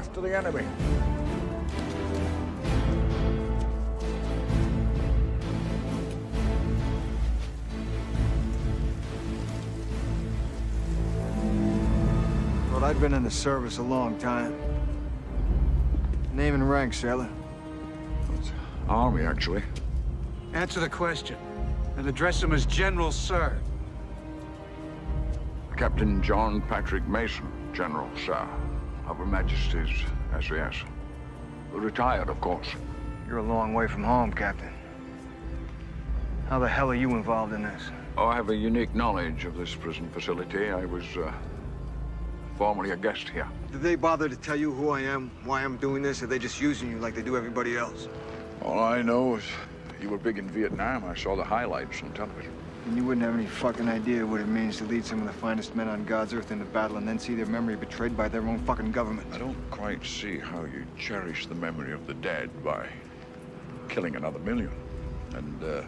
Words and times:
left 0.00 0.14
to 0.14 0.22
the 0.22 0.34
enemy. 0.34 0.64
Well, 12.72 12.82
I've 12.82 12.98
been 12.98 13.12
in 13.12 13.24
the 13.24 13.30
service 13.30 13.76
a 13.76 13.82
long 13.82 14.16
time. 14.18 14.58
Name 16.32 16.54
and 16.54 16.70
rank, 16.70 16.94
sailor. 16.94 17.28
Army, 18.88 19.26
actually. 19.26 19.62
Answer 20.54 20.80
the 20.80 20.88
question, 20.88 21.36
and 21.98 22.08
address 22.08 22.42
him 22.42 22.54
as 22.54 22.64
General 22.64 23.12
Sir. 23.12 23.54
Captain 25.76 26.22
John 26.22 26.62
Patrick 26.62 27.06
Mason, 27.06 27.52
General, 27.74 28.08
sir. 28.24 28.48
Of 29.10 29.18
Her 29.18 29.26
Majesty's 29.26 30.04
SAS. 30.40 30.84
Retired, 31.72 32.28
of 32.28 32.40
course. 32.40 32.68
You're 33.26 33.38
a 33.38 33.42
long 33.42 33.74
way 33.74 33.88
from 33.88 34.04
home, 34.04 34.32
Captain. 34.32 34.70
How 36.48 36.60
the 36.60 36.68
hell 36.68 36.88
are 36.92 36.94
you 36.94 37.10
involved 37.16 37.52
in 37.52 37.64
this? 37.64 37.90
Oh, 38.16 38.26
I 38.26 38.36
have 38.36 38.50
a 38.50 38.54
unique 38.54 38.94
knowledge 38.94 39.46
of 39.46 39.56
this 39.56 39.74
prison 39.74 40.08
facility. 40.10 40.70
I 40.70 40.84
was, 40.84 41.02
uh, 41.16 41.32
formerly 42.56 42.92
a 42.92 42.96
guest 42.96 43.28
here. 43.28 43.48
Did 43.72 43.82
they 43.82 43.96
bother 43.96 44.28
to 44.28 44.36
tell 44.36 44.54
you 44.54 44.70
who 44.72 44.90
I 44.90 45.00
am, 45.00 45.32
why 45.42 45.64
I'm 45.64 45.76
doing 45.78 46.04
this, 46.04 46.22
or 46.22 46.26
are 46.26 46.28
they 46.28 46.38
just 46.38 46.60
using 46.60 46.88
you 46.88 47.00
like 47.00 47.16
they 47.16 47.22
do 47.22 47.36
everybody 47.36 47.76
else? 47.76 48.06
All 48.62 48.78
I 48.78 49.02
know 49.02 49.34
is 49.34 49.44
you 50.00 50.08
were 50.08 50.18
big 50.18 50.38
in 50.38 50.48
Vietnam. 50.48 51.04
I 51.04 51.16
saw 51.16 51.34
the 51.34 51.42
highlights 51.42 52.00
on 52.04 52.12
television. 52.12 52.52
And 52.90 52.98
you 52.98 53.04
wouldn't 53.04 53.24
have 53.24 53.36
any 53.36 53.46
fucking 53.46 53.88
idea 53.88 54.26
what 54.26 54.40
it 54.40 54.48
means 54.48 54.78
to 54.78 54.84
lead 54.84 55.04
some 55.04 55.20
of 55.20 55.26
the 55.28 55.32
finest 55.32 55.76
men 55.76 55.88
on 55.88 56.04
God's 56.04 56.34
earth 56.34 56.50
into 56.50 56.64
battle 56.64 56.96
and 56.96 57.06
then 57.06 57.20
see 57.20 57.36
their 57.36 57.46
memory 57.46 57.76
betrayed 57.76 58.16
by 58.16 58.26
their 58.26 58.44
own 58.44 58.58
fucking 58.58 58.90
government. 58.90 59.28
I 59.32 59.38
don't 59.38 59.56
quite 59.70 60.04
see 60.04 60.40
how 60.40 60.64
you 60.64 60.84
cherish 60.98 61.46
the 61.46 61.54
memory 61.54 61.92
of 61.92 62.08
the 62.08 62.14
dead 62.14 62.50
by 62.64 62.88
killing 63.88 64.16
another 64.16 64.40
million. 64.40 64.72
And, 65.34 65.62
uh, 65.62 65.82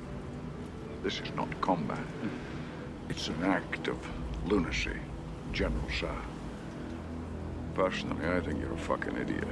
this 1.02 1.18
is 1.18 1.34
not 1.34 1.60
combat. 1.60 1.98
It's 3.08 3.26
an 3.26 3.42
act 3.42 3.88
of 3.88 3.98
lunacy, 4.46 4.96
General 5.52 5.90
Sir. 5.98 6.14
Personally, 7.74 8.28
I 8.28 8.38
think 8.38 8.60
you're 8.60 8.74
a 8.74 8.78
fucking 8.78 9.16
idiot. 9.16 9.48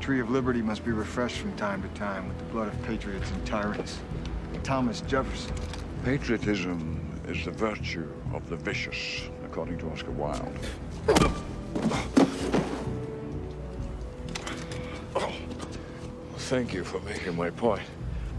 The 0.00 0.06
tree 0.06 0.20
of 0.20 0.30
Liberty 0.30 0.62
must 0.62 0.82
be 0.82 0.92
refreshed 0.92 1.36
from 1.36 1.54
time 1.56 1.82
to 1.82 1.88
time 1.88 2.26
with 2.26 2.38
the 2.38 2.44
blood 2.44 2.68
of 2.68 2.82
patriots 2.84 3.30
and 3.32 3.46
tyrants. 3.46 3.98
Thomas 4.62 5.02
Jefferson. 5.02 5.54
Patriotism 6.06 7.20
is 7.28 7.44
the 7.44 7.50
virtue 7.50 8.10
of 8.32 8.48
the 8.48 8.56
vicious, 8.56 9.28
according 9.44 9.76
to 9.76 9.90
Oscar 9.90 10.10
Wilde. 10.12 10.58
Thank 16.38 16.72
you 16.72 16.82
for 16.82 16.98
making 17.00 17.36
my 17.36 17.50
point. 17.50 17.82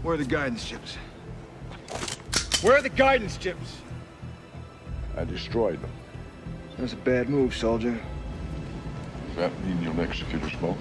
Where 0.02 0.14
are 0.14 0.18
the 0.18 0.24
guidance 0.24 0.68
chips? 0.68 0.96
Where 2.60 2.76
are 2.76 2.82
the 2.82 2.88
guidance 2.88 3.36
chips? 3.36 3.76
I 5.16 5.22
destroyed 5.22 5.80
them. 5.80 5.92
That's 6.76 6.94
a 6.94 6.96
bad 6.96 7.28
move, 7.28 7.54
soldier. 7.54 7.96
Does 9.28 9.36
that 9.36 9.64
mean 9.64 9.80
you'll 9.80 10.00
execute 10.00 10.42
us 10.42 10.54
both? 10.60 10.76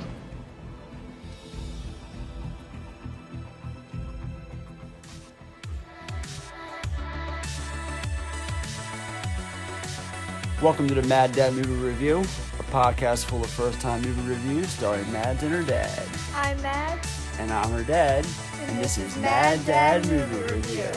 Welcome 10.62 10.88
to 10.90 10.94
the 10.94 11.08
Mad 11.08 11.32
Dad 11.32 11.56
Movie 11.56 11.74
Review, 11.74 12.20
a 12.20 12.64
podcast 12.72 13.26
full 13.26 13.44
of 13.44 13.50
first-time 13.50 14.04
movie 14.04 14.30
reviews 14.30 14.70
starring 14.70 15.12
Mads 15.12 15.42
and 15.42 15.52
her 15.52 15.64
dad. 15.64 16.08
I'm 16.36 16.62
Mad. 16.62 17.00
And 17.40 17.52
I'm 17.52 17.72
her 17.72 17.84
dad, 17.84 18.28
and 18.62 18.78
this 18.78 19.00
is 19.00 19.18
Mad 19.18 19.66
Dad 19.66 20.06
Movie 20.06 20.54
Review. 20.54 20.92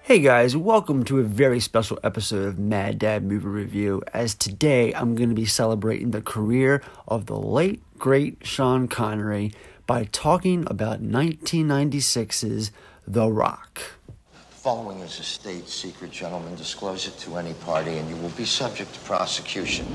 Hey 0.00 0.20
guys, 0.20 0.56
welcome 0.56 1.04
to 1.04 1.18
a 1.18 1.22
very 1.22 1.60
special 1.60 1.98
episode 2.02 2.46
of 2.46 2.58
Mad 2.58 2.98
Dad 2.98 3.24
Movie 3.24 3.48
Review. 3.48 4.02
As 4.14 4.34
today 4.34 4.94
I'm 4.94 5.14
going 5.14 5.28
to 5.28 5.34
be 5.34 5.44
celebrating 5.44 6.12
the 6.12 6.22
career 6.22 6.82
of 7.06 7.26
the 7.26 7.38
late 7.38 7.82
great 7.98 8.38
Sean 8.40 8.88
Connery 8.88 9.52
by 9.86 10.04
talking 10.04 10.64
about 10.66 11.02
1996's 11.02 12.72
The 13.06 13.30
Rock. 13.30 13.82
Following 14.62 15.00
is 15.00 15.18
a 15.18 15.22
state 15.22 15.70
secret, 15.70 16.10
gentlemen. 16.10 16.54
Disclose 16.54 17.08
it 17.08 17.16
to 17.20 17.38
any 17.38 17.54
party, 17.54 17.96
and 17.96 18.06
you 18.10 18.16
will 18.16 18.36
be 18.36 18.44
subject 18.44 18.92
to 18.92 19.00
prosecution. 19.00 19.86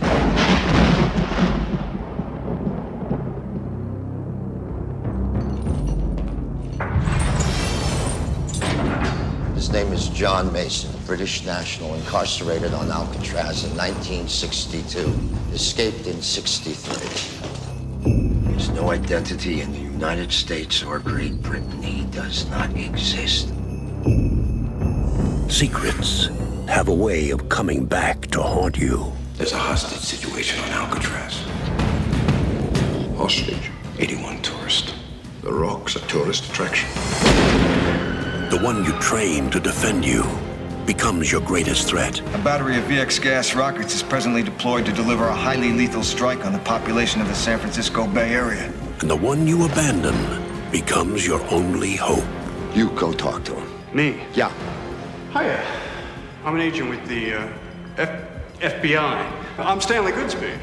His 9.53 9.69
name 9.69 9.93
is 9.93 10.09
John 10.09 10.51
Mason, 10.51 10.89
British 11.05 11.45
national, 11.45 11.93
incarcerated 11.93 12.73
on 12.73 12.89
Alcatraz 12.89 13.65
in 13.65 13.77
1962. 13.77 15.13
Escaped 15.53 16.07
in 16.07 16.19
63. 16.23 16.97
There's 18.47 18.71
no 18.71 18.89
identity 18.89 19.61
in 19.61 19.71
the 19.71 19.77
United 19.77 20.31
States 20.31 20.81
or 20.81 20.97
Great 20.97 21.39
Britain. 21.43 21.83
He 21.83 22.05
does 22.05 22.49
not 22.49 22.75
exist. 22.75 23.51
Secrets 25.47 26.27
have 26.67 26.89
a 26.89 26.93
way 26.93 27.29
of 27.29 27.47
coming 27.49 27.85
back 27.85 28.21
to 28.31 28.41
haunt 28.41 28.77
you. 28.77 29.11
There's 29.35 29.53
a 29.53 29.57
hostage 29.57 29.99
situation 29.99 30.59
on 30.63 30.69
Alcatraz. 30.71 31.43
Hostage? 33.15 33.71
81 33.99 34.41
tourists. 34.41 34.93
The 35.43 35.53
Rock's 35.53 35.95
a 35.95 35.99
tourist 36.07 36.49
attraction. 36.49 36.89
The 38.49 38.59
one 38.61 38.83
you 38.83 38.91
train 38.99 39.49
to 39.51 39.59
defend 39.59 40.03
you 40.03 40.25
becomes 40.85 41.31
your 41.31 41.41
greatest 41.41 41.87
threat. 41.87 42.19
A 42.33 42.39
battery 42.39 42.77
of 42.77 42.83
VX 42.85 43.21
gas 43.21 43.55
rockets 43.55 43.95
is 43.95 44.03
presently 44.03 44.43
deployed 44.43 44.85
to 44.87 44.91
deliver 44.91 45.27
a 45.27 45.35
highly 45.35 45.71
lethal 45.71 46.03
strike 46.03 46.45
on 46.45 46.53
the 46.53 46.59
population 46.59 47.21
of 47.21 47.27
the 47.27 47.35
San 47.35 47.59
Francisco 47.59 48.07
Bay 48.07 48.33
Area. 48.33 48.73
And 48.99 49.09
the 49.09 49.15
one 49.15 49.47
you 49.47 49.65
abandon 49.65 50.15
becomes 50.71 51.25
your 51.25 51.41
only 51.53 51.95
hope. 51.95 52.25
You 52.73 52.89
go 52.91 53.13
talk 53.13 53.43
to 53.45 53.55
him. 53.55 53.95
Me? 53.95 54.21
Yeah. 54.33 54.51
Hiya. 55.35 55.61
I'm 56.45 56.55
an 56.55 56.61
agent 56.61 56.89
with 56.89 57.05
the 57.07 57.33
uh, 57.33 57.47
F- 57.97 58.59
FBI. 58.59 59.31
I'm 59.59 59.81
Stanley 59.81 60.13
Goodspeed. 60.13 60.57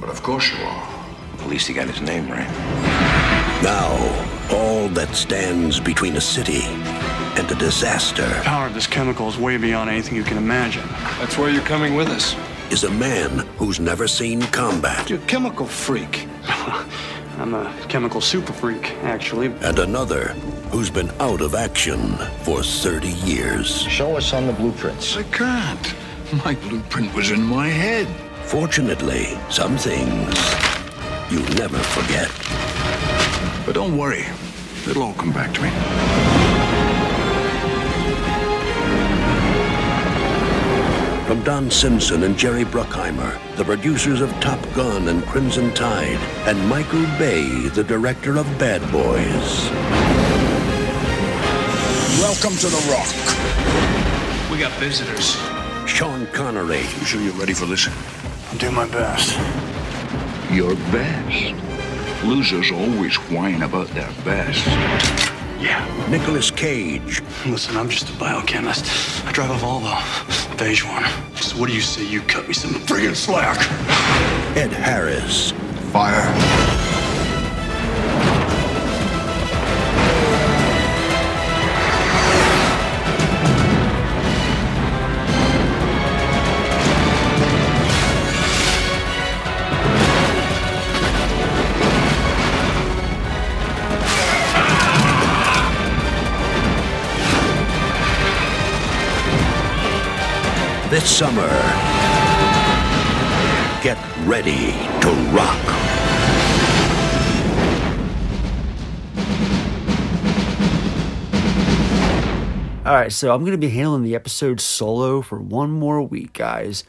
But 0.00 0.08
of 0.08 0.22
course 0.22 0.52
you 0.52 0.62
are. 0.64 0.88
At 1.40 1.48
least 1.48 1.66
he 1.66 1.74
got 1.74 1.88
his 1.88 2.00
name 2.00 2.28
right. 2.30 2.48
Now, 3.62 3.88
all 4.52 4.88
that 4.90 5.14
stands 5.14 5.80
between 5.80 6.16
a 6.16 6.20
city 6.20 6.62
and 7.36 7.50
a 7.50 7.54
disaster 7.56 8.28
The 8.28 8.42
power 8.44 8.66
of 8.66 8.74
this 8.74 8.86
chemical 8.86 9.28
is 9.28 9.36
way 9.36 9.56
beyond 9.56 9.90
anything 9.90 10.14
you 10.14 10.22
can 10.22 10.36
imagine. 10.36 10.86
That's 11.18 11.36
why 11.36 11.48
you're 11.48 11.62
coming 11.64 11.94
with 11.94 12.08
us. 12.08 12.36
is 12.70 12.84
a 12.84 12.90
man 12.90 13.40
who's 13.56 13.80
never 13.80 14.06
seen 14.06 14.42
combat 14.42 15.10
You're 15.10 15.18
a 15.18 15.26
chemical 15.26 15.66
freak. 15.66 16.28
I'm 17.38 17.54
a 17.54 17.72
chemical 17.88 18.20
super 18.20 18.52
freak, 18.52 18.92
actually. 19.02 19.46
and 19.62 19.78
another 19.78 20.28
who's 20.70 20.90
been 20.90 21.10
out 21.20 21.40
of 21.40 21.54
action 21.54 22.16
for 22.42 22.62
30 22.62 23.08
years. 23.08 23.82
Show 23.82 24.16
us 24.16 24.32
on 24.32 24.46
the 24.46 24.52
blueprints. 24.52 25.16
I 25.16 25.22
can't. 25.24 25.94
My 26.44 26.54
blueprint 26.54 27.14
was 27.14 27.30
in 27.30 27.42
my 27.42 27.68
head. 27.68 28.06
Fortunately, 28.44 29.36
some 29.50 29.76
things 29.76 30.34
you 31.30 31.40
never 31.56 31.78
forget. 31.78 32.30
But 33.66 33.74
don't 33.74 33.96
worry. 33.96 34.26
It'll 34.88 35.02
all 35.02 35.14
come 35.14 35.32
back 35.32 35.52
to 35.54 35.62
me. 35.62 36.43
From 41.26 41.42
Don 41.42 41.70
Simpson 41.70 42.24
and 42.24 42.36
Jerry 42.36 42.64
Bruckheimer, 42.64 43.38
the 43.56 43.64
producers 43.64 44.20
of 44.20 44.30
Top 44.40 44.60
Gun 44.74 45.08
and 45.08 45.24
Crimson 45.24 45.72
Tide, 45.72 46.18
and 46.46 46.68
Michael 46.68 47.04
Bay, 47.18 47.66
the 47.70 47.82
director 47.82 48.36
of 48.36 48.44
Bad 48.58 48.82
Boys. 48.92 49.70
Welcome 52.20 52.58
to 52.58 52.66
The 52.66 52.76
Rock. 52.92 54.52
We 54.52 54.58
got 54.58 54.72
visitors. 54.72 55.38
Sean 55.88 56.26
Connery, 56.34 56.80
You 56.80 57.06
sure 57.06 57.22
you're 57.22 57.32
ready 57.32 57.54
for 57.54 57.64
this? 57.64 57.88
I'll 58.52 58.58
do 58.58 58.70
my 58.70 58.86
best. 58.88 59.32
Your 60.52 60.74
best. 60.92 61.54
Losers 62.22 62.70
always 62.70 63.16
whine 63.30 63.62
about 63.62 63.88
their 63.88 64.12
best. 64.26 65.33
Yeah. 65.60 66.08
Nicolas 66.10 66.50
Cage, 66.50 67.22
Listen, 67.46 67.76
I'm 67.76 67.88
just 67.88 68.08
a 68.10 68.18
biochemist. 68.18 68.84
I 69.26 69.32
drive 69.32 69.50
a 69.50 69.54
Volvo, 69.54 70.58
beige 70.58 70.84
one. 70.84 71.04
So 71.36 71.58
what 71.58 71.68
do 71.68 71.74
you 71.74 71.80
say 71.80 72.04
you 72.06 72.22
cut 72.22 72.46
me 72.46 72.54
some 72.54 72.72
friggin' 72.72 73.14
slack? 73.14 73.58
Ed 74.56 74.72
Harris, 74.72 75.52
Fire. 75.92 76.73
Summer. 101.14 101.48
Get 103.84 103.96
ready 104.26 104.72
to 105.00 105.10
rock. 105.30 105.64
All 112.84 112.94
right, 112.94 113.12
so 113.12 113.32
I'm 113.32 113.42
going 113.42 113.52
to 113.52 113.58
be 113.58 113.68
handling 113.68 114.02
the 114.02 114.16
episode 114.16 114.60
solo 114.60 115.22
for 115.22 115.38
one 115.38 115.70
more 115.70 116.02
week, 116.02 116.32
guys. 116.32 116.82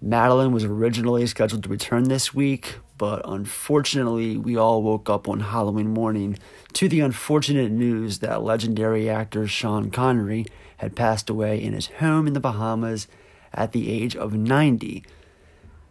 Madeline 0.00 0.52
was 0.52 0.62
originally 0.62 1.26
scheduled 1.26 1.64
to 1.64 1.68
return 1.68 2.04
this 2.04 2.32
week, 2.32 2.76
but 2.98 3.22
unfortunately, 3.24 4.36
we 4.36 4.56
all 4.56 4.84
woke 4.84 5.10
up 5.10 5.28
on 5.28 5.40
Halloween 5.40 5.88
morning 5.88 6.38
to 6.74 6.88
the 6.88 7.00
unfortunate 7.00 7.72
news 7.72 8.20
that 8.20 8.44
legendary 8.44 9.10
actor 9.10 9.48
Sean 9.48 9.90
Connery 9.90 10.46
had 10.76 10.94
passed 10.94 11.28
away 11.28 11.60
in 11.60 11.72
his 11.72 11.88
home 11.88 12.28
in 12.28 12.32
the 12.32 12.38
Bahamas 12.38 13.08
at 13.54 13.72
the 13.72 13.90
age 13.90 14.16
of 14.16 14.34
90. 14.34 15.04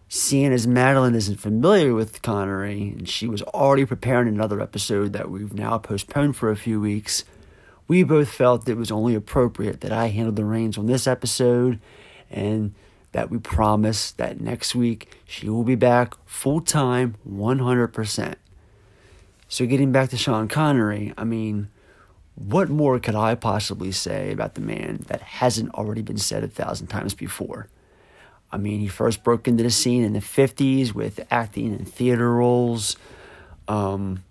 Seeing 0.07 0.51
as 0.51 0.67
Madeline 0.67 1.15
isn't 1.15 1.39
familiar 1.39 1.93
with 1.93 2.21
Connery, 2.21 2.93
and 2.97 3.07
she 3.07 3.27
was 3.27 3.41
already 3.43 3.85
preparing 3.85 4.27
another 4.27 4.59
episode 4.59 5.13
that 5.13 5.31
we've 5.31 5.53
now 5.53 5.77
postponed 5.77 6.35
for 6.35 6.51
a 6.51 6.57
few 6.57 6.81
weeks, 6.81 7.23
we 7.87 8.03
both 8.03 8.29
felt 8.29 8.67
it 8.67 8.77
was 8.77 8.91
only 8.91 9.15
appropriate 9.15 9.81
that 9.81 9.91
I 9.91 10.07
handled 10.07 10.35
the 10.35 10.45
reins 10.45 10.77
on 10.77 10.85
this 10.85 11.07
episode 11.07 11.79
and 12.29 12.73
that 13.11 13.29
we 13.29 13.37
promise 13.37 14.11
that 14.11 14.39
next 14.39 14.75
week 14.75 15.13
she 15.25 15.49
will 15.49 15.63
be 15.63 15.75
back 15.75 16.13
full 16.25 16.61
time 16.61 17.15
100%. 17.27 18.35
So, 19.47 19.65
getting 19.65 19.91
back 19.91 20.09
to 20.09 20.17
Sean 20.17 20.47
Connery, 20.47 21.13
I 21.17 21.25
mean, 21.25 21.69
what 22.45 22.69
more 22.69 22.99
could 22.99 23.15
I 23.15 23.35
possibly 23.35 23.91
say 23.91 24.31
about 24.31 24.55
the 24.55 24.61
man 24.61 25.05
that 25.07 25.21
hasn't 25.21 25.73
already 25.73 26.01
been 26.01 26.17
said 26.17 26.43
a 26.43 26.47
thousand 26.47 26.87
times 26.87 27.13
before? 27.13 27.67
I 28.51 28.57
mean, 28.57 28.79
he 28.79 28.87
first 28.87 29.23
broke 29.23 29.47
into 29.47 29.63
the 29.63 29.71
scene 29.71 30.03
in 30.03 30.13
the 30.13 30.19
50s 30.19 30.93
with 30.93 31.25
acting 31.31 31.73
in 31.73 31.85
theater 31.85 32.33
roles. 32.33 32.97
Um, 33.67 34.23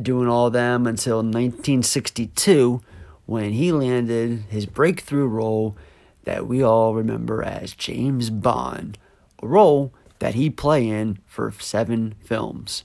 doing 0.00 0.28
all 0.28 0.50
them 0.50 0.86
until 0.86 1.18
1962 1.18 2.80
when 3.26 3.52
he 3.52 3.72
landed 3.72 4.44
his 4.48 4.66
breakthrough 4.66 5.26
role 5.26 5.76
that 6.24 6.46
we 6.46 6.62
all 6.62 6.94
remember 6.94 7.42
as 7.42 7.74
James 7.74 8.30
Bond, 8.30 8.98
a 9.42 9.46
role 9.46 9.92
that 10.18 10.34
he'd 10.34 10.56
play 10.56 10.88
in 10.88 11.18
for 11.26 11.52
seven 11.58 12.14
films. 12.22 12.82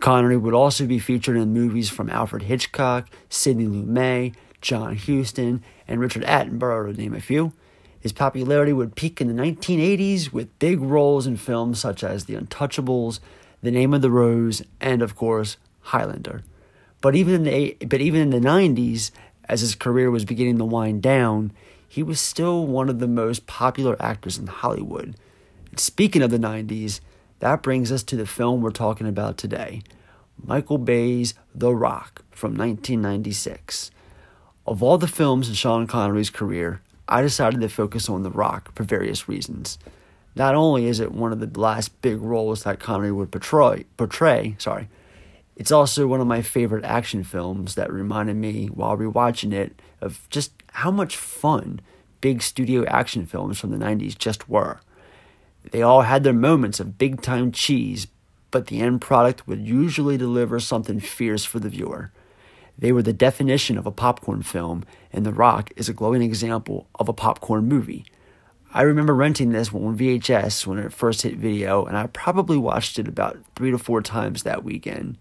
Connery 0.00 0.36
would 0.36 0.54
also 0.54 0.86
be 0.86 0.98
featured 0.98 1.36
in 1.36 1.52
movies 1.52 1.88
from 1.90 2.08
Alfred 2.08 2.42
Hitchcock, 2.42 3.08
Sidney 3.28 3.66
Lumet, 3.66 4.34
John 4.60 4.96
Huston, 4.96 5.62
and 5.86 6.00
Richard 6.00 6.22
Attenborough, 6.24 6.94
to 6.94 7.00
name 7.00 7.14
a 7.14 7.20
few. 7.20 7.52
His 8.00 8.12
popularity 8.12 8.72
would 8.72 8.94
peak 8.94 9.20
in 9.20 9.28
the 9.28 9.42
1980s 9.42 10.32
with 10.32 10.56
big 10.60 10.80
roles 10.80 11.26
in 11.26 11.36
films 11.36 11.80
such 11.80 12.04
as 12.04 12.24
The 12.24 12.36
Untouchables, 12.36 13.18
The 13.60 13.72
Name 13.72 13.92
of 13.92 14.02
the 14.02 14.10
Rose, 14.10 14.62
and 14.80 15.02
of 15.02 15.16
course, 15.16 15.56
Highlander. 15.80 16.42
But 17.00 17.16
even 17.16 17.34
in 17.34 17.42
the 17.44 17.76
but 17.86 18.00
even 18.00 18.20
in 18.20 18.30
the 18.30 18.48
90s, 18.48 19.10
as 19.48 19.60
his 19.62 19.74
career 19.74 20.10
was 20.10 20.24
beginning 20.24 20.58
to 20.58 20.64
wind 20.64 21.02
down, 21.02 21.52
he 21.88 22.02
was 22.02 22.20
still 22.20 22.66
one 22.66 22.88
of 22.88 22.98
the 22.98 23.08
most 23.08 23.46
popular 23.46 23.96
actors 24.00 24.38
in 24.38 24.46
Hollywood. 24.46 25.16
And 25.70 25.80
speaking 25.80 26.22
of 26.22 26.30
the 26.30 26.38
90s, 26.38 27.00
that 27.40 27.62
brings 27.62 27.92
us 27.92 28.02
to 28.04 28.16
the 28.16 28.26
film 28.26 28.62
we're 28.62 28.70
talking 28.70 29.06
about 29.06 29.36
today 29.36 29.82
Michael 30.44 30.78
Bay's 30.78 31.34
The 31.54 31.74
Rock 31.74 32.24
from 32.30 32.52
1996. 32.52 33.90
Of 34.66 34.82
all 34.82 34.98
the 34.98 35.08
films 35.08 35.48
in 35.48 35.54
Sean 35.54 35.86
Connery's 35.86 36.30
career, 36.30 36.80
I 37.08 37.22
decided 37.22 37.60
to 37.60 37.68
focus 37.68 38.08
on 38.08 38.22
The 38.22 38.30
Rock 38.30 38.74
for 38.74 38.84
various 38.84 39.28
reasons. 39.28 39.78
Not 40.36 40.54
only 40.54 40.86
is 40.86 41.00
it 41.00 41.12
one 41.12 41.32
of 41.32 41.40
the 41.40 41.60
last 41.60 42.00
big 42.02 42.20
roles 42.20 42.62
that 42.62 42.78
Connery 42.78 43.10
would 43.10 43.32
portray, 43.32 43.84
portray 43.96 44.54
sorry, 44.58 44.88
it's 45.56 45.72
also 45.72 46.06
one 46.06 46.20
of 46.20 46.26
my 46.26 46.42
favorite 46.42 46.84
action 46.84 47.24
films 47.24 47.74
that 47.74 47.92
reminded 47.92 48.36
me 48.36 48.66
while 48.66 48.96
rewatching 48.96 49.52
it 49.52 49.80
of 50.00 50.28
just 50.30 50.52
how 50.72 50.92
much 50.92 51.16
fun 51.16 51.80
big 52.20 52.42
studio 52.42 52.84
action 52.86 53.26
films 53.26 53.58
from 53.58 53.70
the 53.70 53.84
90s 53.84 54.16
just 54.16 54.48
were. 54.48 54.80
They 55.70 55.82
all 55.82 56.02
had 56.02 56.24
their 56.24 56.32
moments 56.32 56.80
of 56.80 56.98
big 56.98 57.20
time 57.20 57.52
cheese, 57.52 58.06
but 58.50 58.66
the 58.66 58.80
end 58.80 59.00
product 59.00 59.46
would 59.46 59.66
usually 59.66 60.16
deliver 60.16 60.60
something 60.60 61.00
fierce 61.00 61.44
for 61.44 61.58
the 61.58 61.68
viewer. 61.68 62.10
They 62.78 62.92
were 62.92 63.02
the 63.02 63.12
definition 63.12 63.76
of 63.76 63.86
a 63.86 63.90
popcorn 63.90 64.42
film, 64.42 64.84
and 65.12 65.26
The 65.26 65.32
Rock 65.32 65.72
is 65.76 65.88
a 65.88 65.92
glowing 65.92 66.22
example 66.22 66.86
of 66.94 67.08
a 67.08 67.12
popcorn 67.12 67.66
movie. 67.66 68.06
I 68.72 68.82
remember 68.82 69.14
renting 69.14 69.50
this 69.50 69.72
on 69.72 69.96
VHS 69.98 70.66
when 70.66 70.78
it 70.78 70.92
first 70.92 71.22
hit 71.22 71.36
video, 71.36 71.84
and 71.84 71.96
I 71.96 72.06
probably 72.06 72.58
watched 72.58 72.98
it 72.98 73.08
about 73.08 73.38
three 73.56 73.70
to 73.70 73.78
four 73.78 74.02
times 74.02 74.42
that 74.42 74.62
weekend. 74.62 75.16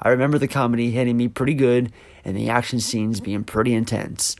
I 0.00 0.10
remember 0.10 0.38
the 0.38 0.48
comedy 0.48 0.90
hitting 0.90 1.16
me 1.16 1.28
pretty 1.28 1.54
good 1.54 1.92
and 2.24 2.36
the 2.36 2.50
action 2.50 2.80
scenes 2.80 3.20
being 3.20 3.44
pretty 3.44 3.72
intense. 3.72 4.36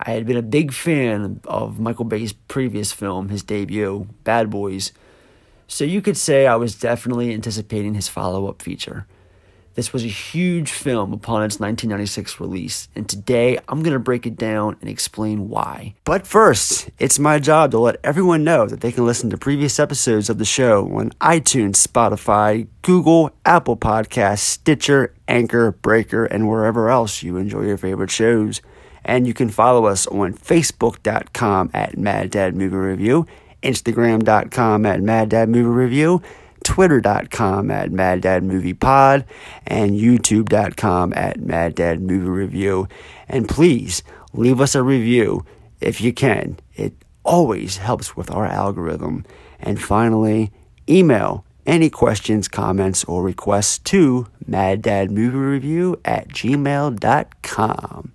I 0.00 0.10
had 0.10 0.26
been 0.26 0.36
a 0.36 0.42
big 0.42 0.72
fan 0.72 1.40
of 1.44 1.78
Michael 1.78 2.04
Bay's 2.04 2.32
previous 2.32 2.92
film, 2.92 3.28
his 3.28 3.42
debut, 3.42 4.08
Bad 4.24 4.50
Boys, 4.50 4.92
so 5.66 5.84
you 5.84 6.02
could 6.02 6.16
say 6.16 6.46
I 6.46 6.56
was 6.56 6.78
definitely 6.78 7.32
anticipating 7.32 7.94
his 7.94 8.08
follow 8.08 8.48
up 8.48 8.60
feature. 8.60 9.06
This 9.74 9.92
was 9.92 10.04
a 10.04 10.08
huge 10.08 10.70
film 10.70 11.12
upon 11.12 11.42
its 11.42 11.58
1996 11.58 12.38
release, 12.38 12.88
and 12.94 13.08
today 13.08 13.58
I'm 13.68 13.82
going 13.82 13.92
to 13.92 13.98
break 13.98 14.24
it 14.24 14.36
down 14.36 14.76
and 14.80 14.88
explain 14.88 15.48
why. 15.48 15.94
But 16.04 16.28
first, 16.28 16.90
it's 17.00 17.18
my 17.18 17.40
job 17.40 17.72
to 17.72 17.80
let 17.80 17.96
everyone 18.04 18.44
know 18.44 18.66
that 18.66 18.82
they 18.82 18.92
can 18.92 19.04
listen 19.04 19.30
to 19.30 19.36
previous 19.36 19.80
episodes 19.80 20.30
of 20.30 20.38
the 20.38 20.44
show 20.44 20.88
on 20.96 21.10
iTunes, 21.20 21.84
Spotify, 21.84 22.68
Google, 22.82 23.32
Apple 23.44 23.76
Podcasts, 23.76 24.40
Stitcher, 24.40 25.12
Anchor, 25.26 25.72
Breaker, 25.72 26.24
and 26.24 26.48
wherever 26.48 26.88
else 26.88 27.24
you 27.24 27.36
enjoy 27.36 27.62
your 27.62 27.78
favorite 27.78 28.12
shows. 28.12 28.60
And 29.04 29.26
you 29.26 29.34
can 29.34 29.48
follow 29.50 29.86
us 29.86 30.06
on 30.06 30.34
Facebook.com 30.34 31.70
at 31.74 31.98
Mad 31.98 32.30
Dad 32.30 32.56
Movie 32.56 32.76
Review, 32.76 33.26
Instagram.com 33.62 34.86
at 34.86 35.02
Mad 35.02 35.28
Dad 35.28 35.48
Movie 35.48 35.68
Review, 35.68 36.22
twitter.com 36.64 37.70
at 37.70 37.92
Mad 37.92 38.22
Dad 38.22 38.42
Movie 38.42 38.74
Pod, 38.74 39.24
and 39.66 39.92
youtube.com 39.92 41.12
at 41.14 41.40
Mad 41.40 41.74
Dad 41.74 42.00
Movie 42.00 42.28
Review. 42.28 42.88
And 43.28 43.48
please 43.48 44.02
leave 44.32 44.60
us 44.60 44.74
a 44.74 44.82
review 44.82 45.44
if 45.80 46.00
you 46.00 46.12
can. 46.12 46.58
It 46.74 46.94
always 47.24 47.76
helps 47.78 48.16
with 48.16 48.30
our 48.30 48.46
algorithm. 48.46 49.24
And 49.60 49.80
finally, 49.80 50.50
email 50.88 51.44
any 51.66 51.90
questions, 51.90 52.48
comments, 52.48 53.04
or 53.04 53.22
requests 53.22 53.78
to 53.78 54.26
maddadmoviereview 54.48 56.00
at 56.04 56.28
gmail.com. 56.28 58.13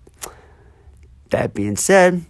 That 1.29 1.53
being 1.53 1.75
said, 1.75 2.25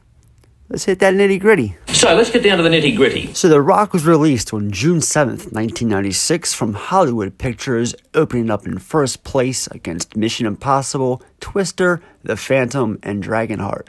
let's 0.68 0.86
hit 0.86 1.00
that 1.00 1.14
nitty 1.14 1.40
gritty. 1.40 1.78
So 1.88 2.14
let's 2.16 2.30
get 2.30 2.44
down 2.44 2.58
to 2.58 2.64
the 2.64 2.70
nitty 2.70 2.96
gritty. 2.96 3.34
So, 3.34 3.48
The 3.48 3.62
Rock 3.62 3.94
was 3.94 4.06
released 4.06 4.54
on 4.54 4.72
June 4.72 5.00
7th, 5.00 5.52
1996, 5.52 6.54
from 6.54 6.74
Hollywood 6.74 7.38
Pictures, 7.38 7.96
opening 8.14 8.50
up 8.50 8.66
in 8.66 8.78
first 8.78 9.24
place 9.24 9.68
against 9.68 10.16
Mission 10.16 10.46
Impossible, 10.46 11.22
Twister, 11.40 12.02
The 12.24 12.38
Phantom, 12.38 13.00
and 13.04 13.24
Dragonheart. 13.24 13.88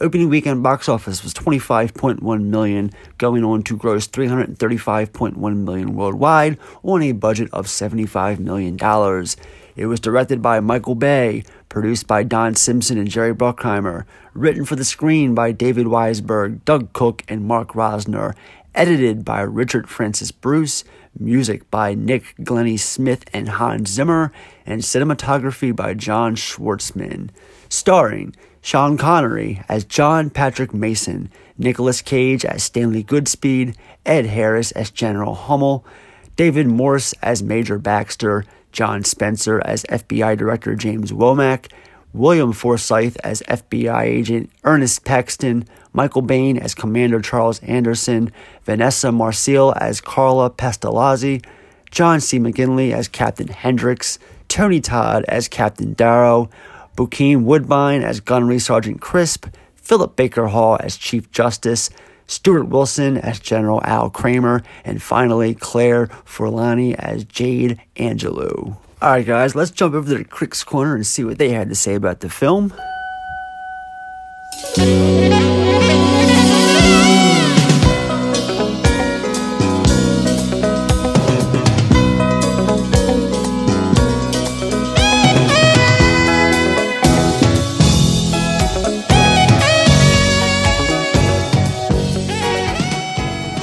Opening 0.00 0.28
weekend 0.28 0.62
box 0.62 0.88
office 0.88 1.24
was 1.24 1.34
25.1 1.34 2.42
million, 2.44 2.92
going 3.18 3.42
on 3.42 3.64
to 3.64 3.76
gross 3.76 4.06
335.1 4.06 5.56
million 5.56 5.96
worldwide 5.96 6.56
on 6.84 7.02
a 7.02 7.10
budget 7.10 7.48
of 7.52 7.68
75 7.68 8.38
million 8.38 8.76
dollars. 8.76 9.36
It 9.78 9.86
was 9.86 10.00
directed 10.00 10.42
by 10.42 10.58
Michael 10.58 10.96
Bay, 10.96 11.44
produced 11.68 12.08
by 12.08 12.24
Don 12.24 12.56
Simpson 12.56 12.98
and 12.98 13.08
Jerry 13.08 13.32
Bruckheimer, 13.32 14.06
written 14.34 14.64
for 14.64 14.74
the 14.74 14.84
screen 14.84 15.36
by 15.36 15.52
David 15.52 15.86
Weisberg, 15.86 16.64
Doug 16.64 16.92
Cook, 16.92 17.22
and 17.28 17.44
Mark 17.44 17.74
Rosner, 17.74 18.34
edited 18.74 19.24
by 19.24 19.40
Richard 19.40 19.88
Francis 19.88 20.32
Bruce, 20.32 20.82
music 21.16 21.70
by 21.70 21.94
Nick 21.94 22.34
Glennie 22.42 22.76
Smith 22.76 23.24
and 23.32 23.48
Hans 23.48 23.90
Zimmer, 23.90 24.32
and 24.66 24.82
cinematography 24.82 25.74
by 25.74 25.94
John 25.94 26.34
Schwartzman. 26.34 27.30
Starring 27.68 28.34
Sean 28.60 28.98
Connery 28.98 29.62
as 29.68 29.84
John 29.84 30.28
Patrick 30.28 30.74
Mason, 30.74 31.30
Nicolas 31.56 32.02
Cage 32.02 32.44
as 32.44 32.64
Stanley 32.64 33.04
Goodspeed, 33.04 33.76
Ed 34.04 34.26
Harris 34.26 34.72
as 34.72 34.90
General 34.90 35.36
Hummel, 35.36 35.86
David 36.34 36.66
Morse 36.66 37.12
as 37.22 37.44
Major 37.44 37.78
Baxter, 37.78 38.44
John 38.72 39.04
Spencer 39.04 39.60
as 39.64 39.84
FBI 39.84 40.36
Director 40.36 40.74
James 40.74 41.12
Womack, 41.12 41.70
William 42.12 42.52
Forsythe 42.52 43.16
as 43.22 43.42
FBI 43.42 44.02
Agent 44.02 44.50
Ernest 44.64 45.04
Paxton, 45.04 45.66
Michael 45.92 46.22
Biehn 46.22 46.58
as 46.58 46.74
Commander 46.74 47.20
Charles 47.20 47.60
Anderson, 47.60 48.32
Vanessa 48.64 49.12
Marcil 49.12 49.74
as 49.76 50.00
Carla 50.00 50.50
Pestalozzi, 50.50 51.44
John 51.90 52.20
C. 52.20 52.38
McGinley 52.38 52.92
as 52.92 53.08
Captain 53.08 53.48
Hendricks, 53.48 54.18
Tony 54.48 54.80
Todd 54.80 55.24
as 55.28 55.48
Captain 55.48 55.92
Darrow, 55.94 56.48
Bokeem 56.96 57.42
Woodbine 57.44 58.02
as 58.02 58.20
Gunnery 58.20 58.58
Sergeant 58.58 59.00
Crisp, 59.00 59.46
Philip 59.74 60.16
Baker 60.16 60.48
Hall 60.48 60.78
as 60.80 60.96
Chief 60.96 61.30
Justice, 61.30 61.90
Stuart 62.28 62.64
Wilson 62.68 63.16
as 63.16 63.40
General 63.40 63.80
Al 63.84 64.10
Kramer, 64.10 64.62
and 64.84 65.02
finally 65.02 65.54
Claire 65.54 66.06
Forlani 66.24 66.94
as 66.94 67.24
Jade 67.24 67.80
Angelou. 67.96 68.76
Alright, 69.02 69.26
guys, 69.26 69.54
let's 69.54 69.70
jump 69.70 69.94
over 69.94 70.16
to 70.16 70.24
Critics 70.24 70.62
Corner 70.62 70.94
and 70.94 71.06
see 71.06 71.24
what 71.24 71.38
they 71.38 71.50
had 71.50 71.68
to 71.68 71.74
say 71.74 71.94
about 71.94 72.20
the 72.20 72.28
film. 72.28 72.72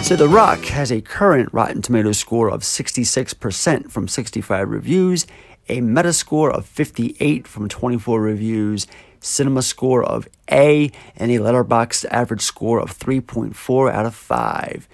So 0.05 0.15
The 0.15 0.27
Rock 0.29 0.65
has 0.65 0.91
a 0.91 1.01
current 1.01 1.51
Rotten 1.51 1.81
Tomatoes 1.81 2.19
score 2.19 2.47
of 2.47 2.61
66% 2.61 3.89
from 3.89 4.07
65 4.07 4.69
reviews, 4.69 5.25
a 5.67 5.81
Metascore 5.81 6.51
of 6.51 6.67
58 6.67 7.47
from 7.47 7.67
24 7.67 8.21
reviews, 8.21 8.85
Cinema 9.19 9.63
score 9.63 10.03
of 10.03 10.27
A, 10.51 10.91
and 11.15 11.31
a 11.31 11.39
Letterboxd 11.39 12.05
average 12.11 12.43
score 12.43 12.79
of 12.79 12.95
3.4 12.95 13.91
out 13.91 14.05
of 14.05 14.13
5. 14.13 14.87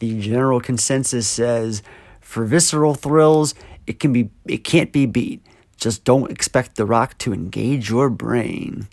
The 0.00 0.20
general 0.20 0.60
consensus 0.60 1.26
says 1.26 1.82
for 2.20 2.44
visceral 2.44 2.92
thrills, 2.92 3.54
it 3.86 3.98
can 3.98 4.12
be 4.12 4.28
it 4.44 4.64
can't 4.64 4.92
be 4.92 5.06
beat. 5.06 5.40
Just 5.78 6.04
don't 6.04 6.30
expect 6.30 6.76
The 6.76 6.84
Rock 6.84 7.16
to 7.18 7.32
engage 7.32 7.88
your 7.88 8.10
brain. 8.10 8.86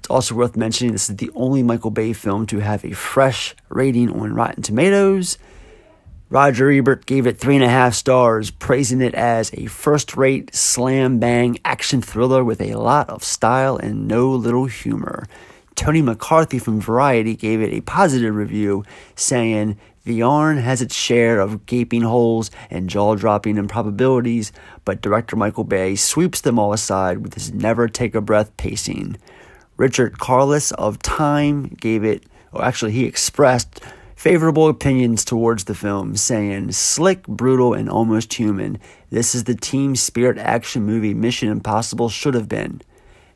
It's 0.00 0.08
also 0.08 0.34
worth 0.34 0.56
mentioning 0.56 0.94
this 0.94 1.10
is 1.10 1.16
the 1.16 1.30
only 1.34 1.62
Michael 1.62 1.90
Bay 1.90 2.14
film 2.14 2.46
to 2.46 2.60
have 2.60 2.86
a 2.86 2.92
fresh 2.92 3.54
rating 3.68 4.10
on 4.10 4.34
Rotten 4.34 4.62
Tomatoes. 4.62 5.36
Roger 6.30 6.70
Ebert 6.70 7.04
gave 7.04 7.26
it 7.26 7.38
three 7.38 7.54
and 7.54 7.62
a 7.62 7.68
half 7.68 7.92
stars, 7.92 8.50
praising 8.50 9.02
it 9.02 9.14
as 9.14 9.52
a 9.52 9.66
first 9.66 10.16
rate 10.16 10.54
slam 10.54 11.18
bang 11.18 11.58
action 11.66 12.00
thriller 12.00 12.42
with 12.42 12.62
a 12.62 12.76
lot 12.76 13.10
of 13.10 13.22
style 13.22 13.76
and 13.76 14.08
no 14.08 14.30
little 14.30 14.64
humor. 14.64 15.26
Tony 15.74 16.00
McCarthy 16.00 16.58
from 16.58 16.80
Variety 16.80 17.36
gave 17.36 17.60
it 17.60 17.74
a 17.74 17.82
positive 17.82 18.34
review, 18.34 18.84
saying, 19.16 19.76
The 20.04 20.14
yarn 20.14 20.56
has 20.56 20.80
its 20.80 20.94
share 20.94 21.40
of 21.40 21.66
gaping 21.66 22.02
holes 22.02 22.50
and 22.70 22.88
jaw 22.88 23.16
dropping 23.16 23.58
improbabilities, 23.58 24.50
but 24.86 25.02
director 25.02 25.36
Michael 25.36 25.64
Bay 25.64 25.94
sweeps 25.94 26.40
them 26.40 26.58
all 26.58 26.72
aside 26.72 27.18
with 27.18 27.34
his 27.34 27.52
never 27.52 27.86
take 27.86 28.14
a 28.14 28.22
breath 28.22 28.56
pacing. 28.56 29.18
Richard 29.80 30.18
Corliss 30.18 30.72
of 30.72 30.98
Time 30.98 31.68
gave 31.80 32.04
it, 32.04 32.24
or 32.52 32.62
actually, 32.62 32.92
he 32.92 33.06
expressed 33.06 33.80
favorable 34.14 34.68
opinions 34.68 35.24
towards 35.24 35.64
the 35.64 35.74
film, 35.74 36.16
saying, 36.16 36.72
Slick, 36.72 37.26
brutal, 37.26 37.72
and 37.72 37.88
almost 37.88 38.34
human. 38.34 38.78
This 39.08 39.34
is 39.34 39.44
the 39.44 39.54
team 39.54 39.96
spirit 39.96 40.36
action 40.36 40.84
movie 40.84 41.14
Mission 41.14 41.48
Impossible 41.48 42.10
should 42.10 42.34
have 42.34 42.46
been. 42.46 42.82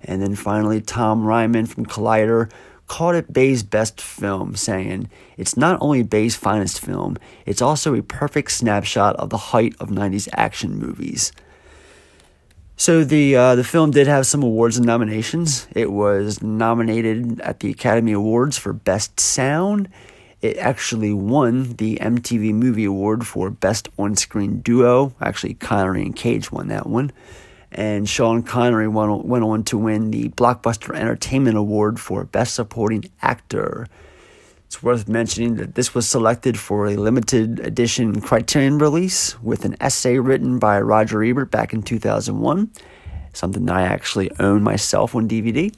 And 0.03 0.21
then 0.21 0.35
finally, 0.35 0.83
Tom 0.83 1.25
Ryman 1.25 1.65
from 1.65 1.87
Collider 1.87 2.53
called 2.89 3.15
it 3.15 3.33
Bay's 3.33 3.63
best 3.63 3.99
film, 3.99 4.55
saying, 4.55 5.09
It's 5.39 5.57
not 5.57 5.79
only 5.81 6.03
Bay's 6.03 6.37
finest 6.37 6.79
film, 6.79 7.17
it's 7.47 7.63
also 7.63 7.95
a 7.95 8.03
perfect 8.03 8.51
snapshot 8.51 9.17
of 9.17 9.31
the 9.31 9.39
height 9.39 9.75
of 9.81 9.89
90s 9.89 10.29
action 10.35 10.79
movies. 10.79 11.33
So 12.77 13.05
the 13.05 13.37
uh, 13.37 13.55
the 13.55 13.65
film 13.65 13.93
did 13.93 14.09
have 14.09 14.27
some 14.27 14.43
awards 14.43 14.77
and 14.77 14.87
nominations. 14.87 15.69
It 15.75 15.93
was 15.93 16.43
nominated 16.43 17.41
at 17.41 17.61
the 17.61 17.71
Academy 17.71 18.13
Awards 18.13 18.59
for 18.59 18.73
Best 18.73 19.21
Sound. 19.21 19.89
It 20.43 20.59
actually 20.59 21.13
won 21.13 21.75
the 21.75 21.97
MTV 22.03 22.53
Movie 22.53 22.85
Award 22.85 23.27
for 23.27 23.49
Best 23.49 23.89
On-Screen 23.97 24.61
Duo. 24.61 25.15
Actually, 25.21 25.55
Connery 25.55 26.03
and 26.03 26.15
Cage 26.15 26.53
won 26.53 26.69
that 26.69 26.87
one, 26.87 27.13
and 27.73 28.07
Sean 28.09 28.43
Connery 28.43 28.89
went, 28.89 29.25
went 29.25 29.45
on 29.45 29.63
to 29.65 29.79
win 29.79 30.11
the 30.11 30.29
Blockbuster 30.31 30.95
Entertainment 30.95 31.57
Award 31.57 31.99
for 31.99 32.25
Best 32.25 32.55
Supporting 32.55 33.05
Actor. 33.23 33.87
It's 34.75 34.83
worth 34.83 35.07
mentioning 35.07 35.55
that 35.59 35.77
this 35.77 35.95
was 35.95 36.05
selected 36.09 36.59
for 36.59 36.89
a 36.89 36.97
limited 36.97 37.61
edition 37.61 38.21
Criterion 38.21 38.79
release 38.79 39.41
with 39.41 39.65
an 39.65 39.77
essay 39.81 40.19
written 40.19 40.59
by 40.59 40.81
Roger 40.81 41.23
Ebert 41.23 41.53
back 41.53 41.73
in 41.73 41.85
2001, 41.85 42.73
something 43.33 43.71
I 43.71 43.83
actually 43.83 44.33
own 44.41 44.65
myself 44.65 45.15
on 45.15 45.29
DVD. 45.29 45.73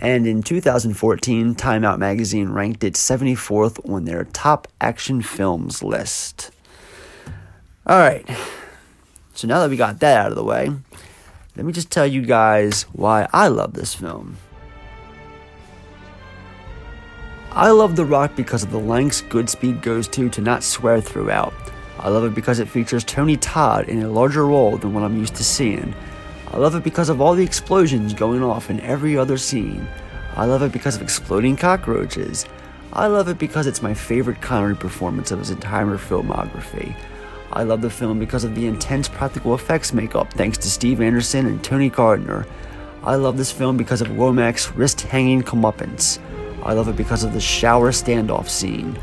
And 0.00 0.26
in 0.26 0.42
2014, 0.42 1.54
Time 1.54 1.84
Out 1.84 2.00
magazine 2.00 2.48
ranked 2.48 2.82
it 2.82 2.94
74th 2.94 3.88
on 3.88 4.06
their 4.06 4.24
top 4.24 4.66
action 4.80 5.22
films 5.22 5.84
list. 5.84 6.50
All 7.86 7.98
right, 8.00 8.28
so 9.34 9.46
now 9.46 9.60
that 9.60 9.70
we 9.70 9.76
got 9.76 10.00
that 10.00 10.16
out 10.16 10.32
of 10.32 10.36
the 10.36 10.42
way, 10.42 10.68
let 11.54 11.64
me 11.64 11.72
just 11.72 11.92
tell 11.92 12.08
you 12.08 12.22
guys 12.22 12.82
why 12.92 13.28
I 13.32 13.46
love 13.46 13.74
this 13.74 13.94
film. 13.94 14.38
I 17.54 17.70
love 17.70 17.96
The 17.96 18.04
Rock 18.06 18.34
because 18.34 18.62
of 18.62 18.70
the 18.70 18.78
lengths 18.78 19.20
Goodspeed 19.20 19.82
goes 19.82 20.08
to 20.08 20.30
to 20.30 20.40
not 20.40 20.62
swear 20.62 21.02
throughout. 21.02 21.52
I 21.98 22.08
love 22.08 22.24
it 22.24 22.34
because 22.34 22.60
it 22.60 22.68
features 22.68 23.04
Tony 23.04 23.36
Todd 23.36 23.90
in 23.90 24.02
a 24.02 24.08
larger 24.08 24.46
role 24.46 24.78
than 24.78 24.94
what 24.94 25.02
I'm 25.02 25.18
used 25.18 25.34
to 25.34 25.44
seeing. 25.44 25.94
I 26.50 26.56
love 26.56 26.74
it 26.74 26.82
because 26.82 27.10
of 27.10 27.20
all 27.20 27.34
the 27.34 27.44
explosions 27.44 28.14
going 28.14 28.42
off 28.42 28.70
in 28.70 28.80
every 28.80 29.18
other 29.18 29.36
scene. 29.36 29.86
I 30.34 30.46
love 30.46 30.62
it 30.62 30.72
because 30.72 30.96
of 30.96 31.02
exploding 31.02 31.56
cockroaches. 31.56 32.46
I 32.94 33.06
love 33.06 33.28
it 33.28 33.38
because 33.38 33.66
it's 33.66 33.82
my 33.82 33.92
favorite 33.92 34.40
Connery 34.40 34.74
performance 34.74 35.30
of 35.30 35.38
his 35.38 35.50
entire 35.50 35.98
filmography. 35.98 36.96
I 37.52 37.64
love 37.64 37.82
the 37.82 37.90
film 37.90 38.18
because 38.18 38.44
of 38.44 38.54
the 38.54 38.66
intense 38.66 39.08
practical 39.08 39.54
effects 39.54 39.92
makeup 39.92 40.32
thanks 40.32 40.56
to 40.56 40.70
Steve 40.70 41.02
Anderson 41.02 41.44
and 41.44 41.62
Tony 41.62 41.90
Gardner. 41.90 42.46
I 43.04 43.16
love 43.16 43.36
this 43.36 43.52
film 43.52 43.76
because 43.76 44.00
of 44.00 44.08
Womack's 44.08 44.74
wrist 44.74 45.02
hanging 45.02 45.42
comeuppance. 45.42 46.18
I 46.62 46.74
love 46.74 46.88
it 46.88 46.96
because 46.96 47.24
of 47.24 47.32
the 47.32 47.40
shower 47.40 47.90
standoff 47.90 48.48
scene. 48.48 48.98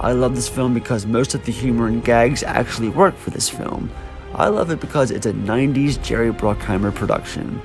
I 0.00 0.12
love 0.12 0.36
this 0.36 0.48
film 0.48 0.74
because 0.74 1.06
most 1.06 1.34
of 1.34 1.44
the 1.44 1.52
humor 1.52 1.86
and 1.86 2.04
gags 2.04 2.42
actually 2.42 2.88
work 2.88 3.16
for 3.16 3.30
this 3.30 3.48
film. 3.48 3.90
I 4.34 4.48
love 4.48 4.70
it 4.70 4.80
because 4.80 5.10
it's 5.10 5.26
a 5.26 5.32
90s 5.32 6.00
Jerry 6.02 6.32
Bruckheimer 6.32 6.94
production. 6.94 7.60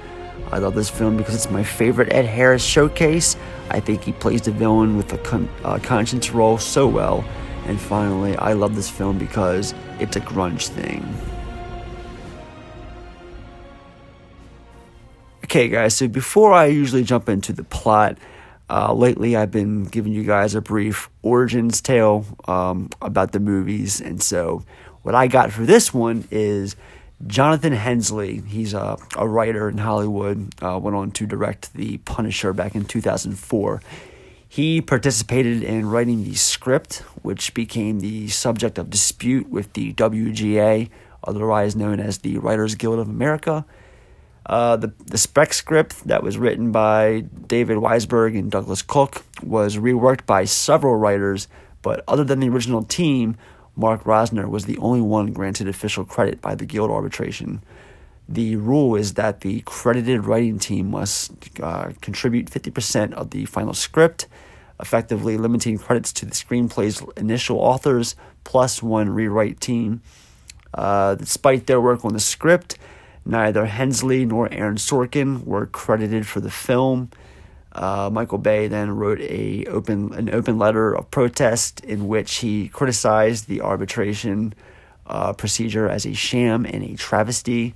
I 0.52 0.60
love 0.60 0.76
this 0.76 0.90
film 0.90 1.18
because 1.18 1.36
it's 1.36 1.52
my 1.52 1.64
favorite 1.64 2.14
Ed 2.14 2.26
Harris 2.26 2.64
showcase. 2.64 3.36
I 3.70 3.80
think 3.80 4.04
he 4.04 4.14
plays 4.14 4.44
the 4.44 4.52
villain 4.52 4.98
with 4.98 5.12
a 5.14 5.18
con- 5.20 5.50
uh, 5.64 5.80
conscience 5.80 6.32
role 6.32 6.58
so 6.58 6.88
well. 6.88 7.26
And 7.66 7.80
finally, 7.80 8.36
I 8.38 8.54
love 8.54 8.76
this 8.76 8.90
film 8.90 9.18
because 9.18 9.74
it's 10.00 10.16
a 10.16 10.22
grunge 10.22 10.68
thing. 10.68 11.06
Okay, 15.44 15.68
guys, 15.68 15.96
so 15.96 16.08
before 16.08 16.54
I 16.54 16.66
usually 16.66 17.04
jump 17.04 17.30
into 17.30 17.54
the 17.54 17.64
plot, 17.64 18.18
uh, 18.74 18.92
lately, 18.92 19.36
I've 19.36 19.52
been 19.52 19.84
giving 19.84 20.14
you 20.14 20.24
guys 20.24 20.56
a 20.56 20.62
brief 20.62 21.08
origins 21.22 21.80
tale 21.80 22.26
um, 22.48 22.90
about 23.04 23.32
the 23.32 23.40
movies, 23.40 24.02
and 24.02 24.20
so 24.20 24.64
what 25.04 25.14
I 25.14 25.28
got 25.28 25.52
for 25.52 25.64
this 25.64 25.94
one 25.94 26.28
is 26.32 26.76
Jonathan 27.28 27.74
Hensleigh. 27.74 28.42
He's 28.42 28.74
a, 28.74 28.98
a 29.16 29.28
writer 29.28 29.70
in 29.70 29.78
Hollywood. 29.78 30.56
Uh, 30.60 30.80
went 30.82 30.96
on 30.96 31.12
to 31.12 31.28
direct 31.28 31.74
The 31.74 31.98
Punisher 32.00 32.52
back 32.52 32.74
in 32.74 32.86
2004. 32.86 33.80
He 34.50 34.82
participated 34.82 35.62
in 35.62 35.88
writing 35.88 36.24
the 36.24 36.34
script, 36.34 37.04
which 37.22 37.54
became 37.54 38.00
the 38.00 38.28
subject 38.30 38.80
of 38.80 38.90
dispute 38.90 39.50
with 39.50 39.74
the 39.74 39.94
WGA, 39.94 40.90
otherwise 41.24 41.76
known 41.76 42.00
as 42.00 42.18
the 42.18 42.40
Writers 42.40 42.74
Guild 42.74 42.98
of 42.98 43.08
America. 43.08 43.66
Uh, 44.46 44.76
the, 44.76 44.94
the 45.06 45.18
spec 45.18 45.54
script 45.54 46.06
that 46.06 46.22
was 46.22 46.38
written 46.38 46.72
by 46.72 47.22
David 47.48 47.78
Weisberg 47.78 48.38
and 48.38 48.52
Douglas 48.52 48.82
Cook 48.82 49.24
was 49.42 49.78
reworked 49.78 50.26
by 50.26 50.44
several 50.46 50.96
writers, 50.96 51.48
but 51.82 52.04
other 52.08 52.24
than 52.24 52.40
the 52.40 52.50
original 52.50 52.84
team, 52.84 53.38
Mark 53.76 54.04
Rosner 54.04 54.48
was 54.48 54.66
the 54.66 54.78
only 54.78 55.02
one 55.02 55.32
granted 55.32 55.68
official 55.68 56.04
credit 56.06 56.42
by 56.42 56.56
the 56.56 56.66
Guild 56.66 56.92
arbitration. 56.92 57.64
The 58.28 58.56
rule 58.56 58.96
is 58.96 59.16
that 59.16 59.42
the 59.42 59.62
credited 59.62 60.26
writing 60.26 60.60
team 60.60 60.92
must 60.92 61.32
uh, 61.62 61.92
contribute 62.02 62.50
50% 62.50 63.14
of 63.14 63.32
the 63.32 63.46
final 63.46 63.74
script, 63.74 64.28
effectively 64.80 65.38
limiting 65.38 65.78
credits 65.78 66.14
to 66.14 66.26
the 66.26 66.32
screenplay's 66.32 67.04
initial 67.18 67.58
authors 67.58 68.16
plus 68.44 68.84
one 68.84 69.10
rewrite 69.10 69.60
team. 69.60 70.02
Uh, 70.74 71.16
despite 71.16 71.68
their 71.68 71.80
work 71.80 72.04
on 72.04 72.14
the 72.14 72.20
script, 72.20 72.78
Neither 73.26 73.66
Hensleigh 73.66 74.26
nor 74.26 74.52
Aaron 74.52 74.76
Sorkin 74.76 75.46
were 75.46 75.66
credited 75.66 76.28
for 76.28 76.40
the 76.42 76.52
film. 76.52 77.10
Uh, 77.72 78.10
Michael 78.12 78.38
Bay 78.38 78.68
then 78.68 78.92
wrote 78.92 79.20
a 79.22 79.66
open 79.66 80.14
an 80.14 80.30
open 80.34 80.60
letter 80.60 80.94
of 80.94 81.10
protest 81.10 81.80
in 81.84 82.08
which 82.08 82.36
he 82.36 82.68
criticized 82.68 83.48
the 83.48 83.62
arbitration 83.62 84.54
uh, 85.08 85.34
procedure 85.34 85.90
as 85.90 86.06
a 86.06 86.14
sham 86.14 86.66
and 86.66 86.84
a 86.84 86.96
travesty. 86.96 87.74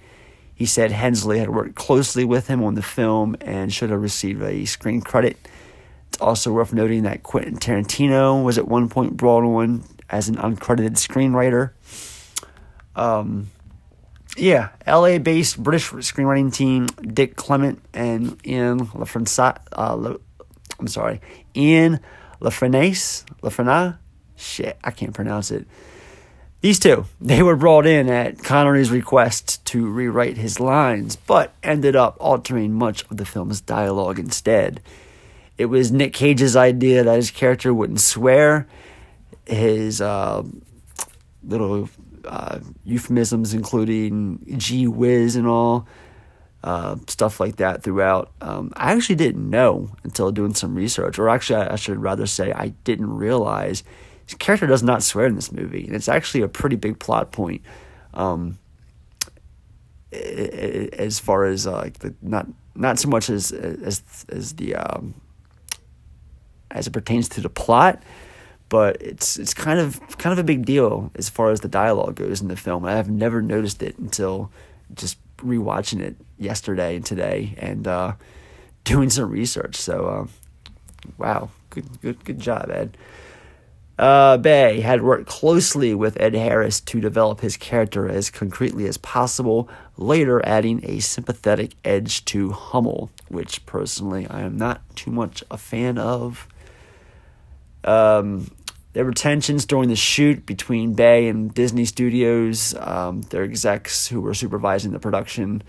He 0.54 0.66
said 0.66 0.92
Hensleigh 0.92 1.40
had 1.40 1.50
worked 1.50 1.76
closely 1.76 2.26
with 2.26 2.48
him 2.48 2.64
on 2.64 2.76
the 2.76 2.82
film 2.82 3.36
and 3.42 3.74
should 3.74 3.90
have 3.90 4.02
received 4.02 4.42
a 4.42 4.66
screen 4.66 5.02
credit. 5.02 5.38
It's 6.10 6.20
also 6.20 6.52
worth 6.52 6.74
noting 6.74 7.04
that 7.04 7.24
Quentin 7.24 7.58
Tarantino 7.58 8.44
was 8.44 8.58
at 8.58 8.68
one 8.68 8.90
point 8.90 9.18
brought 9.18 9.44
on 9.44 9.84
as 10.10 10.30
an 10.30 10.36
uncredited 10.36 10.94
screenwriter. 10.94 11.72
Um, 12.96 13.50
yeah, 14.38 14.70
LA 14.86 15.18
based 15.18 15.62
British 15.62 15.90
screenwriting 15.90 16.54
team 16.54 16.88
Dick 17.14 17.36
Clement 17.36 17.82
and 17.94 18.38
Ian 18.46 18.88
LaFranca, 18.88 19.60
uh, 19.78 19.96
Le, 19.96 20.18
I'm 20.80 20.88
sorry, 20.88 21.22
Ian 21.56 22.00
LaFrenace, 22.40 23.26
LaFrena? 23.42 23.98
Shit, 24.36 24.78
I 24.84 24.92
can't 24.92 25.14
pronounce 25.14 25.50
it. 25.50 25.68
These 26.62 26.80
two, 26.80 27.06
they 27.22 27.44
were 27.44 27.56
brought 27.56 27.86
in 27.86 28.10
at 28.10 28.44
Connery's 28.44 28.92
request 28.92 29.64
to 29.66 29.88
rewrite 29.88 30.38
his 30.38 30.60
lines, 30.60 31.16
but 31.16 31.54
ended 31.62 31.96
up 31.96 32.18
altering 32.20 32.74
much 32.74 33.04
of 33.10 33.18
the 33.18 33.26
film's 33.26 33.62
dialogue 33.62 34.20
instead. 34.20 34.82
It 35.58 35.66
was 35.66 35.92
Nick 35.92 36.14
Cage's 36.14 36.56
idea 36.56 37.04
that 37.04 37.16
his 37.16 37.32
character 37.32 37.74
wouldn't 37.74 38.00
swear. 38.00 38.68
His 39.46 40.02
uh, 40.02 40.44
little 41.44 41.90
uh, 42.28 42.60
euphemisms, 42.84 43.54
including 43.54 44.44
gee 44.58 44.88
whiz 44.88 45.36
and 45.36 45.48
all, 45.48 45.88
uh, 46.64 46.96
stuff 47.08 47.40
like 47.40 47.58
that 47.58 47.84
throughout. 47.84 48.32
Um, 48.42 48.72
I 48.76 48.94
actually 48.94 49.16
didn't 49.16 49.50
know 49.50 49.90
until 50.04 50.32
doing 50.32 50.54
some 50.54 50.76
research, 50.76 51.18
or 51.18 51.30
actually, 51.30 51.62
I, 51.62 51.74
I 51.74 51.76
should 51.76 51.98
rather 52.02 52.26
say, 52.26 52.52
I 52.52 52.70
didn't 52.84 53.16
realize 53.16 53.84
his 54.26 54.36
character 54.36 54.68
does 54.68 54.84
not 54.84 55.04
swear 55.04 55.26
in 55.26 55.36
this 55.36 55.52
movie, 55.52 55.86
and 55.86 55.96
it's 55.96 56.10
actually 56.10 56.42
a 56.42 56.50
pretty 56.50 56.76
big 56.76 57.00
plot 57.00 57.32
point. 57.32 57.62
Um, 58.14 58.58
as 60.12 61.20
far 61.20 61.46
as 61.46 61.68
uh, 61.68 61.74
like 61.74 62.00
the 62.00 62.14
not 62.22 62.48
not 62.76 63.00
so 63.00 63.10
much 63.10 63.30
as 63.30 63.52
as 63.52 64.02
as 64.30 64.54
the 64.54 64.76
um, 64.76 65.14
as 66.72 66.88
it 66.88 66.92
pertains 66.92 67.30
to 67.30 67.42
the 67.42 67.50
plot, 67.50 68.02
but 68.70 69.02
it's 69.02 69.38
it's 69.38 69.54
kind 69.54 69.80
of 69.80 70.00
kind 70.18 70.34
of 70.34 70.40
a 70.40 70.44
big 70.44 70.66
deal 70.66 71.12
as 71.16 71.30
far 71.30 71.52
as 71.52 71.62
the 71.62 71.68
dialogue 71.68 72.16
goes 72.16 72.42
in 72.42 72.48
the 72.48 72.56
film. 72.56 72.86
I 72.86 72.94
have 72.94 73.10
never 73.10 73.42
noticed 73.42 73.82
it 73.82 73.98
until 73.98 74.52
just 74.94 75.18
rewatching 75.38 76.02
it 76.02 76.16
yesterday 76.38 76.96
and 76.96 77.06
today 77.06 77.56
and 77.58 77.88
uh, 77.88 78.14
doing 78.84 79.10
some 79.10 79.30
research. 79.30 79.76
So, 79.76 80.06
uh, 80.08 80.28
wow, 81.18 81.50
good 81.70 82.02
good 82.02 82.24
good 82.26 82.40
job, 82.40 82.70
Ed. 82.72 82.98
Uh, 83.98 84.38
Bay 84.38 84.82
had 84.82 85.02
worked 85.02 85.28
closely 85.28 85.96
with 85.96 86.22
Ed 86.22 86.36
Harris 86.36 86.80
to 86.82 87.02
develop 87.02 87.42
his 87.42 87.58
character 87.58 88.08
as 88.08 88.30
concretely 88.30 88.88
as 88.88 88.98
possible, 88.98 89.68
later 89.98 90.46
adding 90.46 90.82
a 90.84 91.00
sympathetic 91.00 91.72
edge 91.84 92.24
to 92.26 92.52
Hummel, 92.52 93.10
which 93.28 93.66
personally 93.66 94.28
I 94.28 94.42
am 94.42 94.56
not 94.56 94.82
too 94.96 95.10
much 95.10 95.44
a 95.50 95.58
fan 95.58 95.98
of. 95.98 96.48
Um, 97.84 98.52
there 98.98 99.06
were 99.06 99.12
tensions 99.12 99.68
during 99.68 99.90
the 99.90 99.96
shoot 99.96 100.44
between 100.48 100.96
Bay 100.96 101.28
and 101.28 101.54
Disney 101.54 101.86
Studios, 101.86 102.74
um, 102.80 103.22
their 103.30 103.44
execs 103.44 104.08
who 104.08 104.20
were 104.20 104.34
supervising 104.34 104.92
the 104.92 104.98
production. 104.98 105.62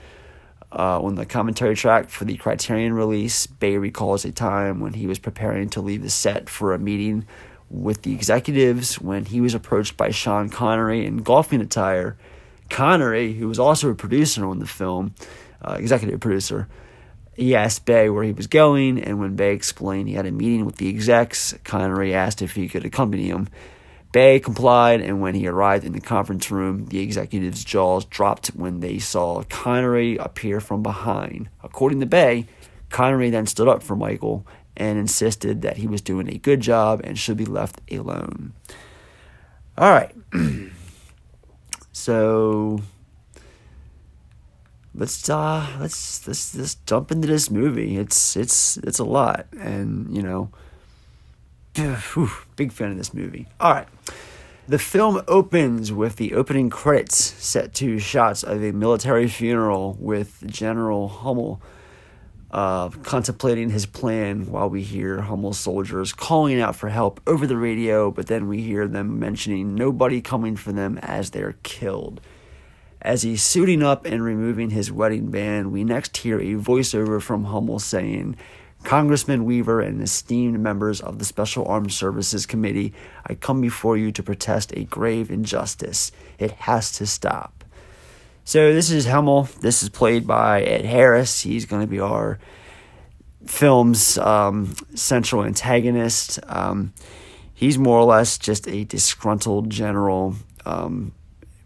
Uh, 0.72 0.98
on 1.02 1.14
the 1.14 1.26
commentary 1.26 1.76
track 1.76 2.08
for 2.08 2.24
the 2.24 2.38
Criterion 2.38 2.94
release, 2.94 3.46
Bay 3.46 3.76
recalls 3.76 4.24
a 4.24 4.32
time 4.32 4.80
when 4.80 4.94
he 4.94 5.06
was 5.06 5.18
preparing 5.18 5.68
to 5.68 5.82
leave 5.82 6.00
the 6.00 6.08
set 6.08 6.48
for 6.48 6.72
a 6.72 6.78
meeting 6.78 7.26
with 7.68 8.00
the 8.00 8.14
executives 8.14 8.98
when 8.98 9.26
he 9.26 9.42
was 9.42 9.52
approached 9.52 9.98
by 9.98 10.08
Sean 10.08 10.48
Connery 10.48 11.04
in 11.04 11.18
golfing 11.18 11.60
attire. 11.60 12.16
Connery, 12.70 13.34
who 13.34 13.46
was 13.46 13.58
also 13.58 13.90
a 13.90 13.94
producer 13.94 14.46
on 14.46 14.58
the 14.58 14.66
film, 14.66 15.14
uh, 15.60 15.76
executive 15.78 16.18
producer, 16.18 16.66
he 17.38 17.54
asked 17.54 17.84
Bay 17.84 18.10
where 18.10 18.24
he 18.24 18.32
was 18.32 18.48
going, 18.48 19.00
and 19.00 19.20
when 19.20 19.36
Bay 19.36 19.54
explained 19.54 20.08
he 20.08 20.14
had 20.14 20.26
a 20.26 20.32
meeting 20.32 20.66
with 20.66 20.76
the 20.76 20.88
execs, 20.88 21.54
Connery 21.62 22.12
asked 22.12 22.42
if 22.42 22.56
he 22.56 22.68
could 22.68 22.84
accompany 22.84 23.28
him. 23.28 23.48
Bay 24.10 24.40
complied, 24.40 25.00
and 25.00 25.20
when 25.20 25.36
he 25.36 25.46
arrived 25.46 25.84
in 25.84 25.92
the 25.92 26.00
conference 26.00 26.50
room, 26.50 26.86
the 26.86 26.98
executives' 26.98 27.64
jaws 27.64 28.04
dropped 28.04 28.48
when 28.48 28.80
they 28.80 28.98
saw 28.98 29.44
Connery 29.44 30.16
appear 30.16 30.60
from 30.60 30.82
behind. 30.82 31.48
According 31.62 32.00
to 32.00 32.06
Bay, 32.06 32.46
Connery 32.90 33.30
then 33.30 33.46
stood 33.46 33.68
up 33.68 33.84
for 33.84 33.94
Michael 33.94 34.44
and 34.76 34.98
insisted 34.98 35.62
that 35.62 35.76
he 35.76 35.86
was 35.86 36.00
doing 36.00 36.28
a 36.28 36.38
good 36.38 36.60
job 36.60 37.00
and 37.04 37.16
should 37.16 37.36
be 37.36 37.44
left 37.44 37.80
alone. 37.92 38.52
All 39.76 39.92
right. 39.92 40.12
so 41.92 42.80
let's 44.98 45.28
uh 45.30 45.66
let's 45.80 46.26
let's 46.26 46.52
just 46.52 46.84
jump 46.86 47.10
into 47.10 47.28
this 47.28 47.50
movie. 47.50 47.96
It's 47.96 48.36
it's 48.36 48.76
it's 48.78 48.98
a 48.98 49.04
lot, 49.04 49.46
and 49.58 50.14
you 50.14 50.22
know, 50.22 50.50
whew, 51.76 52.30
big 52.56 52.72
fan 52.72 52.90
of 52.90 52.98
this 52.98 53.14
movie. 53.14 53.46
All 53.60 53.72
right. 53.72 53.88
The 54.66 54.78
film 54.78 55.22
opens 55.26 55.90
with 55.92 56.16
the 56.16 56.34
opening 56.34 56.68
credits 56.68 57.16
set 57.42 57.72
to 57.74 57.98
shots 57.98 58.42
of 58.42 58.62
a 58.62 58.72
military 58.72 59.26
funeral 59.26 59.96
with 59.98 60.46
General 60.46 61.08
Hummel 61.08 61.62
uh, 62.50 62.88
contemplating 63.02 63.70
his 63.70 63.86
plan 63.86 64.50
while 64.50 64.68
we 64.68 64.82
hear 64.82 65.22
Hummel's 65.22 65.58
soldiers 65.58 66.12
calling 66.12 66.60
out 66.60 66.76
for 66.76 66.88
help 66.88 67.20
over 67.26 67.46
the 67.46 67.56
radio, 67.56 68.10
but 68.10 68.26
then 68.26 68.48
we 68.48 68.62
hear 68.62 68.86
them 68.86 69.18
mentioning 69.18 69.74
nobody 69.74 70.20
coming 70.20 70.56
for 70.56 70.72
them 70.72 70.98
as 70.98 71.30
they're 71.30 71.56
killed. 71.62 72.20
As 73.00 73.22
he's 73.22 73.42
suiting 73.42 73.82
up 73.82 74.04
and 74.06 74.24
removing 74.24 74.70
his 74.70 74.90
wedding 74.90 75.30
band, 75.30 75.72
we 75.72 75.84
next 75.84 76.16
hear 76.16 76.40
a 76.40 76.54
voiceover 76.54 77.22
from 77.22 77.44
Hummel 77.44 77.78
saying, 77.78 78.36
Congressman 78.84 79.44
Weaver 79.44 79.80
and 79.80 80.00
esteemed 80.02 80.60
members 80.60 81.00
of 81.00 81.18
the 81.18 81.24
Special 81.24 81.66
Armed 81.66 81.92
Services 81.92 82.46
Committee, 82.46 82.94
I 83.26 83.34
come 83.34 83.60
before 83.60 83.96
you 83.96 84.12
to 84.12 84.22
protest 84.22 84.72
a 84.76 84.84
grave 84.84 85.30
injustice. 85.30 86.12
It 86.38 86.52
has 86.52 86.92
to 86.92 87.06
stop. 87.06 87.64
So 88.44 88.72
this 88.72 88.90
is 88.90 89.06
Hummel. 89.06 89.48
This 89.60 89.82
is 89.82 89.90
played 89.90 90.26
by 90.26 90.62
Ed 90.62 90.84
Harris. 90.84 91.42
He's 91.42 91.66
going 91.66 91.82
to 91.82 91.88
be 91.88 92.00
our 92.00 92.38
film's 93.44 94.16
um, 94.18 94.74
central 94.94 95.44
antagonist. 95.44 96.38
Um, 96.46 96.94
he's 97.52 97.78
more 97.78 97.98
or 97.98 98.04
less 98.04 98.38
just 98.38 98.66
a 98.68 98.84
disgruntled 98.84 99.70
general 99.70 100.36
um, 100.64 101.12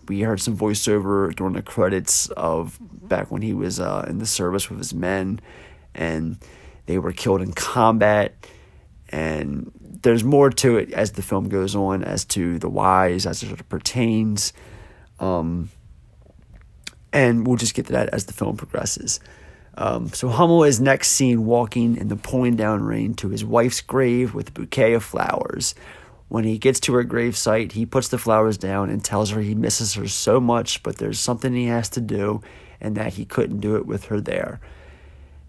we 0.09 0.21
heard 0.21 0.41
some 0.41 0.57
voiceover 0.57 1.35
during 1.35 1.55
the 1.55 1.62
credits 1.62 2.29
of 2.31 2.79
back 2.81 3.31
when 3.31 3.43
he 3.43 3.55
was 3.55 3.81
uh, 3.81 4.05
in 4.09 4.19
the 4.19 4.27
service 4.27 4.69
with 4.69 4.79
his 4.79 4.95
men, 4.95 5.41
and 5.95 6.38
they 6.87 6.99
were 6.99 7.12
killed 7.12 7.43
in 7.43 7.53
combat. 7.53 8.35
And 9.09 9.71
there's 9.81 10.25
more 10.25 10.51
to 10.51 10.79
it 10.79 10.93
as 10.93 11.12
the 11.12 11.23
film 11.23 11.49
goes 11.49 11.77
on 11.77 12.03
as 12.03 12.25
to 12.27 12.59
the 12.59 12.69
whys 12.69 13.27
as 13.27 13.43
it 13.43 13.69
pertains. 13.69 14.53
Um, 15.21 15.71
and 17.12 17.47
we'll 17.47 17.57
just 17.57 17.75
get 17.75 17.87
to 17.87 17.93
that 17.93 18.09
as 18.09 18.25
the 18.25 18.33
film 18.33 18.57
progresses. 18.57 19.21
Um, 19.77 20.09
so 20.09 20.29
Hummel 20.29 20.65
is 20.65 20.81
next 20.81 21.09
seen 21.09 21.47
walking 21.47 21.97
in 21.97 22.09
the 22.09 22.17
pouring 22.17 22.57
down 22.57 22.83
rain 22.83 23.15
to 23.15 23.29
his 23.29 23.45
wife's 23.45 23.81
grave 23.81 24.35
with 24.35 24.49
a 24.49 24.53
bouquet 24.53 24.95
of 24.95 25.05
flowers. 25.05 25.75
When 26.33 26.45
he 26.45 26.57
gets 26.57 26.81
to 26.81 26.95
her 26.95 27.05
gravesite, 27.05 27.73
he 27.73 27.85
puts 27.85 28.09
the 28.09 28.16
flowers 28.16 28.57
down 28.57 28.88
and 28.88 29.05
tells 29.05 29.29
her 29.29 29.42
he 29.42 29.55
misses 29.55 29.92
her 29.97 30.09
so 30.09 30.40
much, 30.40 30.83
but 30.83 30.97
there's 30.97 31.21
something 31.21 31.53
he 31.53 31.66
has 31.66 31.90
to 31.90 32.01
do 32.01 32.40
and 32.81 32.97
that 32.97 33.12
he 33.12 33.27
couldn't 33.27 33.61
do 33.61 33.77
it 33.77 33.85
with 33.85 34.07
her 34.07 34.18
there. 34.18 34.59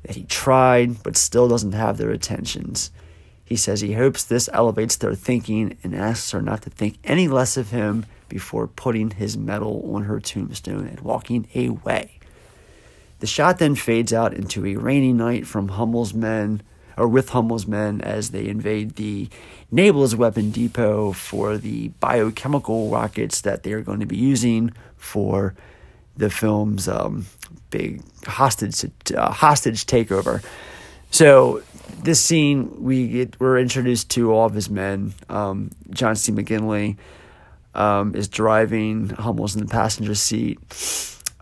That 0.02 0.18
he 0.18 0.24
tried, 0.26 1.02
but 1.02 1.16
still 1.16 1.48
doesn't 1.48 1.72
have 1.72 1.96
their 1.96 2.12
attentions. 2.12 2.92
He 3.46 3.56
says 3.56 3.80
he 3.80 3.94
hopes 3.94 4.26
this 4.26 4.50
elevates 4.52 4.98
their 4.98 5.16
thinking 5.16 5.78
and 5.86 5.96
asks 5.96 6.32
her 6.32 6.42
not 6.42 6.64
to 6.64 6.70
think 6.70 6.98
any 7.06 7.30
less 7.30 7.56
of 7.56 7.70
him 7.70 8.06
before 8.28 8.68
putting 8.68 9.12
his 9.12 9.38
medal 9.38 9.90
on 9.96 10.04
her 10.04 10.20
tombstone 10.20 10.86
and 10.86 11.00
walking 11.00 11.48
away. 11.56 12.20
The 13.22 13.28
shot 13.28 13.58
then 13.58 13.76
fades 13.76 14.12
out 14.12 14.34
into 14.34 14.66
a 14.66 14.76
rainy 14.76 15.14
night 15.14 15.48
from 15.48 15.70
Hummel's 15.70 16.14
men 16.14 16.62
or 16.98 17.08
with 17.08 17.30
Hummel's 17.30 17.68
men 17.68 18.02
as 18.02 18.32
they 18.32 18.48
invade 18.48 18.96
the 18.96 19.30
Naval's 19.72 20.16
weapon 20.16 20.52
depot 20.52 21.12
for 21.14 21.58
the 21.58 21.90
biochemical 22.00 22.90
rockets 22.90 23.42
that 23.42 23.64
they 23.64 23.74
are 23.74 23.82
going 23.82 24.00
to 24.00 24.06
be 24.06 24.18
using 24.18 24.72
for 24.98 25.56
the 26.16 26.30
film's 26.30 26.88
um, 26.88 27.26
big 27.70 28.02
hostage 28.26 28.86
uh, 29.16 29.32
hostage 29.32 29.86
takeover. 29.86 30.44
So 31.10 31.64
this 32.04 32.20
scene, 32.20 32.84
we 32.84 33.08
get, 33.08 33.40
we're 33.40 33.60
introduced 33.60 34.10
to 34.12 34.32
all 34.32 34.46
of 34.46 34.54
his 34.54 34.70
men. 34.70 35.14
Um, 35.30 35.72
John 35.92 36.16
C. 36.16 36.32
McGinley 36.32 36.98
um, 37.76 38.16
is 38.16 38.28
driving. 38.28 39.10
Hummel's 39.10 39.56
in 39.56 39.62
the 39.62 39.68
passenger 39.68 40.16
seat. 40.16 40.60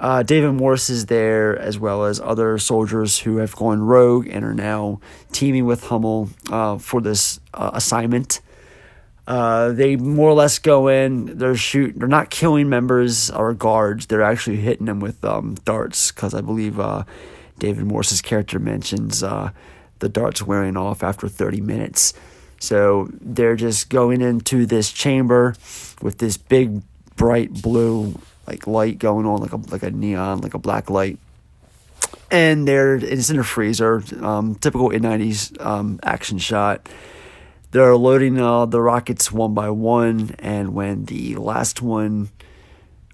Uh, 0.02 0.24
David 0.24 0.54
Morse 0.54 0.90
is 0.90 1.06
there, 1.06 1.56
as 1.60 1.78
well 1.78 2.06
as 2.06 2.20
other 2.20 2.58
soldiers 2.58 3.20
who 3.20 3.38
have 3.38 3.56
gone 3.56 3.84
rogue 3.84 4.28
and 4.28 4.44
are 4.44 4.56
now 4.56 5.00
teaming 5.32 5.68
with 5.68 5.84
Hummel 5.84 6.28
uh, 6.50 6.80
for 6.80 7.02
this 7.02 7.40
uh, 7.54 7.70
assignment. 7.76 8.42
Uh, 9.28 9.72
they 9.74 9.96
more 9.96 10.32
or 10.32 10.34
less 10.34 10.58
go 10.58 10.88
in. 10.88 11.38
They're 11.38 11.56
shoot. 11.56 11.94
They're 11.96 12.08
not 12.08 12.32
killing 12.32 12.68
members 12.68 13.30
or 13.30 13.54
guards. 13.54 14.08
They're 14.08 14.24
actually 14.24 14.58
hitting 14.58 14.88
them 14.88 15.00
with 15.00 15.24
um, 15.24 15.54
darts 15.66 16.12
because 16.12 16.34
I 16.34 16.42
believe 16.42 16.80
uh, 16.80 17.04
David 17.60 17.86
Morse's 17.86 18.24
character 18.24 18.58
mentions 18.58 19.22
uh, 19.22 19.52
the 20.00 20.10
dart's 20.10 20.42
wearing 20.42 20.78
off 20.78 21.04
after 21.04 21.28
30 21.28 21.62
minutes. 21.62 22.16
So 22.58 23.08
they're 23.22 23.56
just 23.56 23.90
going 23.90 24.22
into 24.22 24.66
this 24.66 24.92
chamber 24.92 25.54
with 26.02 26.18
this 26.18 26.38
big 26.38 26.82
bright 27.16 27.54
blue 27.62 28.16
like 28.48 28.68
light 28.68 29.00
going 29.00 29.26
on 29.26 29.42
like 29.42 29.54
a 29.54 29.58
like 29.58 29.84
a 29.84 29.92
neon 29.92 30.42
like 30.42 30.54
a 30.54 30.60
black 30.60 30.90
light. 30.90 31.20
And 32.30 32.68
they're 32.68 32.96
it's 32.96 33.30
in 33.30 33.40
a 33.40 33.44
freezer 33.44 34.04
um, 34.22 34.56
typical 34.56 34.90
in 34.90 35.04
90s 35.04 35.60
um, 35.64 36.00
action 36.04 36.38
shot. 36.38 36.88
They're 37.72 37.96
loading 37.96 38.40
uh, 38.40 38.66
the 38.66 38.82
rockets 38.82 39.32
one 39.32 39.54
by 39.54 39.70
one 39.70 40.36
and 40.40 40.74
when 40.74 41.06
the 41.06 41.36
last 41.36 41.82
one 41.82 42.30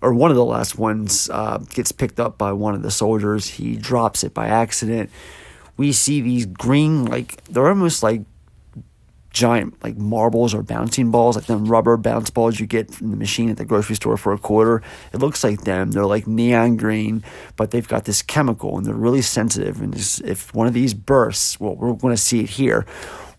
or 0.02 0.14
one 0.14 0.32
of 0.32 0.38
the 0.38 0.46
last 0.46 0.78
ones 0.78 1.30
uh, 1.30 1.58
gets 1.58 1.92
picked 1.92 2.20
up 2.20 2.38
by 2.38 2.52
one 2.54 2.76
of 2.76 2.82
the 2.82 2.92
soldiers 2.92 3.48
he 3.48 3.76
drops 3.76 4.24
it 4.24 4.34
by 4.34 4.48
accident. 4.48 5.10
We 5.76 5.92
see 5.92 6.22
these 6.22 6.46
green 6.46 7.06
like 7.06 7.44
they're 7.46 7.68
almost 7.68 8.02
like 8.02 8.22
giant 9.30 9.82
like 9.84 9.98
marbles 9.98 10.54
or 10.54 10.64
bouncing 10.64 11.12
balls, 11.12 11.36
like 11.36 11.46
them 11.46 11.66
rubber 11.66 11.98
bounce 11.98 12.30
balls 12.30 12.60
you 12.60 12.66
get 12.66 12.94
from 12.94 13.12
the 13.12 13.18
machine 13.18 13.50
at 13.50 13.58
the 13.58 13.66
grocery 13.66 13.96
store 13.96 14.18
for 14.18 14.34
a 14.34 14.38
quarter. 14.38 14.82
It 15.14 15.18
looks 15.18 15.44
like 15.44 15.62
them. 15.62 15.92
They're 15.92 16.06
like 16.06 16.28
neon 16.28 16.78
green, 16.78 17.24
but 17.56 17.72
they've 17.72 17.88
got 17.88 18.06
this 18.06 18.22
chemical 18.22 18.78
and 18.78 18.86
they're 18.86 18.94
really 18.94 19.22
sensitive. 19.22 19.82
And 19.82 19.96
if 19.96 20.54
one 20.54 20.68
of 20.68 20.74
these 20.74 20.94
bursts, 20.94 21.60
well, 21.60 21.76
we're 21.76 21.94
going 21.94 22.16
to 22.16 22.22
see 22.22 22.42
it 22.42 22.50
here. 22.50 22.86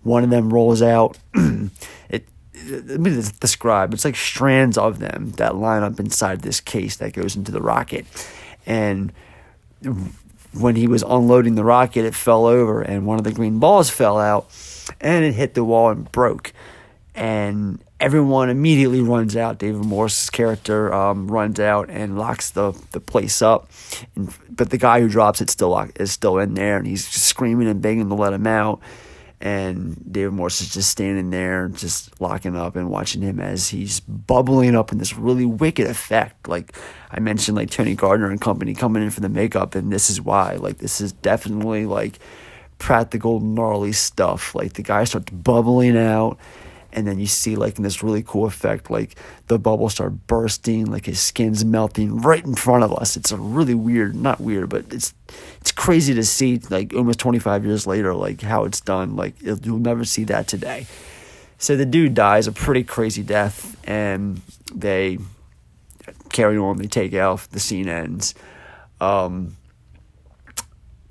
One 0.02 0.24
of 0.24 0.30
them 0.30 0.52
rolls 0.52 0.82
out. 0.82 1.18
it 1.34 2.28
let 2.66 3.00
me 3.00 3.22
describe. 3.40 3.94
It's 3.94 4.04
like 4.04 4.16
strands 4.16 4.76
of 4.76 4.98
them 4.98 5.32
that 5.32 5.56
line 5.56 5.82
up 5.82 6.00
inside 6.00 6.42
this 6.42 6.60
case 6.60 6.96
that 6.96 7.12
goes 7.12 7.36
into 7.36 7.52
the 7.52 7.60
rocket, 7.60 8.06
and 8.66 9.12
when 10.60 10.76
he 10.76 10.86
was 10.86 11.02
unloading 11.02 11.54
the 11.54 11.64
rocket, 11.64 12.04
it 12.04 12.14
fell 12.14 12.46
over, 12.46 12.82
and 12.82 13.06
one 13.06 13.18
of 13.18 13.24
the 13.24 13.32
green 13.32 13.58
balls 13.58 13.90
fell 13.90 14.18
out 14.18 14.50
and 15.00 15.24
it 15.24 15.32
hit 15.32 15.54
the 15.54 15.64
wall 15.64 15.90
and 15.90 16.10
broke. 16.12 16.52
And 17.14 17.82
everyone 18.00 18.48
immediately 18.48 19.00
runs 19.00 19.36
out. 19.36 19.58
David 19.58 19.84
Morse's 19.84 20.30
character 20.30 20.92
um, 20.92 21.28
runs 21.28 21.58
out 21.58 21.90
and 21.90 22.18
locks 22.18 22.50
the, 22.50 22.72
the 22.92 23.00
place 23.00 23.42
up. 23.42 23.68
And, 24.14 24.32
but 24.50 24.70
the 24.70 24.78
guy 24.78 25.00
who 25.00 25.08
drops 25.08 25.40
it 25.40 25.50
still 25.50 25.70
lock, 25.70 25.90
is 25.96 26.12
still 26.12 26.38
in 26.38 26.54
there, 26.54 26.76
and 26.76 26.86
he's 26.86 27.06
screaming 27.06 27.68
and 27.68 27.82
begging 27.82 28.08
to 28.08 28.14
let 28.14 28.32
him 28.32 28.46
out. 28.46 28.80
And 29.40 30.02
David 30.10 30.32
Morse 30.32 30.60
is 30.60 30.72
just 30.72 30.90
standing 30.90 31.30
there, 31.30 31.68
just 31.68 32.20
locking 32.20 32.56
up 32.56 32.74
and 32.74 32.90
watching 32.90 33.22
him 33.22 33.38
as 33.38 33.68
he's 33.68 34.00
bubbling 34.00 34.74
up 34.74 34.90
in 34.90 34.98
this 34.98 35.16
really 35.16 35.44
wicked 35.46 35.86
effect. 35.86 36.48
Like 36.48 36.76
I 37.12 37.20
mentioned, 37.20 37.56
like 37.56 37.70
Tony 37.70 37.94
Gardner 37.94 38.30
and 38.30 38.40
company 38.40 38.74
coming 38.74 39.02
in 39.02 39.10
for 39.10 39.20
the 39.20 39.28
makeup, 39.28 39.76
and 39.76 39.92
this 39.92 40.10
is 40.10 40.20
why. 40.20 40.54
Like 40.54 40.78
this 40.78 41.00
is 41.00 41.12
definitely 41.12 41.86
like 41.86 42.18
practical 42.78 43.38
gnarly 43.38 43.92
stuff. 43.92 44.56
Like 44.56 44.72
the 44.72 44.82
guy 44.82 45.04
starts 45.04 45.30
bubbling 45.30 45.96
out, 45.96 46.36
and 46.92 47.06
then 47.06 47.18
you 47.18 47.26
see 47.26 47.56
like 47.56 47.76
in 47.76 47.82
this 47.82 48.02
really 48.02 48.22
cool 48.22 48.46
effect, 48.46 48.90
like 48.90 49.16
the 49.48 49.58
bubbles 49.58 49.92
start 49.92 50.26
bursting, 50.26 50.86
like 50.86 51.06
his 51.06 51.20
skin's 51.20 51.64
melting 51.64 52.20
right 52.20 52.44
in 52.44 52.54
front 52.54 52.84
of 52.84 52.92
us. 52.92 53.16
It's 53.16 53.30
a 53.30 53.36
really 53.36 53.74
weird, 53.74 54.14
not 54.14 54.40
weird, 54.40 54.70
but 54.70 54.86
it's 54.92 55.14
it's 55.60 55.72
crazy 55.72 56.14
to 56.14 56.24
see 56.24 56.60
like 56.70 56.94
almost 56.94 57.18
25 57.18 57.64
years 57.64 57.86
later, 57.86 58.14
like 58.14 58.40
how 58.40 58.64
it's 58.64 58.80
done. 58.80 59.16
Like 59.16 59.34
you'll 59.42 59.78
never 59.78 60.04
see 60.04 60.24
that 60.24 60.48
today. 60.48 60.86
So 61.58 61.76
the 61.76 61.86
dude 61.86 62.14
dies 62.14 62.46
a 62.46 62.52
pretty 62.52 62.84
crazy 62.84 63.22
death, 63.22 63.76
and 63.84 64.40
they 64.72 65.18
carry 66.30 66.56
on. 66.56 66.78
They 66.78 66.86
take 66.86 67.12
off. 67.14 67.50
The 67.50 67.60
scene 67.60 67.88
ends. 67.88 68.34
Um, 69.00 69.56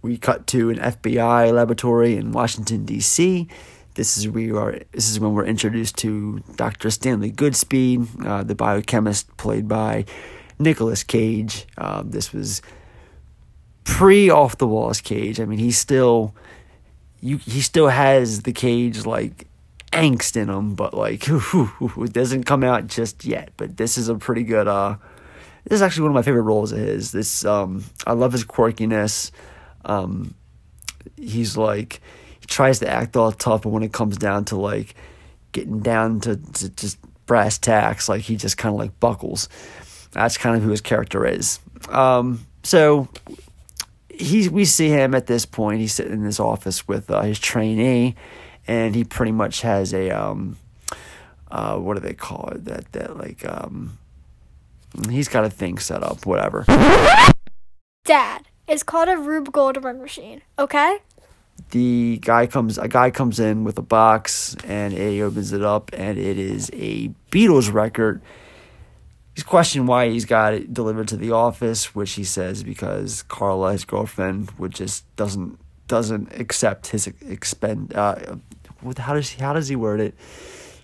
we 0.02 0.18
cut 0.18 0.48
to 0.48 0.70
an 0.70 0.78
FBI 0.78 1.54
laboratory 1.54 2.16
in 2.16 2.32
Washington 2.32 2.86
D.C. 2.86 3.48
This 3.98 4.16
is 4.16 4.28
we 4.28 4.52
are. 4.52 4.80
This 4.92 5.10
is 5.10 5.20
when 5.20 5.34
we're 5.34 5.46
introduced 5.46 5.98
to 5.98 6.44
Dr. 6.56 6.92
Stanley 6.92 7.32
Goodspeed, 7.32 8.24
uh, 8.24 8.44
the 8.44 8.54
biochemist 8.54 9.36
played 9.38 9.68
by 9.68 10.06
Nicolas 10.60 11.04
Cage. 11.04 11.66
Uh, 11.80 12.04
this 12.06 12.32
was 12.32 12.62
pre 13.86 14.30
off 14.30 14.60
the 14.60 14.68
walls 14.68 15.02
Cage. 15.02 15.40
I 15.40 15.46
mean, 15.46 15.58
he 15.58 15.72
still 15.72 16.36
you 17.22 17.38
he 17.38 17.60
still 17.60 17.88
has 17.88 18.44
the 18.44 18.54
Cage 18.54 19.08
like 19.08 19.48
angst 19.92 20.38
in 20.38 20.48
him, 20.48 20.76
but 20.76 20.94
like 20.94 21.28
it 21.28 22.14
doesn't 22.14 22.44
come 22.44 22.64
out 22.64 22.86
just 22.86 23.26
yet. 23.26 23.50
But 23.58 23.78
this 23.78 23.98
is 23.98 24.10
a 24.10 24.16
pretty 24.16 24.44
good. 24.44 24.68
Uh, 24.68 24.98
this 25.64 25.78
is 25.78 25.82
actually 25.82 26.04
one 26.04 26.12
of 26.12 26.16
my 26.16 26.22
favorite 26.22 26.44
roles 26.44 26.72
of 26.72 26.78
his. 26.78 27.12
This 27.12 27.44
um, 27.46 27.84
I 28.06 28.14
love 28.14 28.34
his 28.34 28.46
quirkiness. 28.46 29.32
Um, 29.86 30.36
he's 31.16 31.58
like 31.58 32.00
tries 32.48 32.80
to 32.80 32.90
act 32.90 33.16
all 33.16 33.32
tough, 33.32 33.64
but 33.64 33.70
when 33.70 33.84
it 33.84 33.94
comes 33.94 34.18
down 34.18 34.46
to 34.46 34.56
like 34.56 34.96
getting 35.52 35.80
down 35.80 36.20
to, 36.22 36.38
to 36.38 36.70
just 36.70 36.98
brass 37.26 37.58
tacks, 37.58 38.10
like 38.10 38.22
he 38.22 38.36
just 38.36 38.58
kind 38.58 38.74
of 38.74 38.80
like 38.80 39.00
buckles. 39.00 39.50
That's 40.12 40.38
kind 40.38 40.56
of 40.56 40.64
who 40.64 40.70
his 40.72 40.82
character 40.82 41.26
is. 41.26 41.60
Um, 41.90 42.46
so 42.64 43.08
he 44.10 44.50
we 44.50 44.66
see 44.66 44.90
him 44.90 45.14
at 45.14 45.28
this 45.28 45.46
point. 45.46 45.80
He's 45.80 45.94
sitting 45.94 46.14
in 46.14 46.24
his 46.24 46.40
office 46.40 46.88
with 46.88 47.12
uh, 47.12 47.22
his 47.22 47.40
trainee, 47.40 48.16
and 48.68 48.96
he 48.96 49.04
pretty 49.04 49.32
much 49.32 49.62
has 49.62 49.94
a 49.94 50.10
um, 50.10 50.58
uh, 51.52 51.78
what 51.78 51.96
do 51.96 52.00
they 52.00 52.14
call 52.14 52.50
it? 52.50 52.66
That 52.66 52.92
that 52.94 53.18
like 53.18 53.46
um, 53.48 53.98
he's 55.10 55.28
got 55.28 55.46
a 55.46 55.50
thing 55.50 55.78
set 55.78 56.04
up, 56.04 56.26
whatever. 56.26 56.66
Dad, 58.06 58.48
it's 58.68 58.84
called 58.84 59.10
a 59.10 59.18
Rube 59.18 59.52
Goldberg 59.52 60.00
machine. 60.00 60.42
Okay. 60.58 61.00
The 61.72 62.20
guy 62.22 62.48
comes. 62.48 62.78
A 62.78 62.88
guy 62.88 63.12
comes 63.12 63.40
in 63.40 63.64
with 63.64 63.78
a 63.78 63.82
box, 63.82 64.56
and 64.64 64.94
he 64.94 65.22
opens 65.22 65.52
it 65.52 65.64
up, 65.64 65.92
and 65.94 66.18
it 66.18 66.38
is 66.38 66.70
a 66.74 67.10
Beatles 67.32 67.74
record. 67.74 68.22
He's 69.36 69.44
questioning 69.44 69.86
why 69.86 70.10
he's 70.10 70.26
got 70.26 70.54
it 70.54 70.74
delivered 70.74 71.10
to 71.10 71.18
the 71.18 71.32
office, 71.32 71.94
which 71.94 72.14
he 72.14 72.24
says 72.24 72.64
because 72.64 73.24
Carla, 73.24 73.74
his 73.74 73.86
girlfriend, 73.86 74.52
would 74.58 74.74
just 74.74 75.04
doesn't 75.16 75.60
doesn't 75.88 76.40
accept 76.40 76.88
his 76.88 77.08
expend. 77.08 77.94
Uh, 77.94 78.38
how 78.98 79.14
does 79.14 79.30
he, 79.30 79.42
how 79.42 79.54
does 79.54 79.68
he 79.68 79.76
word 79.76 80.00
it? 80.00 80.16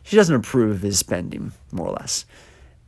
She 0.04 0.16
doesn't 0.16 0.36
approve 0.36 0.72
of 0.72 0.82
his 0.82 1.00
spending, 1.00 1.52
more 1.72 1.88
or 1.88 1.94
less. 1.94 2.26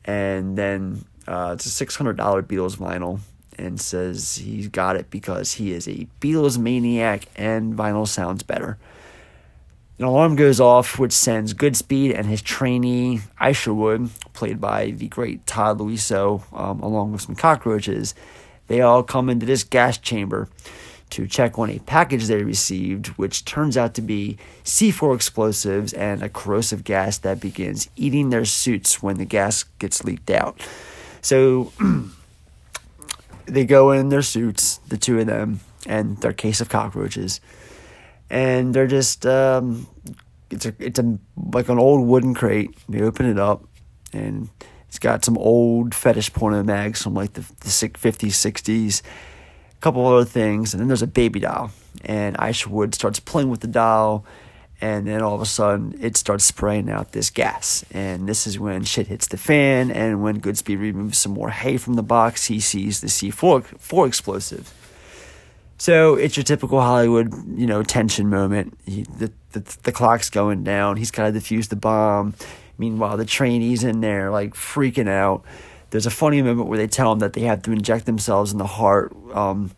And 0.04 0.58
then 0.58 1.06
uh, 1.28 1.52
it's 1.56 1.66
a 1.66 1.70
six 1.70 1.96
hundred 1.96 2.18
dollar 2.18 2.44
Beatles 2.44 2.78
vinyl 2.78 3.20
and 3.58 3.80
says 3.80 4.36
he's 4.36 4.68
got 4.68 4.96
it 4.96 5.10
because 5.10 5.54
he 5.54 5.72
is 5.72 5.88
a 5.88 6.08
Beatles 6.20 6.58
maniac 6.58 7.26
and 7.36 7.76
vinyl 7.76 8.08
sounds 8.08 8.44
better. 8.44 8.78
An 9.98 10.06
alarm 10.06 10.36
goes 10.36 10.60
off, 10.60 11.00
which 11.00 11.14
sends 11.14 11.54
Goodspeed 11.54 12.18
and 12.18 12.28
his 12.28 12.42
trainee, 12.42 13.22
Isherwood, 13.40 14.10
played 14.34 14.60
by 14.60 14.92
the 14.92 15.08
great 15.08 15.48
Todd 15.48 15.80
Louiso, 15.80 16.44
um, 16.52 16.82
along 16.82 17.14
with 17.14 17.22
some 17.22 17.36
cockroaches. 17.36 18.14
They 18.68 18.82
all 18.82 19.04
come 19.04 19.30
into 19.30 19.46
this 19.46 19.64
gas 19.64 19.98
chamber 19.98 20.50
to 21.12 21.28
check 21.28 21.58
on 21.58 21.70
a 21.70 21.80
package 21.80 22.26
they 22.26 22.44
received, 22.44 23.08
which 23.10 23.46
turns 23.46 23.78
out 23.78 23.94
to 23.94 24.02
be 24.02 24.38
C4 24.66 25.16
explosives 25.16 25.94
and 25.94 26.22
a 26.22 26.30
corrosive 26.30 26.84
gas 26.84 27.18
that 27.20 27.40
begins 27.40 27.90
eating 27.96 28.32
their 28.32 28.44
suits 28.44 29.02
when 29.02 29.18
the 29.18 29.26
gas 29.26 29.64
gets 29.80 30.04
leaked 30.04 30.30
out. 30.30 30.60
So 31.22 31.72
they 33.46 33.66
go 33.66 33.92
in 33.92 34.10
their 34.10 34.22
suits, 34.22 34.78
the 34.88 34.98
two 34.98 35.20
of 35.20 35.28
them, 35.28 35.60
and 35.86 36.18
their 36.18 36.34
case 36.34 36.62
of 36.62 36.70
cockroaches, 36.70 37.42
and 38.30 38.74
they're 38.74 38.88
just 38.88 39.26
um, 39.26 39.88
it's 40.50 40.66
a 40.66 40.74
it's 40.80 41.00
a 41.00 41.18
like 41.54 41.70
an 41.70 41.80
old 41.80 42.08
wooden 42.08 42.34
crate. 42.34 42.76
They 42.90 43.02
open 43.02 43.26
it 43.26 43.40
up, 43.40 43.64
and 44.14 44.50
it's 44.88 45.00
got 45.00 45.26
some 45.26 45.38
old 45.38 45.94
fetish 45.94 46.34
porno 46.34 46.64
mags 46.64 47.02
from 47.02 47.14
like 47.14 47.34
the 47.34 47.46
the 47.62 47.92
fifties, 47.98 48.38
sixties, 48.38 49.04
a 49.72 49.82
couple 49.82 50.06
other 50.06 50.26
things, 50.26 50.74
and 50.74 50.82
then 50.82 50.88
there's 50.88 51.02
a 51.02 51.08
baby 51.08 51.40
doll, 51.40 51.72
and 52.04 52.36
Isherwood 52.40 52.96
starts 52.96 53.20
playing 53.20 53.50
with 53.50 53.62
the 53.62 53.68
doll 53.68 54.26
and 54.82 55.08
then 55.08 55.22
all 55.22 55.36
of 55.36 55.42
a 55.42 55.46
sudden 55.46 55.98
it 56.02 56.18
starts 56.18 56.46
spraying 56.46 56.90
out 56.90 57.12
this 57.12 57.30
gas. 57.30 57.86
And 57.92 58.28
this 58.28 58.46
is 58.46 58.60
when 58.60 58.84
shit 58.84 59.08
hits 59.08 59.28
the 59.28 59.38
fan. 59.38 59.92
And 59.92 60.22
when 60.22 60.42
goodspeed 60.42 60.80
removes 60.80 61.18
some 61.18 61.34
more 61.34 61.50
hay 61.50 61.78
from 61.78 61.94
the 61.94 62.04
box 62.04 62.46
he 62.46 62.60
sees 62.60 63.02
the 63.02 63.08
c4 63.08 63.64
4 63.80 64.08
explosive 64.08 64.74
so 65.78 66.16
it's 66.16 66.38
your 66.38 66.44
typical 66.44 66.80
hollywood 66.80 67.34
you 67.58 67.68
know 67.68 67.84
tension 67.84 68.30
moment. 68.30 68.78
He, 68.86 69.04
the, 69.04 69.32
the, 69.52 69.78
the 69.84 69.92
clock's 69.92 70.30
going 70.30 70.64
down. 70.64 70.98
He's 70.98 71.12
got 71.12 71.32
to 71.32 71.38
defuse 71.38 71.70
the 71.70 71.76
bomb. 71.76 72.34
Meanwhile 72.78 73.18
the 73.18 73.26
trainee's 73.26 73.84
in 73.84 74.02
there 74.02 74.32
like 74.32 74.54
freaking 74.54 75.10
out. 75.10 75.44
There's 75.92 76.06
a 76.06 76.12
funny 76.12 76.42
moment 76.42 76.68
where 76.68 76.78
they 76.78 76.88
tell 76.88 77.12
him 77.12 77.20
that 77.20 77.34
they 77.34 77.42
have 77.42 77.62
to 77.64 77.72
inject 77.72 78.06
themselves 78.06 78.52
in 78.52 78.58
the 78.58 78.66
heart 78.66 79.16
um, 79.34 79.72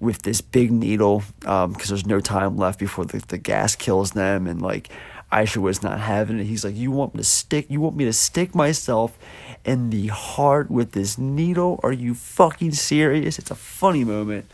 with 0.00 0.22
this 0.22 0.40
big 0.40 0.70
needle 0.70 1.22
because 1.40 1.64
um, 1.64 1.74
there's 1.88 2.06
no 2.06 2.20
time 2.20 2.56
left 2.56 2.78
before 2.78 3.04
the, 3.04 3.18
the 3.28 3.38
gas 3.38 3.74
kills 3.74 4.12
them 4.12 4.46
and 4.46 4.60
like 4.60 4.90
Aisha 5.32 5.56
was 5.56 5.82
not 5.82 5.98
having 5.98 6.38
it. 6.38 6.44
He's 6.44 6.64
like, 6.64 6.76
You 6.76 6.90
want 6.90 7.14
me 7.14 7.18
to 7.18 7.24
stick 7.24 7.66
you 7.68 7.80
want 7.80 7.96
me 7.96 8.04
to 8.04 8.12
stick 8.12 8.54
myself 8.54 9.18
in 9.64 9.90
the 9.90 10.08
heart 10.08 10.70
with 10.70 10.92
this 10.92 11.18
needle? 11.18 11.80
Are 11.82 11.92
you 11.92 12.14
fucking 12.14 12.72
serious? 12.72 13.38
It's 13.38 13.50
a 13.50 13.56
funny 13.56 14.04
moment. 14.04 14.46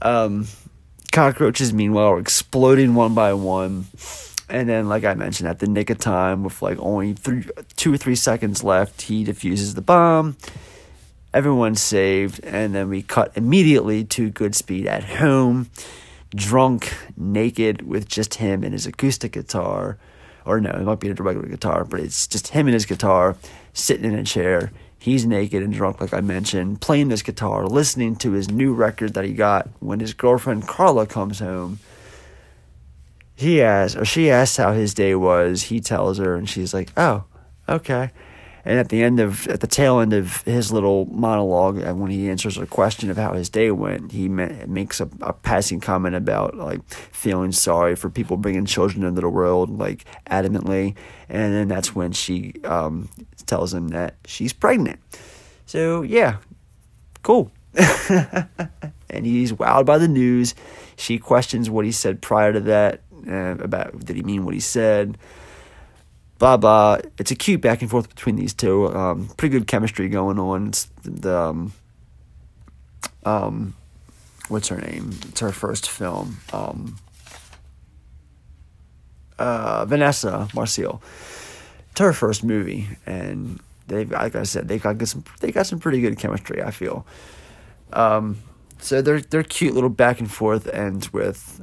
Um 0.00 0.46
cockroaches, 1.12 1.72
meanwhile, 1.72 2.06
are 2.06 2.18
exploding 2.18 2.94
one 2.94 3.14
by 3.14 3.32
one. 3.34 3.86
And 4.48 4.68
then, 4.68 4.88
like 4.88 5.04
I 5.04 5.14
mentioned, 5.14 5.48
at 5.48 5.60
the 5.60 5.66
nick 5.66 5.88
of 5.88 5.98
time, 5.98 6.42
with 6.42 6.60
like 6.60 6.78
only 6.78 7.14
three, 7.14 7.44
two 7.76 7.94
or 7.94 7.96
three 7.96 8.16
seconds 8.16 8.64
left, 8.64 9.02
he 9.02 9.24
defuses 9.24 9.74
the 9.74 9.80
bomb. 9.80 10.36
Everyone's 11.34 11.80
saved, 11.80 12.44
and 12.44 12.74
then 12.74 12.88
we 12.88 13.02
cut 13.02 13.32
immediately 13.36 14.04
to 14.04 14.30
Goodspeed 14.30 14.86
at 14.86 15.04
home, 15.04 15.70
drunk, 16.34 16.94
naked, 17.16 17.82
with 17.82 18.08
just 18.08 18.34
him 18.34 18.62
and 18.62 18.72
his 18.72 18.86
acoustic 18.86 19.32
guitar. 19.32 19.98
Or 20.44 20.60
no, 20.60 20.70
it 20.70 20.82
might 20.82 21.00
be 21.00 21.08
a 21.08 21.14
regular 21.14 21.48
guitar, 21.48 21.84
but 21.84 22.00
it's 22.00 22.26
just 22.26 22.48
him 22.48 22.66
and 22.66 22.74
his 22.74 22.86
guitar 22.86 23.36
sitting 23.72 24.12
in 24.12 24.18
a 24.18 24.24
chair. 24.24 24.72
He's 24.98 25.26
naked 25.26 25.62
and 25.62 25.72
drunk, 25.72 26.00
like 26.00 26.14
I 26.14 26.20
mentioned, 26.20 26.80
playing 26.80 27.08
this 27.08 27.22
guitar, 27.22 27.66
listening 27.66 28.16
to 28.16 28.32
his 28.32 28.50
new 28.50 28.74
record 28.74 29.14
that 29.14 29.24
he 29.24 29.32
got 29.32 29.68
when 29.80 30.00
his 30.00 30.14
girlfriend 30.14 30.68
Carla 30.68 31.06
comes 31.06 31.38
home 31.38 31.78
he 33.42 33.62
asks 33.62 33.96
or 33.96 34.04
she 34.04 34.30
asks 34.30 34.56
how 34.56 34.72
his 34.72 34.94
day 34.94 35.14
was. 35.14 35.64
He 35.64 35.80
tells 35.80 36.18
her, 36.18 36.36
and 36.36 36.48
she's 36.48 36.72
like, 36.72 36.90
"Oh, 36.96 37.24
okay." 37.68 38.10
And 38.64 38.78
at 38.78 38.90
the 38.90 39.02
end 39.02 39.18
of 39.18 39.48
at 39.48 39.60
the 39.60 39.66
tail 39.66 39.98
end 39.98 40.12
of 40.12 40.42
his 40.42 40.72
little 40.72 41.06
monologue, 41.06 41.78
and 41.78 42.00
when 42.00 42.10
he 42.10 42.30
answers 42.30 42.56
a 42.56 42.66
question 42.66 43.10
of 43.10 43.16
how 43.16 43.32
his 43.32 43.48
day 43.48 43.70
went, 43.72 44.12
he 44.12 44.28
makes 44.28 45.00
a, 45.00 45.08
a 45.20 45.32
passing 45.32 45.80
comment 45.80 46.14
about 46.14 46.56
like 46.56 46.80
feeling 46.88 47.50
sorry 47.50 47.96
for 47.96 48.08
people 48.08 48.36
bringing 48.36 48.64
children 48.64 49.02
into 49.02 49.20
the 49.20 49.28
world, 49.28 49.76
like 49.78 50.04
adamantly. 50.30 50.94
And 51.28 51.52
then 51.52 51.68
that's 51.68 51.94
when 51.94 52.12
she 52.12 52.54
um, 52.64 53.08
tells 53.46 53.74
him 53.74 53.88
that 53.88 54.14
she's 54.26 54.52
pregnant. 54.52 55.00
So 55.66 56.02
yeah, 56.02 56.36
cool. 57.22 57.50
and 57.74 59.26
he's 59.26 59.52
wowed 59.52 59.86
by 59.86 59.98
the 59.98 60.08
news. 60.08 60.54
She 60.96 61.18
questions 61.18 61.68
what 61.68 61.84
he 61.84 61.92
said 61.92 62.22
prior 62.22 62.52
to 62.52 62.60
that 62.60 63.00
uh, 63.26 63.56
about 63.58 63.98
did 64.04 64.16
he 64.16 64.22
mean 64.22 64.44
what 64.44 64.54
he 64.54 64.60
said. 64.60 65.18
Blah 66.42 66.56
blah. 66.56 66.98
It's 67.18 67.30
a 67.30 67.36
cute 67.36 67.60
back 67.60 67.82
and 67.82 67.88
forth 67.88 68.08
between 68.08 68.34
these 68.34 68.52
two. 68.52 68.88
Um, 68.88 69.28
pretty 69.36 69.56
good 69.56 69.68
chemistry 69.68 70.08
going 70.08 70.40
on. 70.40 70.66
It's 70.66 70.88
the 71.04 71.38
um, 71.38 71.72
um, 73.24 73.76
what's 74.48 74.66
her 74.66 74.80
name? 74.80 75.10
It's 75.28 75.38
her 75.38 75.52
first 75.52 75.88
film. 75.88 76.38
Um, 76.52 76.98
uh, 79.38 79.84
Vanessa 79.84 80.48
Marcil. 80.52 81.00
It's 81.92 82.00
her 82.00 82.12
first 82.12 82.42
movie, 82.42 82.88
and 83.06 83.60
they've 83.86 84.10
like 84.10 84.34
I 84.34 84.42
said, 84.42 84.66
they 84.66 84.80
got 84.80 85.00
some 85.06 85.22
they 85.38 85.52
got 85.52 85.68
some 85.68 85.78
pretty 85.78 86.00
good 86.00 86.18
chemistry. 86.18 86.60
I 86.60 86.72
feel. 86.72 87.06
Um, 87.92 88.38
so 88.80 89.00
they're 89.00 89.44
cute 89.44 89.74
little 89.74 89.90
back 89.90 90.18
and 90.18 90.28
forth 90.28 90.66
ends 90.66 91.12
with 91.12 91.62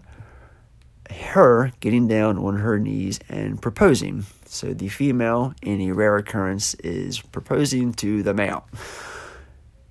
her 1.12 1.74
getting 1.82 2.08
down 2.08 2.38
on 2.38 2.60
her 2.60 2.80
knees 2.80 3.20
and 3.28 3.62
proposing. 3.62 4.26
So 4.52 4.74
the 4.74 4.88
female, 4.88 5.54
in 5.62 5.80
a 5.80 5.92
rare 5.92 6.18
occurrence, 6.18 6.74
is 6.76 7.22
proposing 7.22 7.94
to 7.94 8.24
the 8.24 8.34
male. 8.34 8.68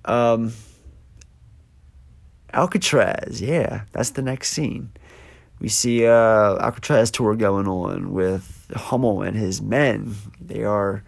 Um, 0.03 0.51
Alcatraz, 2.51 3.41
yeah, 3.41 3.83
that's 3.93 4.09
the 4.11 4.21
next 4.21 4.49
scene. 4.49 4.91
We 5.61 5.69
see 5.69 6.05
uh, 6.05 6.57
Alcatraz 6.57 7.09
tour 7.09 7.35
going 7.35 7.69
on 7.69 8.11
with 8.11 8.69
Hummel 8.75 9.21
and 9.21 9.37
his 9.37 9.61
men. 9.61 10.15
They 10.41 10.65
are 10.65 11.03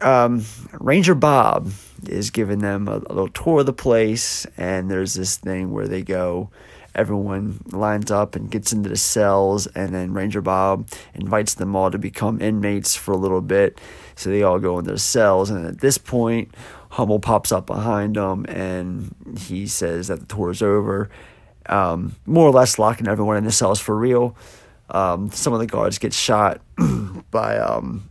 um, 0.00 0.44
Ranger 0.74 1.16
Bob 1.16 1.72
is 2.08 2.30
giving 2.30 2.60
them 2.60 2.86
a, 2.86 2.98
a 2.98 3.12
little 3.12 3.28
tour 3.28 3.60
of 3.60 3.66
the 3.66 3.72
place, 3.72 4.46
and 4.56 4.88
there's 4.88 5.14
this 5.14 5.36
thing 5.36 5.72
where 5.72 5.88
they 5.88 6.02
go 6.02 6.50
everyone 6.94 7.60
lines 7.70 8.10
up 8.10 8.34
and 8.34 8.50
gets 8.50 8.72
into 8.72 8.88
the 8.88 8.96
cells, 8.96 9.66
and 9.68 9.94
then 9.94 10.12
Ranger 10.12 10.40
Bob 10.40 10.88
invites 11.14 11.54
them 11.54 11.76
all 11.76 11.90
to 11.90 11.98
become 11.98 12.40
inmates 12.40 12.96
for 12.96 13.12
a 13.12 13.16
little 13.16 13.40
bit. 13.40 13.80
So 14.16 14.30
they 14.30 14.42
all 14.42 14.58
go 14.58 14.78
in 14.78 14.84
their 14.84 14.96
cells, 14.96 15.50
and 15.50 15.66
at 15.66 15.80
this 15.80 15.98
point, 15.98 16.54
Hummel 16.90 17.20
pops 17.20 17.52
up 17.52 17.66
behind 17.66 18.16
them 18.16 18.46
and 18.48 19.14
he 19.38 19.66
says 19.66 20.08
that 20.08 20.20
the 20.20 20.26
tour 20.26 20.50
is 20.50 20.62
over, 20.62 21.10
um, 21.66 22.16
more 22.26 22.48
or 22.48 22.52
less 22.52 22.78
locking 22.78 23.08
everyone 23.08 23.36
in 23.36 23.44
the 23.44 23.52
cells 23.52 23.78
for 23.78 23.96
real. 23.96 24.36
Um, 24.90 25.30
some 25.30 25.52
of 25.52 25.58
the 25.58 25.66
guards 25.66 25.98
get 25.98 26.14
shot 26.14 26.62
by 27.30 27.58
um, 27.58 28.08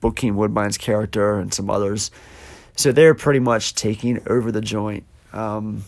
Bokeem 0.00 0.34
Woodbine's 0.34 0.78
character 0.78 1.40
and 1.40 1.52
some 1.52 1.68
others. 1.68 2.12
So 2.76 2.92
they're 2.92 3.14
pretty 3.14 3.40
much 3.40 3.74
taking 3.74 4.22
over 4.28 4.52
the 4.52 4.60
joint, 4.60 5.04
um, 5.32 5.82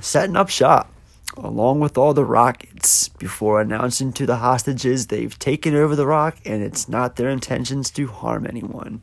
setting 0.00 0.36
up 0.36 0.48
shop 0.48 0.88
along 1.42 1.80
with 1.80 1.96
all 1.96 2.14
the 2.14 2.24
rockets 2.24 3.08
before 3.08 3.60
announcing 3.60 4.12
to 4.12 4.26
the 4.26 4.36
hostages 4.36 5.06
they've 5.06 5.38
taken 5.38 5.74
over 5.74 5.94
the 5.94 6.06
rock 6.06 6.36
and 6.44 6.62
it's 6.62 6.88
not 6.88 7.16
their 7.16 7.28
intentions 7.28 7.90
to 7.90 8.06
harm 8.06 8.46
anyone. 8.46 9.02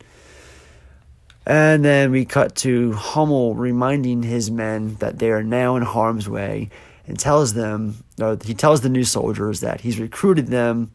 And 1.45 1.85
then 1.85 2.11
we 2.11 2.25
cut 2.25 2.55
to 2.57 2.93
Hummel 2.93 3.53
reminding 3.53 4.23
his 4.23 4.49
men 4.49 4.95
that 4.95 5.19
they 5.19 5.29
are 5.31 5.43
now 5.43 5.75
in 5.75 5.83
harm's 5.83 6.27
way 6.27 6.69
and 7.07 7.19
tells 7.19 7.53
them, 7.53 8.03
no, 8.17 8.37
he 8.43 8.53
tells 8.53 8.81
the 8.81 8.89
new 8.89 9.03
soldiers 9.03 9.59
that 9.59 9.81
he's 9.81 9.99
recruited 9.99 10.47
them 10.47 10.91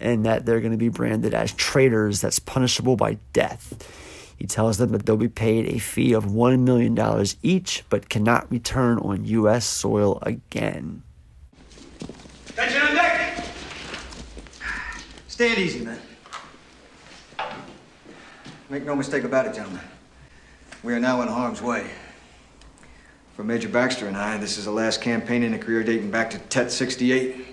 and 0.00 0.26
that 0.26 0.44
they're 0.44 0.60
going 0.60 0.72
to 0.72 0.78
be 0.78 0.88
branded 0.88 1.32
as 1.32 1.52
traitors 1.52 2.20
that's 2.20 2.40
punishable 2.40 2.96
by 2.96 3.18
death. 3.32 3.88
He 4.36 4.46
tells 4.46 4.78
them 4.78 4.90
that 4.90 5.06
they'll 5.06 5.16
be 5.16 5.28
paid 5.28 5.66
a 5.66 5.78
fee 5.78 6.12
of 6.12 6.24
$1 6.24 6.60
million 6.60 7.26
each, 7.42 7.84
but 7.88 8.08
cannot 8.08 8.50
return 8.50 8.98
on 8.98 9.24
U.S. 9.24 9.64
soil 9.64 10.18
again. 10.22 11.02
Attention 12.50 12.82
on 12.82 12.94
deck! 12.94 13.44
Stand 15.28 15.58
easy, 15.58 15.84
man. 15.84 15.98
Make 18.70 18.84
no 18.84 18.96
mistake 18.96 19.24
about 19.24 19.46
it, 19.46 19.54
gentlemen. 19.54 19.82
We 20.82 20.92
are 20.92 21.00
now 21.00 21.22
in 21.22 21.28
harm's 21.28 21.62
way. 21.62 21.88
For 23.34 23.42
Major 23.42 23.68
Baxter 23.68 24.06
and 24.06 24.16
I, 24.16 24.36
this 24.36 24.58
is 24.58 24.66
the 24.66 24.70
last 24.70 25.00
campaign 25.00 25.42
in 25.42 25.54
a 25.54 25.58
career 25.58 25.82
dating 25.82 26.10
back 26.10 26.30
to 26.30 26.38
Tet 26.38 26.70
68. 26.70 27.46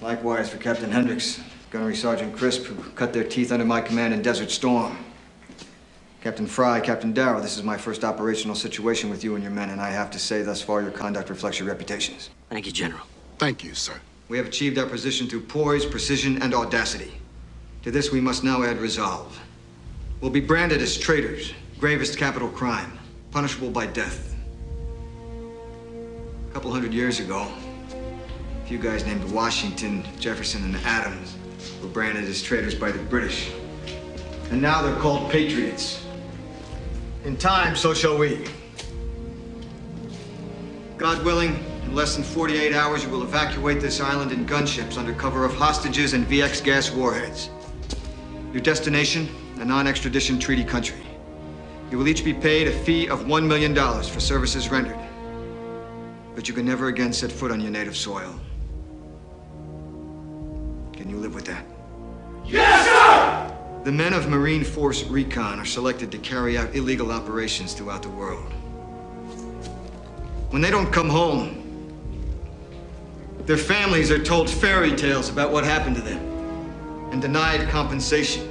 Likewise 0.00 0.48
for 0.48 0.56
Captain 0.58 0.90
Hendricks, 0.90 1.40
Gunnery 1.70 1.96
Sergeant 1.96 2.34
Crisp, 2.34 2.64
who 2.64 2.90
cut 2.92 3.12
their 3.12 3.24
teeth 3.24 3.52
under 3.52 3.64
my 3.64 3.82
command 3.82 4.14
in 4.14 4.22
Desert 4.22 4.50
Storm. 4.50 4.96
Captain 6.22 6.46
Fry, 6.46 6.80
Captain 6.80 7.12
Darrow, 7.12 7.40
this 7.42 7.58
is 7.58 7.62
my 7.62 7.76
first 7.76 8.04
operational 8.04 8.56
situation 8.56 9.10
with 9.10 9.22
you 9.22 9.34
and 9.34 9.44
your 9.44 9.52
men, 9.52 9.68
and 9.68 9.80
I 9.80 9.90
have 9.90 10.10
to 10.12 10.18
say, 10.18 10.40
thus 10.42 10.62
far, 10.62 10.80
your 10.80 10.90
conduct 10.90 11.28
reflects 11.28 11.58
your 11.58 11.68
reputations. 11.68 12.30
Thank 12.48 12.64
you, 12.64 12.72
General. 12.72 13.02
Thank 13.38 13.62
you, 13.62 13.74
sir. 13.74 14.00
We 14.28 14.38
have 14.38 14.46
achieved 14.46 14.78
our 14.78 14.86
position 14.86 15.28
through 15.28 15.42
poise, 15.42 15.84
precision, 15.84 16.40
and 16.42 16.54
audacity. 16.54 17.12
To 17.82 17.90
this, 17.90 18.10
we 18.10 18.20
must 18.20 18.42
now 18.42 18.62
add 18.62 18.78
resolve. 18.78 19.38
We'll 20.22 20.30
be 20.30 20.40
branded 20.40 20.80
as 20.80 20.96
traitors, 20.96 21.52
gravest 21.78 22.16
capital 22.18 22.48
crime, 22.48 22.98
punishable 23.30 23.70
by 23.70 23.86
death. 23.86 24.34
A 26.48 26.52
couple 26.52 26.72
hundred 26.72 26.94
years 26.94 27.20
ago, 27.20 27.46
a 27.92 28.66
few 28.66 28.78
guys 28.78 29.04
named 29.04 29.22
Washington, 29.30 30.02
Jefferson, 30.18 30.64
and 30.64 30.76
Adams 30.78 31.37
were 31.82 31.88
branded 31.88 32.24
as 32.24 32.42
traitors 32.42 32.74
by 32.74 32.90
the 32.90 32.98
British. 33.04 33.50
And 34.50 34.60
now 34.62 34.82
they're 34.82 34.96
called 34.96 35.30
patriots. 35.30 36.04
In 37.24 37.36
time, 37.36 37.76
so 37.76 37.92
shall 37.92 38.16
we. 38.16 38.46
God 40.96 41.24
willing, 41.24 41.64
in 41.84 41.94
less 41.94 42.14
than 42.14 42.24
48 42.24 42.74
hours, 42.74 43.04
you 43.04 43.10
will 43.10 43.22
evacuate 43.22 43.80
this 43.80 44.00
island 44.00 44.32
in 44.32 44.46
gunships 44.46 44.96
under 44.96 45.12
cover 45.12 45.44
of 45.44 45.54
hostages 45.54 46.12
and 46.12 46.26
VX 46.26 46.64
gas 46.64 46.90
warheads. 46.90 47.50
Your 48.52 48.62
destination, 48.62 49.28
a 49.60 49.64
non-extradition 49.64 50.38
treaty 50.38 50.64
country. 50.64 51.04
You 51.90 51.98
will 51.98 52.08
each 52.08 52.24
be 52.24 52.34
paid 52.34 52.68
a 52.68 52.72
fee 52.72 53.08
of 53.08 53.20
$1 53.20 53.46
million 53.46 53.74
for 53.74 54.20
services 54.20 54.68
rendered. 54.70 54.98
But 56.34 56.48
you 56.48 56.54
can 56.54 56.66
never 56.66 56.88
again 56.88 57.12
set 57.12 57.30
foot 57.30 57.50
on 57.50 57.60
your 57.60 57.70
native 57.70 57.96
soil. 57.96 58.38
Live 61.18 61.34
with 61.34 61.46
that? 61.46 61.64
Yes, 62.46 62.86
sir! 62.86 63.82
The 63.84 63.90
men 63.90 64.12
of 64.12 64.28
Marine 64.28 64.62
Force 64.62 65.02
Recon 65.04 65.58
are 65.58 65.64
selected 65.64 66.12
to 66.12 66.18
carry 66.18 66.56
out 66.56 66.76
illegal 66.76 67.10
operations 67.10 67.74
throughout 67.74 68.02
the 68.02 68.08
world. 68.08 68.52
When 70.50 70.62
they 70.62 70.70
don't 70.70 70.92
come 70.92 71.08
home, 71.08 71.64
their 73.46 73.56
families 73.56 74.12
are 74.12 74.22
told 74.22 74.48
fairy 74.48 74.94
tales 74.94 75.28
about 75.28 75.50
what 75.50 75.64
happened 75.64 75.96
to 75.96 76.02
them 76.02 76.18
and 77.10 77.20
denied 77.20 77.68
compensation. 77.68 78.48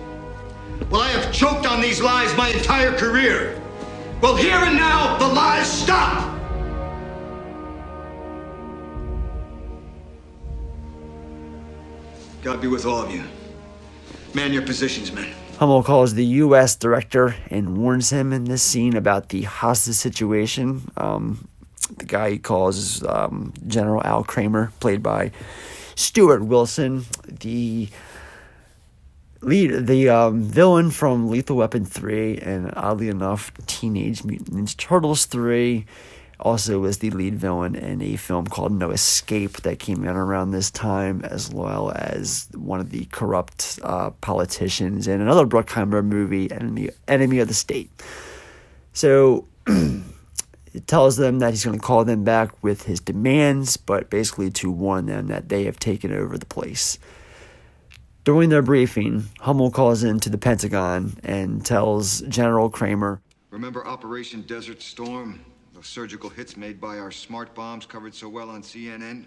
Well, 0.90 1.02
I 1.02 1.10
have 1.10 1.34
choked 1.34 1.66
on 1.66 1.80
these 1.80 2.02
lies 2.02 2.36
my 2.36 2.50
entire 2.50 2.92
career. 2.92 3.62
Well, 4.22 4.36
here 4.36 4.58
and 4.58 4.76
now, 4.76 5.18
the 5.18 5.28
lies 5.28 5.72
stop! 5.72 6.37
God 12.42 12.62
be 12.62 12.68
with 12.68 12.86
all 12.86 13.02
of 13.02 13.12
you. 13.12 13.24
Man 14.34 14.54
your 14.54 14.62
positions, 14.62 15.12
men. 15.12 15.34
Hummel 15.58 15.82
calls 15.82 16.14
the 16.14 16.26
U.S. 16.26 16.76
director 16.76 17.36
and 17.50 17.78
warns 17.78 18.12
him 18.12 18.32
in 18.32 18.46
this 18.46 18.62
scene 18.62 18.96
about 18.96 19.30
the 19.30 19.44
hostage 19.44 19.96
situation. 19.96 20.92
Um, 20.98 21.48
the 21.98 22.06
guy 22.06 22.32
he 22.32 22.38
calls 22.38 22.78
is 22.78 23.04
um, 23.04 23.54
General 23.66 24.04
Al 24.06 24.24
Kramer, 24.24 24.72
played 24.80 25.02
by 25.02 25.32
Stuart 25.96 26.44
Wilson. 26.44 27.06
The 27.28 27.90
lead 29.42 29.88
the 29.88 30.10
um, 30.10 30.44
villain 30.44 30.92
from 30.92 31.30
Lethal 31.30 31.58
Weapon 31.58 31.86
3 31.86 32.38
and 32.40 32.74
oddly 32.76 33.10
enough 33.10 33.52
Teenage 33.66 34.24
Mutant 34.24 34.54
Ninja 34.54 34.78
Turtles 34.78 35.26
3 35.26 35.86
also 36.40 36.80
was 36.80 37.00
the 37.00 37.10
lead 37.12 37.36
villain 37.36 37.76
in 37.76 38.02
a 38.02 38.16
film 38.16 38.48
called 38.48 38.72
No 38.72 38.92
Escape 38.92 39.62
that 39.62 39.80
came 39.80 40.08
out 40.08 40.16
around 40.16 40.52
this 40.52 40.70
time 40.70 41.22
as 41.24 41.50
well 41.52 41.92
as 41.96 42.48
one 42.54 42.80
of 42.80 42.92
the 42.92 43.06
corrupt 43.06 43.80
uh, 43.84 44.12
politicians 44.22 45.08
in 45.08 45.20
another 45.22 45.46
Bruckheimer 45.46 46.04
movie 46.06 46.52
Enemy 46.52 46.90
Enemy 47.08 47.40
of 47.40 47.48
the 47.48 47.54
State. 47.54 47.90
So 48.94 49.48
it 49.68 50.88
tells 50.88 51.18
them 51.18 51.40
that 51.40 51.52
he's 51.52 51.66
going 51.66 51.80
to 51.80 51.86
call 51.86 52.06
them 52.06 52.24
back 52.24 52.64
with 52.64 52.84
his 52.84 53.00
demands 53.00 53.78
but 53.78 54.10
basically 54.10 54.52
to 54.52 54.72
warn 54.72 55.08
them 55.08 55.28
that 55.28 55.50
they 55.50 55.64
have 55.64 55.80
taken 55.80 56.14
over 56.14 56.38
the 56.38 56.46
place. 56.46 57.00
During 58.24 58.50
their 58.50 58.62
briefing, 58.62 59.24
Hummel 59.40 59.72
calls 59.72 60.04
into 60.04 60.30
the 60.30 60.38
Pentagon 60.38 61.18
and 61.24 61.66
tells 61.66 62.22
General 62.22 62.70
Kramer 62.70 63.22
Remember 63.50 63.88
Operation 63.88 64.42
Desert 64.42 64.82
Storm? 64.82 65.40
Those 65.78 65.86
surgical 65.86 66.32
hits 66.32 66.58
made 66.58 66.82
by 66.82 66.98
our 66.98 67.12
smart 67.12 67.54
bombs 67.54 67.86
covered 67.86 68.16
so 68.16 68.28
well 68.28 68.50
on 68.50 68.64
CNN? 68.64 69.26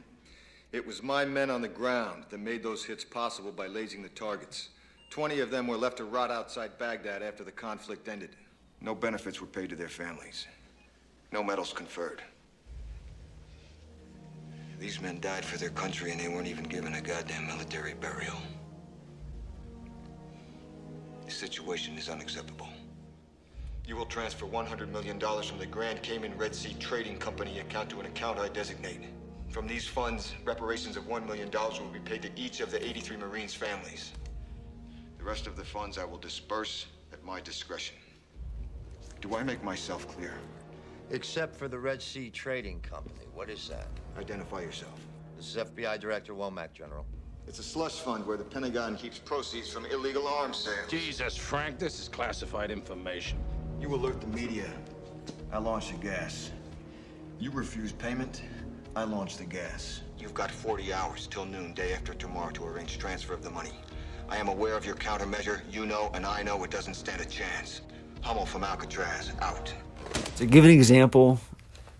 It 0.72 0.84
was 0.84 1.00
my 1.00 1.24
men 1.24 1.48
on 1.48 1.62
the 1.62 1.68
ground 1.68 2.24
that 2.30 2.38
made 2.38 2.64
those 2.64 2.84
hits 2.84 3.04
possible 3.04 3.52
by 3.52 3.68
lasing 3.68 4.02
the 4.02 4.08
targets. 4.08 4.70
Twenty 5.10 5.38
of 5.38 5.52
them 5.52 5.68
were 5.68 5.76
left 5.76 5.98
to 5.98 6.04
rot 6.04 6.32
outside 6.32 6.76
Baghdad 6.76 7.22
after 7.22 7.44
the 7.44 7.52
conflict 7.52 8.08
ended. 8.08 8.30
No 8.80 8.96
benefits 8.96 9.40
were 9.40 9.46
paid 9.46 9.70
to 9.70 9.76
their 9.76 9.88
families. 9.88 10.48
No 11.30 11.44
medals 11.44 11.72
conferred. 11.72 12.20
These 14.80 15.00
men 15.00 15.20
died 15.20 15.44
for 15.44 15.56
their 15.56 15.70
country 15.70 16.10
and 16.10 16.18
they 16.18 16.26
weren't 16.26 16.48
even 16.48 16.64
given 16.64 16.94
a 16.94 17.00
goddamn 17.00 17.46
military 17.46 17.94
burial. 17.94 18.42
The 21.26 21.30
situation 21.30 21.96
is 21.96 22.08
unacceptable. 22.08 22.69
You 23.90 23.96
will 23.96 24.06
transfer 24.06 24.46
$100 24.46 24.88
million 24.92 25.18
from 25.18 25.58
the 25.58 25.66
Grand 25.66 26.00
Cayman 26.00 26.38
Red 26.38 26.54
Sea 26.54 26.76
Trading 26.78 27.18
Company 27.18 27.58
account 27.58 27.90
to 27.90 27.98
an 27.98 28.06
account 28.06 28.38
I 28.38 28.48
designate. 28.48 29.00
From 29.48 29.66
these 29.66 29.84
funds, 29.84 30.32
reparations 30.44 30.96
of 30.96 31.08
$1 31.08 31.26
million 31.26 31.50
will 31.50 31.90
be 31.92 31.98
paid 31.98 32.22
to 32.22 32.30
each 32.36 32.60
of 32.60 32.70
the 32.70 32.80
83 32.88 33.16
Marines' 33.16 33.52
families. 33.52 34.12
The 35.18 35.24
rest 35.24 35.48
of 35.48 35.56
the 35.56 35.64
funds 35.64 35.98
I 35.98 36.04
will 36.04 36.18
disperse 36.18 36.86
at 37.12 37.24
my 37.24 37.40
discretion. 37.40 37.96
Do 39.20 39.34
I 39.34 39.42
make 39.42 39.64
myself 39.64 40.06
clear? 40.06 40.34
Except 41.10 41.56
for 41.56 41.66
the 41.66 41.80
Red 41.80 42.00
Sea 42.00 42.30
Trading 42.30 42.80
Company. 42.82 43.26
What 43.34 43.50
is 43.50 43.66
that? 43.70 43.88
Identify 44.16 44.60
yourself. 44.60 45.00
This 45.36 45.56
is 45.56 45.64
FBI 45.64 45.98
Director 45.98 46.32
Womack, 46.32 46.74
General. 46.74 47.04
It's 47.48 47.58
a 47.58 47.64
slush 47.64 47.98
fund 47.98 48.24
where 48.24 48.36
the 48.36 48.44
Pentagon 48.44 48.94
keeps 48.94 49.18
proceeds 49.18 49.68
from 49.68 49.84
illegal 49.86 50.28
arms 50.28 50.58
sales. 50.58 50.88
Jesus, 50.88 51.36
Frank, 51.36 51.80
this 51.80 51.98
is 51.98 52.06
classified 52.08 52.70
information. 52.70 53.36
You 53.80 53.94
alert 53.94 54.20
the 54.20 54.26
media. 54.26 54.70
I 55.50 55.58
launch 55.58 55.90
the 55.90 55.96
gas. 55.96 56.50
You 57.38 57.50
refuse 57.50 57.92
payment, 57.92 58.42
I 58.94 59.04
launch 59.04 59.38
the 59.38 59.44
gas. 59.44 60.02
You've 60.18 60.34
got 60.34 60.50
40 60.50 60.92
hours 60.92 61.26
till 61.26 61.46
noon, 61.46 61.72
day 61.72 61.94
after 61.94 62.12
tomorrow, 62.12 62.50
to 62.50 62.66
arrange 62.66 62.98
transfer 62.98 63.32
of 63.32 63.42
the 63.42 63.48
money. 63.48 63.72
I 64.28 64.36
am 64.36 64.48
aware 64.48 64.76
of 64.76 64.84
your 64.84 64.96
countermeasure. 64.96 65.62
You 65.72 65.86
know, 65.86 66.10
and 66.12 66.26
I 66.26 66.42
know 66.42 66.62
it 66.62 66.70
doesn't 66.70 66.92
stand 66.92 67.22
a 67.22 67.24
chance. 67.24 67.80
Hummel 68.20 68.44
from 68.44 68.64
Alcatraz, 68.64 69.32
out. 69.40 69.72
To 70.36 70.44
give 70.44 70.64
an 70.66 70.70
example 70.70 71.40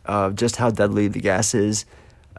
of 0.04 0.36
just 0.36 0.56
how 0.56 0.68
deadly 0.68 1.08
the 1.08 1.20
gas 1.20 1.54
is, 1.54 1.86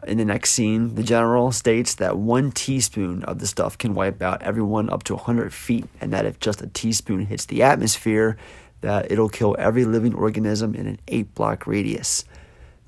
in 0.06 0.18
the 0.18 0.24
next 0.24 0.52
scene, 0.52 0.94
the 0.94 1.02
general 1.02 1.52
states 1.52 1.96
that 1.96 2.16
one 2.16 2.52
teaspoon 2.52 3.24
of 3.24 3.38
the 3.38 3.46
stuff 3.46 3.76
can 3.76 3.94
wipe 3.94 4.22
out 4.22 4.42
everyone 4.42 4.88
up 4.88 5.02
to 5.04 5.14
100 5.14 5.52
feet, 5.52 5.86
and 6.00 6.12
that 6.12 6.26
if 6.26 6.38
just 6.38 6.62
a 6.62 6.68
teaspoon 6.68 7.26
hits 7.26 7.44
the 7.46 7.62
atmosphere, 7.62 8.36
that 8.82 9.10
it'll 9.10 9.28
kill 9.28 9.56
every 9.58 9.84
living 9.84 10.14
organism 10.14 10.74
in 10.74 10.86
an 10.86 11.00
eight 11.08 11.34
block 11.34 11.66
radius. 11.66 12.24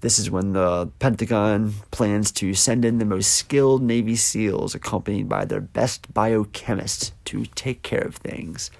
This 0.01 0.19
is 0.19 0.31
when 0.31 0.53
the 0.53 0.91
Pentagon 0.99 1.73
plans 1.91 2.31
to 2.33 2.53
send 2.53 2.85
in 2.85 2.99
the 2.99 3.07
most 3.07 3.33
skilled 3.33 3.83
Navy 3.83 4.17
SEALs, 4.17 4.75
accompanied 4.75 5.29
by 5.29 5.47
their 5.47 5.63
best 5.63 6.13
biochemists, 6.13 7.13
to 7.25 7.47
take 7.47 7.83
care 7.83 8.03
of 8.03 8.17
things. 8.17 8.71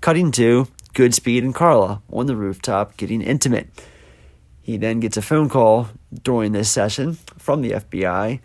Cutting 0.00 0.32
to 0.32 0.66
Goodspeed 0.94 1.42
and 1.42 1.54
Carla 1.54 2.00
on 2.10 2.26
the 2.26 2.36
rooftop 2.36 2.96
getting 2.96 3.20
intimate. 3.20 3.68
He 4.62 4.78
then 4.78 5.00
gets 5.00 5.16
a 5.16 5.22
phone 5.22 5.48
call 5.48 5.88
during 6.22 6.52
this 6.52 6.70
session 6.70 7.18
from 7.36 7.60
the 7.60 7.72
FBI 7.72 8.40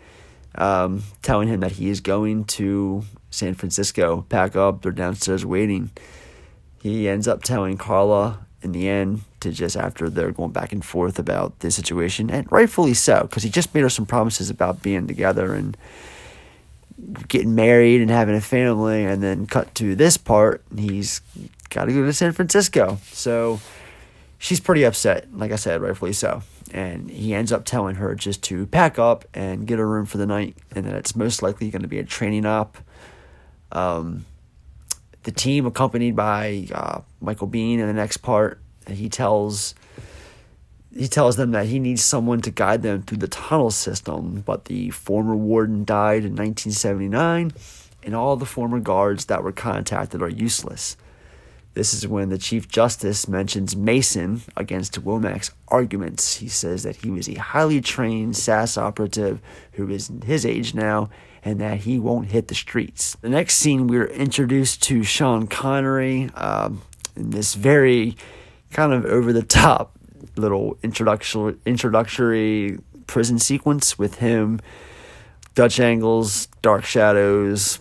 um, 0.56 1.02
telling 1.22 1.48
him 1.48 1.60
that 1.60 1.72
he 1.72 1.88
is 1.88 2.00
going 2.00 2.44
to 2.44 3.04
San 3.30 3.54
Francisco, 3.54 4.24
pack 4.28 4.54
up, 4.54 4.82
they're 4.82 4.92
downstairs 4.92 5.44
waiting. 5.44 5.90
He 6.84 7.08
ends 7.08 7.26
up 7.26 7.42
telling 7.42 7.78
Carla 7.78 8.40
in 8.60 8.72
the 8.72 8.90
end 8.90 9.22
to 9.40 9.50
just 9.50 9.74
after 9.74 10.10
they're 10.10 10.32
going 10.32 10.52
back 10.52 10.70
and 10.70 10.84
forth 10.84 11.18
about 11.18 11.60
the 11.60 11.70
situation, 11.70 12.30
and 12.30 12.46
rightfully 12.52 12.92
so, 12.92 13.22
because 13.22 13.42
he 13.42 13.48
just 13.48 13.74
made 13.74 13.80
her 13.80 13.88
some 13.88 14.04
promises 14.04 14.50
about 14.50 14.82
being 14.82 15.06
together 15.06 15.54
and 15.54 15.78
getting 17.26 17.54
married 17.54 18.02
and 18.02 18.10
having 18.10 18.34
a 18.34 18.40
family, 18.40 19.02
and 19.02 19.22
then 19.22 19.46
cut 19.46 19.74
to 19.76 19.96
this 19.96 20.18
part, 20.18 20.62
he's 20.76 21.22
got 21.70 21.86
to 21.86 21.92
go 21.94 22.04
to 22.04 22.12
San 22.12 22.32
Francisco. 22.32 22.98
So 23.12 23.60
she's 24.36 24.60
pretty 24.60 24.84
upset, 24.84 25.26
like 25.34 25.52
I 25.52 25.56
said, 25.56 25.80
rightfully 25.80 26.12
so. 26.12 26.42
And 26.70 27.10
he 27.10 27.32
ends 27.32 27.50
up 27.50 27.64
telling 27.64 27.94
her 27.94 28.14
just 28.14 28.42
to 28.44 28.66
pack 28.66 28.98
up 28.98 29.24
and 29.32 29.66
get 29.66 29.78
a 29.78 29.86
room 29.86 30.04
for 30.04 30.18
the 30.18 30.26
night, 30.26 30.54
and 30.74 30.84
that 30.84 30.96
it's 30.96 31.16
most 31.16 31.42
likely 31.42 31.70
going 31.70 31.80
to 31.80 31.88
be 31.88 31.98
a 31.98 32.04
training 32.04 32.44
op. 32.44 32.76
Um, 33.72 34.26
the 35.24 35.32
team, 35.32 35.66
accompanied 35.66 36.14
by 36.14 36.68
uh, 36.72 37.00
Michael 37.20 37.48
Biehn, 37.48 37.78
in 37.78 37.86
the 37.86 37.92
next 37.92 38.18
part, 38.18 38.60
he 38.86 39.08
tells 39.08 39.74
he 40.96 41.08
tells 41.08 41.36
them 41.36 41.50
that 41.50 41.66
he 41.66 41.80
needs 41.80 42.04
someone 42.04 42.40
to 42.42 42.52
guide 42.52 42.82
them 42.82 43.02
through 43.02 43.18
the 43.18 43.26
tunnel 43.26 43.72
system. 43.72 44.42
But 44.46 44.66
the 44.66 44.90
former 44.90 45.34
warden 45.34 45.84
died 45.84 46.24
in 46.24 46.36
1979, 46.36 47.52
and 48.04 48.14
all 48.14 48.36
the 48.36 48.46
former 48.46 48.78
guards 48.78 49.24
that 49.24 49.42
were 49.42 49.52
contacted 49.52 50.22
are 50.22 50.28
useless. 50.28 50.96
This 51.72 51.92
is 51.92 52.06
when 52.06 52.28
the 52.28 52.38
Chief 52.38 52.68
Justice 52.68 53.26
mentions 53.26 53.74
Mason 53.74 54.42
against 54.56 55.04
Womack's 55.04 55.50
arguments. 55.66 56.36
He 56.36 56.46
says 56.46 56.84
that 56.84 56.96
he 56.96 57.10
was 57.10 57.28
a 57.28 57.34
highly 57.34 57.80
trained 57.80 58.36
SAS 58.36 58.78
operative 58.78 59.40
who 59.72 59.90
is 59.90 60.12
his 60.24 60.46
age 60.46 60.72
now 60.74 61.10
and 61.44 61.60
that 61.60 61.80
he 61.80 61.98
won't 61.98 62.30
hit 62.30 62.48
the 62.48 62.54
streets. 62.54 63.16
The 63.20 63.28
next 63.28 63.56
scene, 63.56 63.86
we're 63.86 64.06
introduced 64.06 64.82
to 64.84 65.02
Sean 65.02 65.46
Connery 65.46 66.30
um, 66.34 66.82
in 67.14 67.30
this 67.30 67.54
very 67.54 68.16
kind 68.70 68.92
of 68.92 69.04
over 69.04 69.32
the 69.32 69.42
top 69.42 69.92
little 70.36 70.78
introductory, 70.82 71.56
introductory 71.66 72.78
prison 73.06 73.38
sequence 73.38 73.98
with 73.98 74.16
him, 74.16 74.60
Dutch 75.54 75.78
angles, 75.78 76.46
dark 76.62 76.84
shadows, 76.84 77.78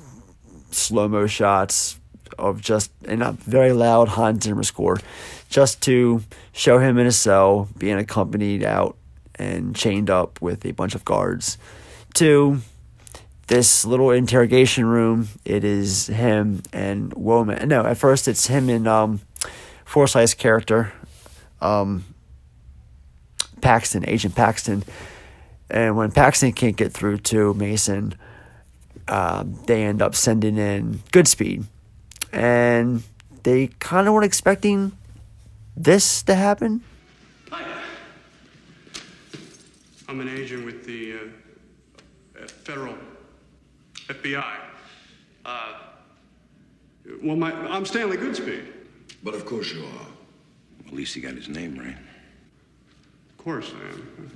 slow 0.70 1.08
mo 1.08 1.26
shots, 1.26 2.00
of 2.38 2.62
just 2.62 2.92
in 3.06 3.22
a 3.22 3.32
very 3.32 3.74
loud 3.74 4.10
Hans 4.10 4.44
Zimmer 4.44 4.64
score, 4.64 5.00
just 5.50 5.82
to 5.84 6.24
show 6.52 6.80
him 6.80 6.98
in 6.98 7.08
a 7.08 7.12
cell 7.12 7.70
being 7.78 7.98
accompanied 7.98 8.64
out 8.64 8.98
and 9.36 9.76
chained 9.76 10.10
up 10.10 10.42
with 10.42 10.66
a 10.66 10.72
bunch 10.72 10.94
of 10.96 11.06
guards 11.06 11.58
to 12.16 12.60
this 13.54 13.86
little 13.86 14.10
interrogation 14.10 14.84
room. 14.84 15.28
It 15.46 15.64
is 15.64 16.08
him 16.08 16.64
and 16.74 17.12
Womack. 17.12 17.68
No, 17.68 17.86
at 17.86 17.98
first 17.98 18.28
it's 18.28 18.48
him 18.48 18.68
and 18.68 18.88
um, 18.88 19.22
Forsythe's 19.86 20.34
character, 20.34 20.92
um, 21.62 22.04
Paxton, 23.62 24.10
Agent 24.10 24.34
Paxton. 24.34 24.84
And 25.70 25.96
when 25.96 26.12
Paxton 26.12 26.54
can't 26.54 26.76
get 26.76 26.94
through 26.94 27.20
to 27.20 27.54
Mason, 27.54 28.16
uh, 29.08 29.44
they 29.68 29.84
end 29.84 30.02
up 30.02 30.16
sending 30.16 30.58
in 30.58 31.04
Goodspeed 31.12 31.66
and 32.32 33.04
they 33.44 33.68
kind 33.78 34.08
of 34.08 34.16
weren't 34.16 34.26
expecting 34.26 34.94
this 35.78 36.24
to 36.24 36.34
happen. 36.34 36.82
I'm 40.08 40.20
an 40.20 40.28
agent 40.28 40.66
with 40.66 40.86
the 40.86 41.14
uh, 41.14 42.48
federal 42.48 42.96
FBI. 44.08 44.58
Uh, 45.46 45.74
well, 47.22 47.36
my, 47.36 47.52
I'm 47.70 47.86
Stanley 47.86 48.18
Goodspeed. 48.18 48.66
But 49.24 49.34
of 49.34 49.46
course 49.46 49.74
you 49.74 49.84
are. 49.84 50.88
At 50.88 50.94
least 50.94 51.14
he 51.16 51.22
got 51.22 51.34
his 51.34 51.48
name 51.50 51.78
right. 51.78 51.96
Of 53.30 53.38
course 53.38 53.72
I 53.74 53.94
am. 53.94 54.32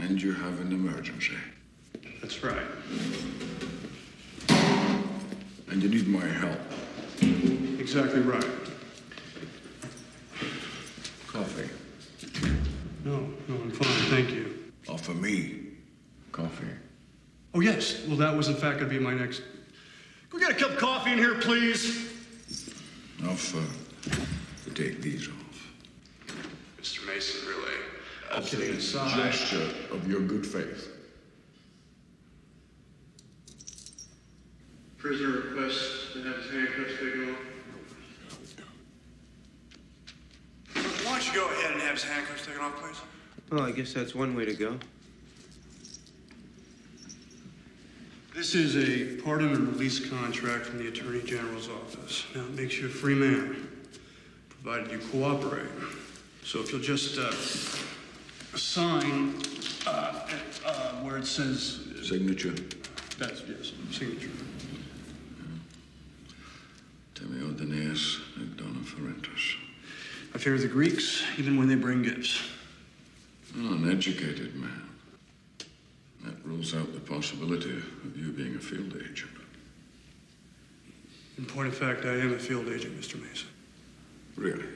And 0.00 0.20
you 0.20 0.32
have 0.32 0.60
an 0.60 0.72
emergency. 0.72 1.36
That's 2.20 2.42
right. 2.42 2.66
And 5.70 5.82
you 5.82 5.88
need 5.88 6.08
my 6.08 6.26
help. 6.26 6.58
Exactly 7.78 8.20
right. 8.20 8.44
Coffee. 11.26 11.68
No, 13.04 13.28
no, 13.48 13.54
I'm 13.54 13.70
fine, 13.70 14.10
thank 14.10 14.30
you. 14.30 14.58
Coffee. 16.32 16.66
Oh, 17.54 17.57
yes. 17.68 18.00
Well, 18.06 18.16
that 18.16 18.36
was 18.36 18.48
in 18.48 18.54
fact 18.54 18.78
going 18.78 18.90
to 18.90 18.98
be 18.98 19.02
my 19.02 19.14
next. 19.14 19.42
Go 20.30 20.38
get 20.38 20.50
a 20.50 20.54
cup 20.54 20.72
of 20.72 20.78
coffee 20.78 21.12
in 21.12 21.18
here, 21.18 21.36
please. 21.36 22.06
Off, 23.26 23.54
uh, 23.54 23.60
to 24.64 24.70
take 24.74 25.00
these 25.00 25.28
off. 25.28 25.34
Mr. 26.80 27.06
Mason, 27.06 27.48
really. 27.48 27.72
All 28.32 28.38
As 28.38 28.50
kidding 28.50 28.74
a 28.74 28.78
aside. 28.78 29.16
gesture 29.32 29.68
of 29.90 30.08
your 30.08 30.20
good 30.20 30.46
faith. 30.46 30.94
Prisoner 34.98 35.28
requests 35.28 36.12
to 36.12 36.22
have 36.24 36.36
his 36.36 36.50
handcuffs 36.50 36.92
taken 37.00 37.30
off. 37.30 37.38
Why 41.04 41.12
don't 41.12 41.26
you 41.26 41.32
go 41.34 41.46
ahead 41.50 41.72
and 41.72 41.80
have 41.82 41.92
his 41.94 42.04
handcuffs 42.04 42.46
taken 42.46 42.60
off, 42.60 42.76
please? 42.76 43.00
Well, 43.50 43.62
I 43.62 43.70
guess 43.72 43.92
that's 43.94 44.14
one 44.14 44.36
way 44.36 44.44
to 44.44 44.54
go. 44.54 44.78
This 48.38 48.54
is 48.54 48.76
a 48.76 49.20
pardon 49.20 49.48
and 49.48 49.66
release 49.66 50.08
contract 50.08 50.66
from 50.66 50.78
the 50.78 50.86
Attorney 50.86 51.22
General's 51.22 51.68
office. 51.68 52.24
Now, 52.36 52.42
it 52.42 52.54
makes 52.54 52.78
you 52.78 52.86
a 52.86 52.88
free 52.88 53.16
man, 53.16 53.68
provided 54.48 54.92
you 54.92 54.98
cooperate. 55.10 55.66
So 56.44 56.60
if 56.60 56.70
you'll 56.70 56.80
just 56.80 57.18
uh, 57.18 57.32
sign 58.56 59.34
uh, 59.88 60.24
uh, 60.64 60.92
where 61.02 61.16
it 61.16 61.26
says. 61.26 61.80
Signature. 62.04 62.54
That's, 63.18 63.42
yes, 63.48 63.72
signature. 63.90 64.30
Temeodenes 67.16 68.20
Dona 68.56 68.78
Ferentus. 68.84 69.56
I 70.32 70.38
fear 70.38 70.56
the 70.58 70.68
Greeks, 70.68 71.24
even 71.38 71.56
when 71.56 71.66
they 71.66 71.74
bring 71.74 72.02
gifts. 72.02 72.40
Oh, 73.56 73.74
an 73.74 73.90
educated 73.90 74.54
man. 74.54 74.87
That 76.24 76.44
rules 76.44 76.74
out 76.74 76.92
the 76.92 77.00
possibility 77.00 77.70
of 77.70 78.16
you 78.16 78.32
being 78.32 78.56
a 78.56 78.58
field 78.58 78.94
agent. 78.96 79.30
In 81.36 81.44
point 81.46 81.68
of 81.68 81.76
fact, 81.76 82.04
I 82.04 82.14
am 82.14 82.34
a 82.34 82.38
field 82.38 82.68
agent, 82.68 83.00
Mr. 83.00 83.20
Mason. 83.22 83.48
Really? 84.36 84.66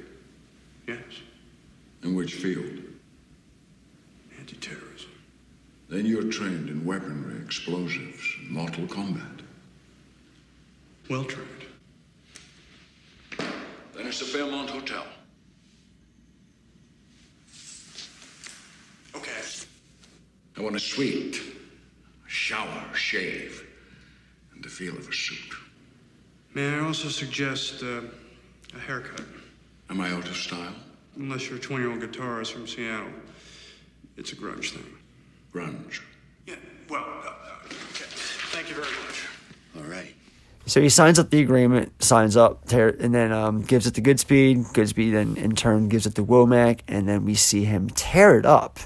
Yes, 0.87 0.99
In 2.03 2.15
which 2.15 2.35
field? 2.35 2.81
anti-terrorism. 4.39 5.11
Then 5.89 6.05
you're 6.07 6.25
trained 6.33 6.69
in 6.69 6.85
weaponry, 6.85 7.41
explosives, 7.45 8.37
and 8.41 8.51
mortal 8.51 8.87
combat. 8.89 9.43
Well 11.09 11.25
trained. 11.25 11.49
Then 13.39 14.07
it's 14.07 14.19
the 14.19 14.25
Fairmont 14.25 14.71
Hotel. 14.71 15.05
Okay. 19.15 19.31
I 20.57 20.61
want 20.61 20.77
a 20.77 20.81
suite, 20.81 21.41
a 22.27 22.29
shower, 22.29 22.95
shave, 22.95 23.67
and 24.55 24.63
the 24.63 24.69
feel 24.69 24.97
of 24.97 25.09
a 25.09 25.13
suit. 25.13 25.55
May 26.55 26.75
I 26.75 26.81
also 26.81 27.09
suggest 27.09 27.83
uh, 27.83 28.03
a 28.75 28.79
haircut? 28.79 29.25
Am 29.89 30.01
I 30.01 30.11
out 30.11 30.29
of 30.29 30.37
style? 30.37 30.75
Unless 31.17 31.49
you're 31.49 31.59
a 31.59 31.61
20 31.61 31.83
year 31.83 31.93
old 31.93 32.03
guitarist 32.03 32.53
from 32.53 32.67
Seattle. 32.67 33.09
It's 34.17 34.33
a 34.33 34.37
grunge 34.37 34.71
thing. 34.71 34.87
Grunge. 35.53 36.01
Yeah, 36.47 36.57
well, 36.89 37.03
uh, 37.03 37.29
uh, 37.29 37.65
okay. 37.65 38.05
Thank 38.51 38.69
you 38.69 38.75
very 38.75 38.87
much. 38.87 39.27
All 39.77 39.91
right. 39.91 40.15
So 40.67 40.81
he 40.81 40.89
signs 40.89 41.19
up 41.19 41.31
the 41.31 41.41
agreement, 41.41 42.03
signs 42.03 42.37
up, 42.37 42.67
tear, 42.67 42.91
and 43.01 43.15
then 43.15 43.33
um, 43.33 43.63
gives 43.63 43.87
it 43.87 43.95
to 43.95 44.03
Goodspeed. 44.03 44.73
Goodspeed 44.73 45.13
then 45.13 45.37
in 45.37 45.57
turn 45.57 45.89
gives 45.89 46.07
it 46.07 46.15
to 46.17 46.25
Womack, 46.25 46.81
and 46.87 47.09
then 47.09 47.25
we 47.25 47.35
see 47.35 47.65
him 47.65 47.89
tear 47.91 48.39
it 48.39 48.47
up. 48.47 48.79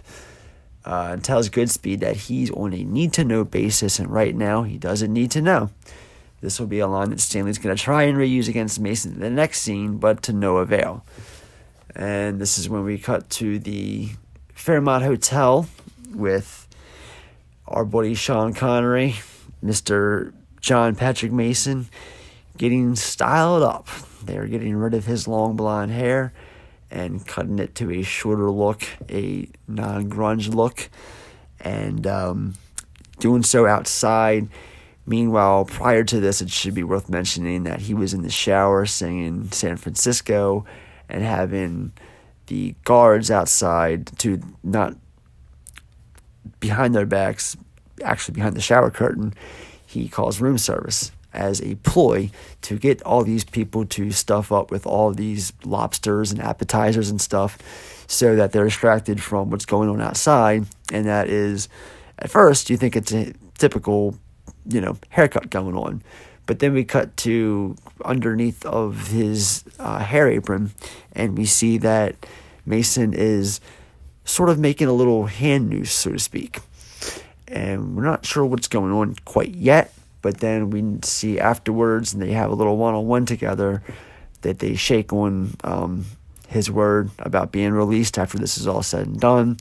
Uh, 0.86 1.08
and 1.10 1.24
tells 1.24 1.50
Goodspeed 1.50 1.98
that 1.98 2.16
he's 2.16 2.48
on 2.52 2.72
a 2.72 2.84
need 2.84 3.12
to 3.14 3.24
know 3.24 3.44
basis, 3.44 3.98
and 3.98 4.08
right 4.08 4.36
now 4.36 4.62
he 4.62 4.78
doesn't 4.78 5.12
need 5.12 5.32
to 5.32 5.42
know. 5.42 5.70
This 6.40 6.60
will 6.60 6.68
be 6.68 6.78
a 6.78 6.86
line 6.86 7.10
that 7.10 7.18
Stanley's 7.18 7.58
going 7.58 7.74
to 7.74 7.82
try 7.82 8.04
and 8.04 8.16
reuse 8.16 8.48
against 8.48 8.78
Mason 8.78 9.14
in 9.14 9.20
the 9.20 9.30
next 9.30 9.62
scene, 9.62 9.98
but 9.98 10.22
to 10.22 10.32
no 10.32 10.58
avail. 10.58 11.04
And 11.96 12.40
this 12.40 12.56
is 12.56 12.68
when 12.68 12.84
we 12.84 12.98
cut 12.98 13.28
to 13.30 13.58
the 13.58 14.10
Fairmont 14.54 15.02
Hotel 15.02 15.66
with 16.14 16.68
our 17.66 17.84
buddy 17.84 18.14
Sean 18.14 18.54
Connery, 18.54 19.16
Mr. 19.64 20.32
John 20.60 20.94
Patrick 20.94 21.32
Mason, 21.32 21.88
getting 22.56 22.94
styled 22.94 23.62
up. 23.62 23.88
They're 24.22 24.46
getting 24.46 24.76
rid 24.76 24.94
of 24.94 25.06
his 25.06 25.26
long 25.26 25.56
blonde 25.56 25.90
hair 25.90 26.32
and 26.90 27.26
cutting 27.26 27.58
it 27.58 27.74
to 27.76 27.90
a 27.90 28.02
shorter 28.02 28.50
look, 28.50 28.84
a 29.10 29.48
non 29.66 30.08
grunge 30.08 30.52
look, 30.52 30.88
and 31.60 32.06
um, 32.06 32.54
doing 33.18 33.42
so 33.42 33.66
outside. 33.66 34.48
Meanwhile, 35.06 35.66
prior 35.66 36.02
to 36.04 36.20
this, 36.20 36.40
it 36.42 36.50
should 36.50 36.74
be 36.74 36.82
worth 36.82 37.08
mentioning 37.08 37.62
that 37.64 37.80
he 37.82 37.94
was 37.94 38.12
in 38.12 38.22
the 38.22 38.30
shower 38.30 38.86
singing 38.86 39.50
San 39.52 39.76
Francisco 39.76 40.64
and 41.08 41.22
having 41.22 41.92
the 42.46 42.74
guards 42.84 43.30
outside 43.30 44.06
to 44.18 44.40
not 44.64 44.96
behind 46.58 46.94
their 46.94 47.06
backs, 47.06 47.56
actually 48.02 48.34
behind 48.34 48.56
the 48.56 48.60
shower 48.60 48.90
curtain, 48.90 49.32
he 49.86 50.08
calls 50.08 50.40
room 50.40 50.58
service 50.58 51.12
as 51.36 51.60
a 51.62 51.74
ploy 51.76 52.30
to 52.62 52.78
get 52.78 53.02
all 53.02 53.22
these 53.22 53.44
people 53.44 53.84
to 53.86 54.10
stuff 54.10 54.50
up 54.50 54.70
with 54.70 54.86
all 54.86 55.12
these 55.12 55.52
lobsters 55.64 56.32
and 56.32 56.40
appetizers 56.40 57.10
and 57.10 57.20
stuff 57.20 57.58
so 58.06 58.36
that 58.36 58.52
they're 58.52 58.64
distracted 58.64 59.22
from 59.22 59.50
what's 59.50 59.66
going 59.66 59.88
on 59.88 60.00
outside. 60.00 60.66
And 60.92 61.06
that 61.06 61.28
is, 61.28 61.68
at 62.18 62.30
first, 62.30 62.70
you 62.70 62.76
think 62.76 62.96
it's 62.96 63.12
a 63.12 63.32
typical, 63.58 64.16
you 64.68 64.80
know, 64.80 64.96
haircut 65.10 65.50
going 65.50 65.76
on. 65.76 66.02
But 66.46 66.60
then 66.60 66.72
we 66.72 66.84
cut 66.84 67.16
to 67.18 67.76
underneath 68.04 68.64
of 68.64 69.08
his 69.08 69.64
uh, 69.80 69.98
hair 69.98 70.30
apron, 70.30 70.70
and 71.12 71.36
we 71.36 71.44
see 71.44 71.76
that 71.78 72.14
Mason 72.64 73.12
is 73.14 73.60
sort 74.24 74.48
of 74.48 74.58
making 74.58 74.86
a 74.86 74.92
little 74.92 75.26
hand 75.26 75.68
noose, 75.68 75.92
so 75.92 76.12
to 76.12 76.18
speak. 76.20 76.60
And 77.48 77.96
we're 77.96 78.04
not 78.04 78.24
sure 78.24 78.44
what's 78.44 78.68
going 78.68 78.92
on 78.92 79.16
quite 79.24 79.54
yet, 79.54 79.92
but 80.26 80.38
then 80.38 80.70
we 80.70 80.82
see 81.04 81.38
afterwards, 81.38 82.12
and 82.12 82.20
they 82.20 82.32
have 82.32 82.50
a 82.50 82.54
little 82.56 82.76
one 82.76 82.94
on 82.94 83.06
one 83.06 83.26
together 83.26 83.80
that 84.40 84.58
they 84.58 84.74
shake 84.74 85.12
on 85.12 85.54
um, 85.62 86.04
his 86.48 86.68
word 86.68 87.10
about 87.20 87.52
being 87.52 87.70
released 87.70 88.18
after 88.18 88.36
this 88.36 88.58
is 88.58 88.66
all 88.66 88.82
said 88.82 89.06
and 89.06 89.20
done. 89.20 89.56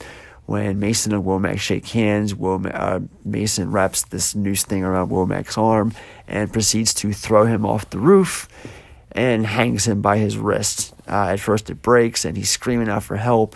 When 0.47 0.80
Mason 0.80 1.13
and 1.13 1.24
Womack 1.24 1.59
shake 1.59 1.88
hands, 1.89 2.34
Womack, 2.34 2.74
uh, 2.74 2.99
Mason 3.24 3.70
wraps 3.70 4.05
this 4.05 4.34
noose 4.34 4.63
thing 4.63 4.84
around 4.84 5.11
Womack's 5.11 5.55
arm 5.55 5.93
and 6.28 6.51
proceeds 6.51 6.95
to 6.95 7.13
throw 7.13 7.45
him 7.45 7.63
off 7.63 7.91
the 7.91 7.99
roof 7.99 8.49
and 9.11 9.45
hangs 9.45 9.88
him 9.88 10.01
by 10.01 10.18
his 10.18 10.36
wrist. 10.36 10.95
Uh, 11.07 11.28
at 11.28 11.39
first, 11.39 11.70
it 11.70 11.84
breaks 11.84 12.26
and 12.26 12.36
he's 12.36 12.49
screaming 12.49 12.89
out 12.89 13.03
for 13.03 13.18
help. 13.18 13.55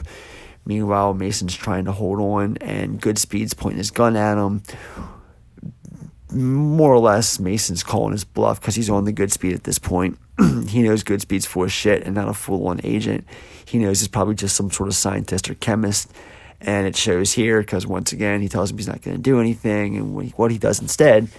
Meanwhile, 0.63 1.15
Mason's 1.15 1.55
trying 1.55 1.85
to 1.85 1.91
hold 1.91 2.19
on, 2.19 2.57
and 2.57 3.01
Goodspeed's 3.01 3.55
pointing 3.55 3.79
his 3.79 3.89
gun 3.89 4.15
at 4.15 4.37
him. 4.37 4.61
More 6.31 6.93
or 6.93 6.99
less, 6.99 7.39
Mason's 7.39 7.83
calling 7.83 8.11
his 8.11 8.23
bluff 8.23 8.61
because 8.61 8.75
he's 8.75 8.89
on 8.89 9.05
the 9.05 9.13
Goodspeed 9.13 9.53
at 9.53 9.63
this 9.63 9.79
point. 9.79 10.17
he 10.67 10.83
knows 10.83 11.03
Goodspeed's 11.03 11.45
full 11.45 11.63
of 11.63 11.71
shit 11.71 12.03
and 12.03 12.15
not 12.15 12.27
a 12.27 12.33
full 12.33 12.67
on 12.67 12.79
agent. 12.83 13.25
He 13.65 13.77
knows 13.79 13.99
he's 13.99 14.07
probably 14.07 14.35
just 14.35 14.55
some 14.55 14.69
sort 14.69 14.89
of 14.89 14.95
scientist 14.95 15.49
or 15.49 15.55
chemist. 15.55 16.11
And 16.61 16.85
it 16.85 16.95
shows 16.95 17.33
here 17.33 17.61
because 17.61 17.87
once 17.87 18.11
again, 18.11 18.41
he 18.41 18.49
tells 18.49 18.69
him 18.69 18.77
he's 18.77 18.87
not 18.87 19.01
going 19.01 19.17
to 19.17 19.23
do 19.23 19.39
anything. 19.39 19.97
And 19.97 20.33
what 20.35 20.51
he 20.51 20.57
does 20.57 20.81
instead 20.81 21.29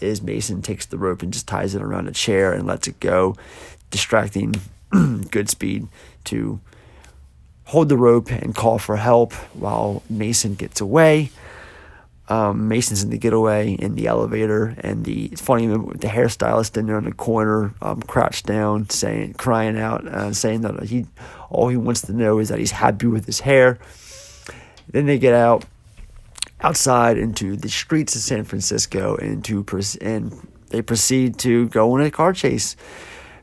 is 0.00 0.20
Mason 0.20 0.62
takes 0.62 0.86
the 0.86 0.98
rope 0.98 1.22
and 1.22 1.32
just 1.32 1.46
ties 1.46 1.74
it 1.74 1.82
around 1.82 2.08
a 2.08 2.12
chair 2.12 2.52
and 2.52 2.66
lets 2.66 2.88
it 2.88 3.00
go, 3.00 3.36
distracting 3.90 4.54
Goodspeed 4.92 5.88
to 6.24 6.60
hold 7.66 7.88
the 7.88 7.96
rope 7.96 8.30
and 8.30 8.54
call 8.54 8.78
for 8.78 8.96
help 8.96 9.32
while 9.54 10.02
Mason 10.10 10.54
gets 10.54 10.80
away. 10.80 11.30
Um, 12.28 12.68
Mason's 12.68 13.02
in 13.02 13.10
the 13.10 13.18
getaway 13.18 13.72
in 13.72 13.96
the 13.96 14.06
elevator, 14.06 14.74
and 14.80 15.04
the 15.04 15.26
it's 15.26 15.42
funny 15.42 15.66
the 15.66 16.08
hairstylist 16.08 16.76
in 16.76 16.86
there 16.86 16.96
in 16.96 17.04
the 17.04 17.12
corner, 17.12 17.74
um, 17.82 18.00
crouched 18.00 18.46
down, 18.46 18.88
saying, 18.88 19.34
crying 19.34 19.78
out, 19.78 20.06
uh, 20.06 20.32
saying 20.32 20.62
that 20.62 20.84
he 20.84 21.06
all 21.50 21.68
he 21.68 21.76
wants 21.76 22.02
to 22.02 22.12
know 22.14 22.38
is 22.38 22.48
that 22.48 22.58
he's 22.58 22.70
happy 22.70 23.06
with 23.06 23.26
his 23.26 23.40
hair. 23.40 23.78
Then 24.88 25.04
they 25.06 25.18
get 25.18 25.34
out 25.34 25.66
outside 26.60 27.18
into 27.18 27.56
the 27.56 27.68
streets 27.68 28.16
of 28.16 28.22
San 28.22 28.44
Francisco, 28.44 29.16
and 29.16 29.44
to 29.44 29.64
and 30.00 30.48
they 30.70 30.80
proceed 30.80 31.38
to 31.40 31.68
go 31.68 31.92
on 31.92 32.00
a 32.00 32.10
car 32.10 32.32
chase. 32.32 32.74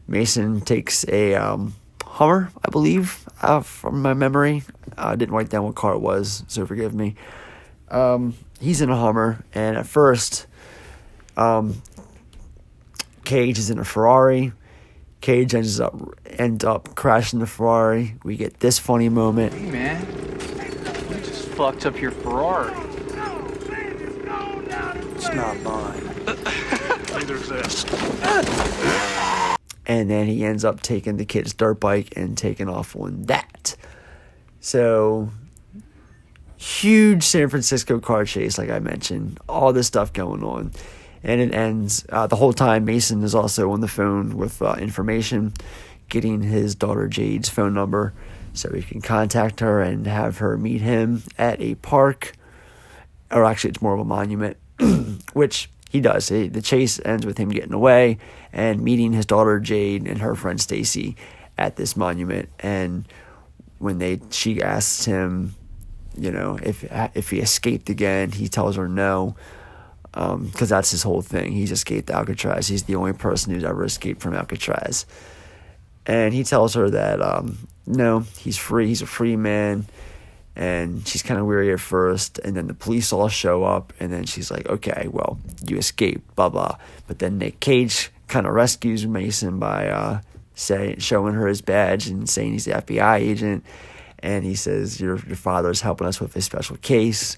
Mason 0.07 0.59
takes 0.59 1.07
a 1.07 1.35
um, 1.35 1.75
Hummer, 2.03 2.51
I 2.65 2.69
believe, 2.69 3.25
uh, 3.41 3.61
from 3.61 4.01
my 4.01 4.13
memory. 4.13 4.63
I 4.97 5.15
didn't 5.15 5.33
write 5.33 5.49
down 5.49 5.63
what 5.63 5.75
car 5.75 5.93
it 5.93 6.01
was, 6.01 6.43
so 6.47 6.65
forgive 6.65 6.93
me. 6.93 7.15
Um, 7.89 8.35
he's 8.61 8.81
in 8.81 8.89
a 8.89 8.95
Hummer, 8.95 9.43
and 9.53 9.75
at 9.75 9.85
first, 9.85 10.47
um, 11.35 11.81
Cage 13.25 13.59
is 13.59 13.69
in 13.69 13.79
a 13.79 13.83
Ferrari. 13.83 14.53
Cage 15.19 15.53
ends 15.53 15.79
up 15.79 15.95
ends 16.25 16.63
up 16.63 16.95
crashing 16.95 17.39
the 17.39 17.47
Ferrari. 17.47 18.15
We 18.23 18.37
get 18.37 18.59
this 18.59 18.79
funny 18.79 19.09
moment. 19.09 19.53
Hey 19.53 19.69
man, 19.69 20.01
you 21.09 21.15
just 21.17 21.47
fucked 21.49 21.85
up 21.85 21.99
your 21.99 22.11
Ferrari. 22.11 22.73
It's 25.15 25.35
not 25.35 25.61
mine. 25.61 26.03
Neither 27.11 27.35
is 27.35 27.49
this. 27.49 27.85
And 29.85 30.09
then 30.09 30.25
he 30.25 30.43
ends 30.43 30.65
up 30.65 30.81
taking 30.81 31.17
the 31.17 31.25
kid's 31.25 31.53
dirt 31.53 31.79
bike 31.79 32.13
and 32.15 32.35
taking 32.35 32.67
off 32.67 32.95
on 32.95 33.23
that. 33.23 33.75
So, 34.61 35.29
huge 36.61 37.23
San 37.23 37.49
Francisco 37.49 37.99
car 37.99 38.23
chase, 38.23 38.59
like 38.59 38.69
I 38.69 38.79
mentioned. 38.79 39.39
All 39.49 39.73
this 39.73 39.87
stuff 39.87 40.13
going 40.13 40.43
on. 40.43 40.71
And 41.23 41.41
it 41.41 41.53
ends 41.53 42.05
uh, 42.09 42.27
the 42.27 42.35
whole 42.35 42.53
time. 42.53 42.85
Mason 42.85 43.23
is 43.23 43.33
also 43.33 43.71
on 43.71 43.81
the 43.81 43.87
phone 43.87 44.37
with 44.37 44.61
uh, 44.61 44.75
information, 44.79 45.53
getting 46.09 46.41
his 46.41 46.75
daughter 46.75 47.07
Jade's 47.07 47.49
phone 47.49 47.73
number 47.73 48.13
so 48.53 48.71
he 48.73 48.81
can 48.81 49.01
contact 49.01 49.59
her 49.59 49.81
and 49.81 50.05
have 50.05 50.37
her 50.37 50.57
meet 50.57 50.81
him 50.81 51.23
at 51.37 51.59
a 51.61 51.75
park. 51.75 52.33
Or 53.31 53.45
actually, 53.45 53.71
it's 53.71 53.81
more 53.81 53.93
of 53.93 53.99
a 53.99 54.05
monument, 54.05 54.57
which 55.33 55.69
he 55.89 55.99
does. 55.99 56.27
The 56.27 56.61
chase 56.61 56.99
ends 57.05 57.25
with 57.25 57.37
him 57.37 57.49
getting 57.49 57.73
away 57.73 58.19
and 58.53 58.81
meeting 58.81 59.13
his 59.13 59.25
daughter 59.25 59.59
Jade 59.59 60.07
and 60.07 60.19
her 60.19 60.35
friend 60.35 60.61
Stacy 60.61 61.15
at 61.57 61.75
this 61.75 61.95
monument. 61.95 62.49
And 62.59 63.07
when 63.79 63.97
they 63.99 64.19
she 64.31 64.61
asks 64.61 65.05
him, 65.05 65.55
you 66.21 66.31
know, 66.31 66.59
if 66.61 66.83
if 67.15 67.31
he 67.31 67.39
escaped 67.39 67.89
again, 67.89 68.31
he 68.31 68.47
tells 68.47 68.75
her 68.75 68.87
no, 68.87 69.35
because 70.11 70.35
um, 70.35 70.67
that's 70.67 70.91
his 70.91 71.01
whole 71.01 71.23
thing. 71.23 71.51
He's 71.51 71.71
escaped 71.71 72.11
Alcatraz. 72.11 72.67
He's 72.67 72.83
the 72.83 72.95
only 72.95 73.13
person 73.13 73.53
who's 73.53 73.63
ever 73.63 73.83
escaped 73.83 74.21
from 74.21 74.35
Alcatraz. 74.35 75.07
And 76.05 76.31
he 76.31 76.43
tells 76.43 76.75
her 76.75 76.91
that 76.91 77.23
um, 77.23 77.67
no, 77.87 78.19
he's 78.37 78.55
free. 78.55 78.87
He's 78.87 79.01
a 79.01 79.07
free 79.07 79.35
man. 79.35 79.87
And 80.55 81.07
she's 81.07 81.23
kind 81.23 81.39
of 81.39 81.47
weary 81.47 81.71
at 81.73 81.79
first, 81.79 82.37
and 82.39 82.57
then 82.57 82.67
the 82.67 82.73
police 82.73 83.13
all 83.13 83.29
show 83.29 83.63
up, 83.63 83.93
and 84.01 84.11
then 84.11 84.25
she's 84.25 84.51
like, 84.51 84.67
"Okay, 84.67 85.07
well, 85.09 85.39
you 85.65 85.77
escaped, 85.77 86.35
blah 86.35 86.49
blah." 86.49 86.75
But 87.07 87.19
then 87.19 87.37
Nick 87.37 87.61
Cage 87.61 88.11
kind 88.27 88.45
of 88.45 88.53
rescues 88.53 89.07
Mason 89.07 89.59
by 89.59 89.87
uh, 89.87 90.21
say 90.53 90.97
showing 90.99 91.35
her 91.35 91.47
his 91.47 91.61
badge 91.61 92.07
and 92.07 92.29
saying 92.29 92.51
he's 92.51 92.65
the 92.65 92.73
FBI 92.73 93.19
agent, 93.19 93.63
and 94.23 94.43
he 94.43 94.55
says, 94.55 94.99
"Your 94.99 95.17
your 95.27 95.35
father's 95.35 95.81
helping 95.81 96.07
us 96.07 96.19
with 96.19 96.35
a 96.35 96.41
special 96.41 96.77
case." 96.77 97.37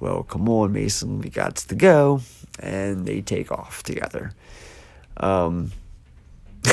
Well, 0.00 0.24
come 0.24 0.48
on, 0.48 0.72
Mason, 0.72 1.20
we 1.20 1.30
got 1.30 1.56
to 1.56 1.74
go, 1.74 2.22
and 2.58 3.06
they 3.06 3.20
take 3.20 3.52
off 3.52 3.82
together. 3.82 4.32
Um, 5.18 5.72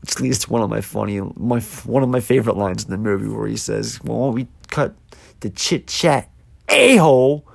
which 0.00 0.20
leads 0.20 0.40
to 0.40 0.50
one 0.50 0.62
of 0.62 0.68
my 0.68 0.80
funny, 0.80 1.20
my 1.20 1.60
one 1.60 2.02
of 2.02 2.08
my 2.08 2.20
favorite 2.20 2.56
lines 2.56 2.84
in 2.84 2.90
the 2.90 2.98
movie 2.98 3.28
where 3.28 3.48
he 3.48 3.56
says, 3.56 4.00
"Well, 4.02 4.32
we 4.32 4.48
cut 4.68 4.94
the 5.40 5.50
chit 5.50 5.86
chat 5.86 6.30
a 6.68 6.96
hole." 6.96 7.46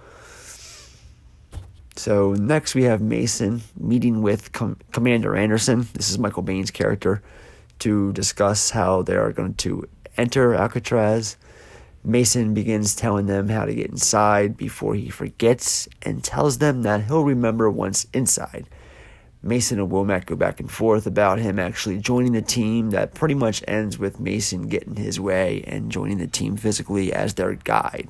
So 1.96 2.34
next 2.34 2.74
we 2.74 2.84
have 2.84 3.02
Mason 3.02 3.62
meeting 3.78 4.22
with 4.22 4.52
Com- 4.54 4.78
Commander 4.92 5.36
Anderson. 5.36 5.88
This 5.94 6.10
is 6.10 6.18
Michael 6.18 6.42
Biehn's 6.42 6.72
character 6.72 7.22
to 7.80 8.12
discuss 8.14 8.72
how 8.72 9.02
they 9.02 9.16
are 9.16 9.32
going 9.32 9.54
to 9.56 9.88
enter 10.18 10.54
Alcatraz. 10.54 11.38
Mason 12.04 12.54
begins 12.54 12.96
telling 12.96 13.28
them 13.28 13.50
how 13.50 13.66
to 13.66 13.76
get 13.76 13.92
inside 13.92 14.58
before 14.58 14.96
he 14.96 15.10
forgets 15.10 15.88
and 16.02 16.24
tells 16.24 16.58
them 16.58 16.82
that 16.82 17.04
he'll 17.06 17.24
remember 17.24 17.70
once 17.70 18.08
inside. 18.14 18.68
Mason 19.44 19.80
and 19.80 19.92
Womack 19.92 20.26
go 20.26 20.36
back 20.36 20.60
and 20.60 20.70
forth 20.70 21.08
about 21.08 21.40
him 21.40 21.58
actually 21.58 21.98
joining 21.98 22.34
the 22.34 22.42
team 22.42 22.92
that 22.92 23.16
pretty 23.16 23.34
much 23.34 23.64
ends 23.68 23.98
with 23.98 24.20
Mason 24.20 24.68
getting 24.68 24.96
his 24.96 25.20
way 25.20 25.64
and 25.66 25.92
joining 25.92 26.20
the 26.20 26.28
team 26.28 26.58
physically 26.58 27.12
as 27.12 27.34
their 27.34 27.56
guide. 27.56 28.08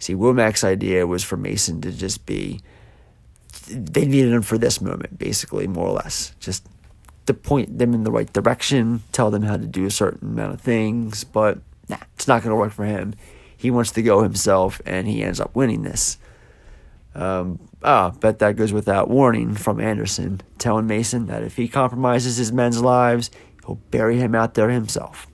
See, 0.00 0.14
Womack's 0.14 0.64
idea 0.64 1.06
was 1.06 1.24
for 1.24 1.36
Mason 1.36 1.80
to 1.82 1.92
just 1.92 2.26
be, 2.26 2.60
they 3.68 4.06
needed 4.06 4.32
him 4.32 4.42
for 4.42 4.58
this 4.58 4.80
moment, 4.80 5.18
basically, 5.18 5.66
more 5.66 5.88
or 5.88 5.92
less. 5.92 6.34
Just 6.40 6.66
to 7.28 7.34
point 7.34 7.78
them 7.78 7.92
in 7.92 8.04
the 8.04 8.10
right 8.10 8.32
direction, 8.32 9.02
tell 9.12 9.30
them 9.30 9.42
how 9.42 9.58
to 9.58 9.66
do 9.66 9.84
a 9.84 9.90
certain 9.90 10.30
amount 10.30 10.54
of 10.54 10.60
things, 10.62 11.24
but 11.24 11.58
nah, 11.88 11.98
it's 12.14 12.26
not 12.26 12.42
going 12.42 12.50
to 12.50 12.56
work 12.56 12.72
for 12.72 12.86
him. 12.86 13.14
He 13.54 13.70
wants 13.70 13.92
to 13.92 14.02
go 14.02 14.22
himself, 14.22 14.80
and 14.86 15.06
he 15.06 15.22
ends 15.22 15.38
up 15.38 15.54
winning 15.54 15.82
this. 15.82 16.16
Um, 17.14 17.58
ah, 17.82 18.10
bet 18.10 18.38
that 18.38 18.56
goes 18.56 18.72
without 18.72 19.10
warning 19.10 19.54
from 19.54 19.78
Anderson, 19.78 20.40
telling 20.56 20.86
Mason 20.86 21.26
that 21.26 21.42
if 21.42 21.56
he 21.56 21.68
compromises 21.68 22.38
his 22.38 22.50
men's 22.50 22.80
lives, 22.80 23.30
he'll 23.66 23.80
bury 23.90 24.16
him 24.16 24.34
out 24.34 24.54
there 24.54 24.70
himself. 24.70 25.26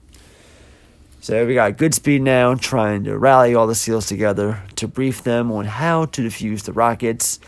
So 1.21 1.45
we 1.45 1.53
got 1.53 1.77
Goodspeed 1.77 2.21
now 2.21 2.55
trying 2.55 3.05
to 3.05 3.17
rally 3.17 3.55
all 3.55 3.67
the 3.67 3.73
SEALs 3.73 4.07
together 4.07 4.61
to 4.75 4.87
brief 4.87 5.23
them 5.23 5.49
on 5.49 5.63
how 5.63 6.05
to 6.07 6.21
defuse 6.21 6.63
the 6.63 6.73
rockets, 6.73 7.39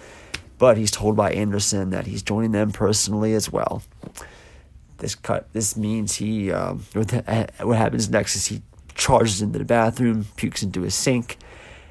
but 0.57 0.77
he's 0.77 0.89
told 0.89 1.17
by 1.17 1.33
Anderson 1.33 1.89
that 1.89 2.07
he's 2.07 2.23
joining 2.23 2.53
them 2.53 2.71
personally 2.71 3.33
as 3.33 3.51
well. 3.51 3.83
This 4.97 5.15
cut. 5.15 5.51
This 5.53 5.77
means 5.77 6.15
he. 6.15 6.51
Um, 6.51 6.83
what 6.93 7.77
happens 7.77 8.09
next 8.09 8.35
is 8.35 8.47
he 8.47 8.61
charges 8.95 9.41
into 9.41 9.59
the 9.59 9.65
bathroom, 9.65 10.25
pukes 10.35 10.63
into 10.63 10.81
his 10.81 10.95
sink, 10.95 11.37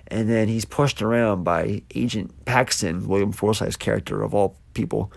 and 0.08 0.28
then 0.28 0.48
he's 0.48 0.64
pushed 0.64 1.00
around 1.02 1.44
by 1.44 1.82
Agent 1.94 2.44
Paxton, 2.44 3.08
William 3.08 3.32
Forsythe's 3.32 3.76
character 3.76 4.22
of 4.22 4.34
all 4.34 4.56
people, 4.74 5.12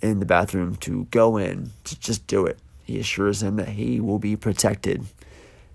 in 0.00 0.18
the 0.18 0.26
bathroom 0.26 0.76
to 0.76 1.04
go 1.10 1.36
in 1.36 1.70
to 1.84 1.98
just 2.00 2.26
do 2.26 2.46
it. 2.46 2.58
He 2.84 2.98
assures 2.98 3.42
him 3.42 3.56
that 3.56 3.68
he 3.68 4.00
will 4.00 4.18
be 4.18 4.34
protected. 4.36 5.04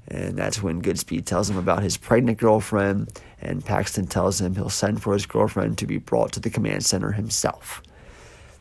And 0.07 0.37
that's 0.37 0.61
when 0.61 0.81
Goodspeed 0.81 1.25
tells 1.25 1.49
him 1.49 1.57
about 1.57 1.81
his 1.81 1.97
pregnant 1.97 2.37
girlfriend, 2.37 3.19
and 3.41 3.65
Paxton 3.65 4.05
tells 4.07 4.39
him 4.39 4.55
he'll 4.55 4.69
send 4.69 5.01
for 5.01 5.13
his 5.13 5.25
girlfriend 5.25 5.77
to 5.79 5.87
be 5.87 5.97
brought 5.97 6.33
to 6.33 6.39
the 6.39 6.49
command 6.49 6.85
center 6.85 7.13
himself. 7.13 7.81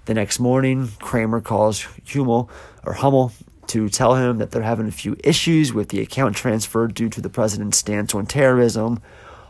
The 0.07 0.14
next 0.14 0.38
morning, 0.38 0.90
Kramer 1.00 1.40
calls 1.40 1.86
Hummel 2.07 2.50
or 2.84 2.94
Hummel 2.94 3.32
to 3.68 3.88
tell 3.88 4.16
him 4.16 4.38
that 4.38 4.50
they're 4.50 4.62
having 4.62 4.86
a 4.86 4.92
few 4.92 5.16
issues 5.24 5.72
with 5.72 5.88
the 5.88 6.00
account 6.00 6.36
transfer 6.36 6.86
due 6.86 7.09
to 7.09 7.20
the 7.20 7.30
president's 7.30 7.78
stance 7.78 8.14
on 8.14 8.26
terrorism, 8.26 9.00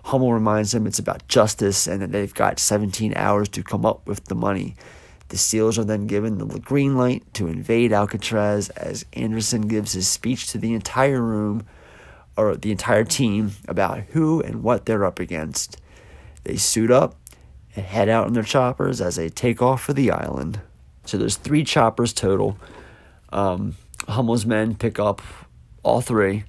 Hummel 0.05 0.33
reminds 0.33 0.75
him 0.75 0.87
it's 0.87 0.99
about 0.99 1.27
justice 1.29 1.87
and 1.87 2.03
that 2.03 2.13
they've 2.13 2.33
got 2.33 2.61
17 2.61 3.15
hours 3.17 3.49
to 3.51 3.63
come 3.63 3.87
up 3.87 4.07
with 4.07 4.27
the 4.27 4.35
money. 4.35 4.77
The 5.29 5.39
SEALs 5.39 5.79
are 5.79 5.85
then 5.85 6.07
given 6.07 6.39
the 6.39 6.61
green 6.61 6.97
light 6.97 7.25
to 7.35 7.49
invade 7.49 7.93
Alcatraz 7.93 8.69
as 8.71 9.07
Anderson 9.15 9.63
gives 9.63 9.93
his 9.93 10.07
speech 10.07 10.49
to 10.49 10.59
the 10.59 10.75
entire 10.75 11.23
room 11.23 11.67
or 12.37 12.55
the 12.55 12.71
entire 12.71 13.05
team 13.05 13.53
about 13.67 14.01
who 14.11 14.43
and 14.43 14.63
what 14.63 14.85
they're 14.85 15.07
up 15.07 15.19
against. 15.19 15.81
They 16.45 16.57
suit 16.57 16.91
up 16.91 17.17
and 17.77 17.85
head 17.85 18.09
out 18.09 18.27
in 18.27 18.33
their 18.33 18.43
choppers 18.43 19.01
as 19.01 19.17
they 19.17 19.29
take 19.29 19.61
off 19.61 19.83
for 19.83 19.93
the 19.93 20.11
island. 20.11 20.61
So 21.05 21.19
there's 21.19 21.37
three 21.37 21.65
choppers 21.65 22.13
total. 22.13 22.59
Um, 23.33 23.77
Hummel's 24.09 24.47
men 24.47 24.75
pick 24.75 24.99
up 24.99 25.23
all 25.83 26.01
three, 26.01 26.45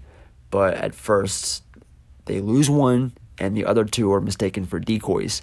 but 0.49 0.75
at 0.75 0.93
first 0.95 1.63
they 2.25 2.41
lose 2.41 2.69
one 2.69 3.13
and 3.37 3.55
the 3.55 3.65
other 3.65 3.85
two 3.85 4.11
are 4.13 4.21
mistaken 4.21 4.65
for 4.65 4.79
decoys. 4.79 5.41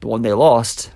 The 0.00 0.06
one 0.06 0.22
they 0.22 0.32
lost 0.32 0.90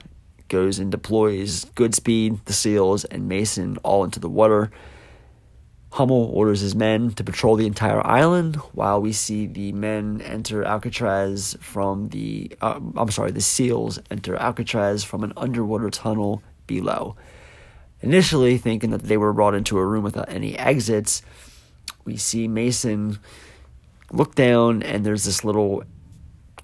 goes 0.48 0.78
and 0.78 0.90
deploys 0.90 1.64
Goodspeed, 1.76 2.44
the 2.44 2.52
SEALs, 2.52 3.04
and 3.04 3.28
Mason 3.28 3.76
all 3.78 4.04
into 4.04 4.20
the 4.20 4.28
water. 4.28 4.70
Hummel 5.92 6.30
orders 6.34 6.60
his 6.60 6.74
men 6.74 7.12
to 7.12 7.24
patrol 7.24 7.56
the 7.56 7.66
entire 7.66 8.06
island 8.06 8.56
while 8.72 9.00
we 9.00 9.12
see 9.12 9.46
the 9.46 9.72
men 9.72 10.20
enter 10.20 10.64
Alcatraz 10.64 11.56
from 11.60 12.08
the, 12.08 12.52
uh, 12.60 12.80
I'm 12.96 13.10
sorry, 13.10 13.30
the 13.30 13.40
SEALs 13.40 13.98
enter 14.10 14.36
Alcatraz 14.36 15.04
from 15.04 15.24
an 15.24 15.32
underwater 15.36 15.88
tunnel 15.88 16.42
below. 16.66 17.16
Initially, 18.02 18.58
thinking 18.58 18.90
that 18.90 19.04
they 19.04 19.16
were 19.16 19.32
brought 19.32 19.54
into 19.54 19.78
a 19.78 19.86
room 19.86 20.04
without 20.04 20.28
any 20.28 20.58
exits, 20.58 21.22
we 22.04 22.16
see 22.16 22.46
Mason 22.46 23.18
look 24.12 24.34
down 24.34 24.82
and 24.82 25.04
there's 25.04 25.24
this 25.24 25.44
little 25.44 25.82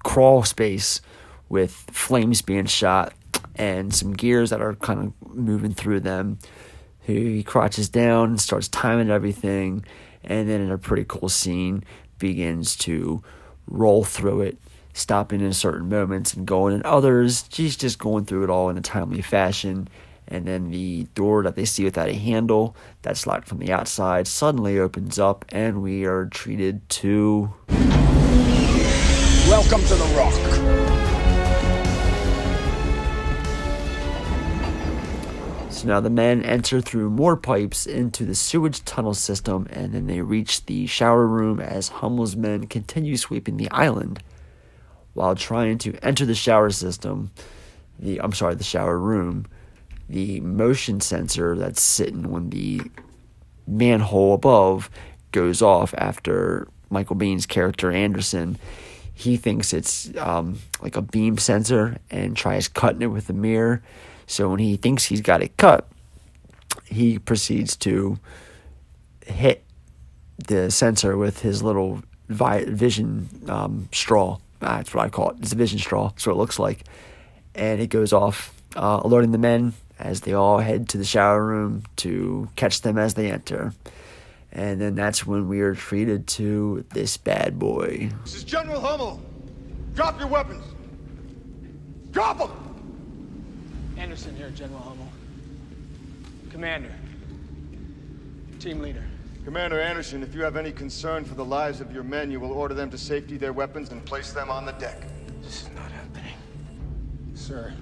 crawl 0.03 0.43
space 0.43 1.01
with 1.49 1.71
flames 1.91 2.41
being 2.41 2.65
shot 2.65 3.13
and 3.55 3.93
some 3.93 4.13
gears 4.13 4.49
that 4.49 4.61
are 4.61 4.75
kind 4.75 4.99
of 4.99 5.35
moving 5.35 5.73
through 5.73 5.99
them. 5.99 6.39
He 7.03 7.43
crouches 7.43 7.89
down 7.89 8.29
and 8.29 8.41
starts 8.41 8.69
timing 8.69 9.09
everything, 9.09 9.83
and 10.23 10.49
then 10.49 10.61
in 10.61 10.71
a 10.71 10.77
pretty 10.77 11.03
cool 11.05 11.27
scene, 11.27 11.83
begins 12.17 12.77
to 12.77 13.21
roll 13.67 14.05
through 14.05 14.41
it, 14.41 14.57
stopping 14.93 15.41
in 15.41 15.51
certain 15.51 15.89
moments 15.89 16.33
and 16.33 16.47
going 16.47 16.73
in 16.73 16.81
others. 16.85 17.43
He's 17.51 17.75
just 17.75 17.99
going 17.99 18.23
through 18.23 18.45
it 18.45 18.49
all 18.49 18.69
in 18.69 18.77
a 18.77 18.81
timely 18.81 19.21
fashion. 19.21 19.89
And 20.29 20.45
then 20.45 20.71
the 20.71 21.03
door 21.15 21.43
that 21.43 21.57
they 21.57 21.65
see 21.65 21.83
without 21.83 22.07
a 22.07 22.13
handle 22.13 22.77
that's 23.01 23.27
locked 23.27 23.49
from 23.49 23.59
the 23.59 23.73
outside 23.73 24.25
suddenly 24.25 24.79
opens 24.79 25.19
up, 25.19 25.43
and 25.49 25.81
we 25.83 26.05
are 26.05 26.27
treated 26.27 26.87
to. 26.89 27.53
Welcome 29.49 29.81
to 29.81 29.95
the 29.95 30.13
Rock. 30.15 30.52
Now 35.83 35.99
the 35.99 36.09
men 36.09 36.43
enter 36.43 36.79
through 36.79 37.09
more 37.09 37.35
pipes 37.35 37.85
into 37.85 38.25
the 38.25 38.35
sewage 38.35 38.85
tunnel 38.85 39.13
system, 39.13 39.67
and 39.69 39.93
then 39.93 40.07
they 40.07 40.21
reach 40.21 40.65
the 40.65 40.87
shower 40.87 41.27
room 41.27 41.59
as 41.59 41.89
Hummel's 41.89 42.35
men 42.35 42.67
continue 42.67 43.17
sweeping 43.17 43.57
the 43.57 43.69
island. 43.71 44.23
While 45.13 45.35
trying 45.35 45.77
to 45.79 45.95
enter 46.01 46.25
the 46.25 46.35
shower 46.35 46.69
system, 46.69 47.31
the 47.99 48.21
I'm 48.21 48.33
sorry, 48.33 48.55
the 48.55 48.63
shower 48.63 48.97
room, 48.97 49.45
the 50.09 50.39
motion 50.39 51.01
sensor 51.01 51.55
that's 51.55 51.81
sitting 51.81 52.33
on 52.33 52.49
the 52.49 52.81
manhole 53.67 54.33
above 54.33 54.89
goes 55.31 55.61
off 55.61 55.93
after 55.97 56.67
Michael 56.89 57.15
Biehn's 57.15 57.45
character 57.45 57.91
Anderson. 57.91 58.57
He 59.13 59.37
thinks 59.37 59.73
it's 59.73 60.11
um, 60.17 60.59
like 60.81 60.95
a 60.95 61.01
beam 61.01 61.37
sensor 61.37 61.97
and 62.09 62.35
tries 62.35 62.67
cutting 62.67 63.01
it 63.01 63.07
with 63.07 63.29
a 63.29 63.33
mirror. 63.33 63.83
So 64.27 64.49
when 64.49 64.59
he 64.59 64.77
thinks 64.77 65.05
he's 65.05 65.21
got 65.21 65.41
it 65.41 65.57
cut, 65.57 65.87
he 66.85 67.19
proceeds 67.19 67.75
to 67.77 68.17
hit 69.25 69.63
the 70.37 70.71
sensor 70.71 71.17
with 71.17 71.41
his 71.41 71.63
little 71.63 72.01
vi- 72.29 72.65
vision 72.65 73.29
um, 73.47 73.89
straw. 73.91 74.39
That's 74.59 74.93
what 74.93 75.05
I 75.05 75.09
call 75.09 75.31
it. 75.31 75.37
It's 75.41 75.51
a 75.51 75.55
vision 75.55 75.79
straw. 75.79 76.05
What 76.05 76.27
it 76.27 76.35
looks 76.35 76.59
like. 76.59 76.83
And 77.55 77.81
it 77.81 77.87
goes 77.87 78.13
off, 78.13 78.53
uh, 78.75 79.01
alerting 79.03 79.31
the 79.31 79.37
men 79.37 79.73
as 79.99 80.21
they 80.21 80.33
all 80.33 80.57
head 80.59 80.89
to 80.89 80.97
the 80.97 81.05
shower 81.05 81.43
room 81.43 81.83
to 81.97 82.49
catch 82.55 82.81
them 82.81 82.97
as 82.97 83.13
they 83.13 83.31
enter. 83.31 83.73
And 84.51 84.79
then 84.79 84.95
that's 84.95 85.25
when 85.25 85.47
we 85.47 85.61
are 85.61 85.75
treated 85.75 86.27
to 86.27 86.85
this 86.93 87.17
bad 87.17 87.57
boy. 87.57 88.11
This 88.23 88.35
is 88.35 88.43
General 88.43 88.79
Hummel. 88.79 89.21
Drop 89.95 90.19
your 90.19 90.27
weapons. 90.27 90.63
Drop 92.11 92.37
them! 92.37 92.72
Anderson 93.97 94.35
here, 94.35 94.49
General 94.49 94.79
Hummel. 94.79 95.07
Commander. 96.49 96.93
Team 98.59 98.79
leader. 98.79 99.03
Commander 99.45 99.81
Anderson, 99.81 100.23
if 100.23 100.33
you 100.33 100.41
have 100.41 100.55
any 100.55 100.71
concern 100.71 101.25
for 101.25 101.35
the 101.35 101.43
lives 101.43 101.81
of 101.81 101.93
your 101.93 102.03
men, 102.03 102.31
you 102.31 102.39
will 102.39 102.53
order 102.53 102.73
them 102.73 102.89
to 102.89 102.97
safety 102.97 103.37
their 103.37 103.51
weapons 103.51 103.91
and 103.91 104.05
place 104.05 104.31
them 104.31 104.49
on 104.49 104.65
the 104.65 104.71
deck. 104.73 105.03
This 105.41 105.63
is 105.63 105.69
not 105.75 105.91
happening. 105.91 106.33
Sir, 107.33 107.73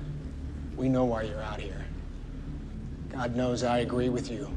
we 0.75 0.89
know 0.89 1.05
why 1.05 1.23
you're 1.23 1.41
out 1.41 1.59
here. 1.59 1.85
God 3.09 3.35
knows 3.35 3.63
I 3.63 3.79
agree 3.79 4.09
with 4.09 4.31
you. 4.31 4.49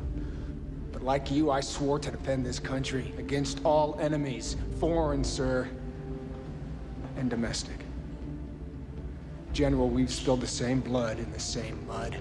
But 0.92 1.02
like 1.02 1.30
you, 1.30 1.50
I 1.50 1.60
swore 1.60 1.98
to 1.98 2.10
defend 2.10 2.46
this 2.46 2.58
country 2.58 3.12
against 3.18 3.60
all 3.64 3.98
enemies, 4.00 4.56
foreign, 4.80 5.24
sir, 5.24 5.68
and 7.18 7.28
domestic. 7.28 7.83
General, 9.54 9.88
we've 9.88 10.12
spilled 10.12 10.40
the 10.40 10.48
same 10.48 10.80
blood 10.80 11.20
in 11.20 11.30
the 11.30 11.38
same 11.38 11.86
mud. 11.86 12.18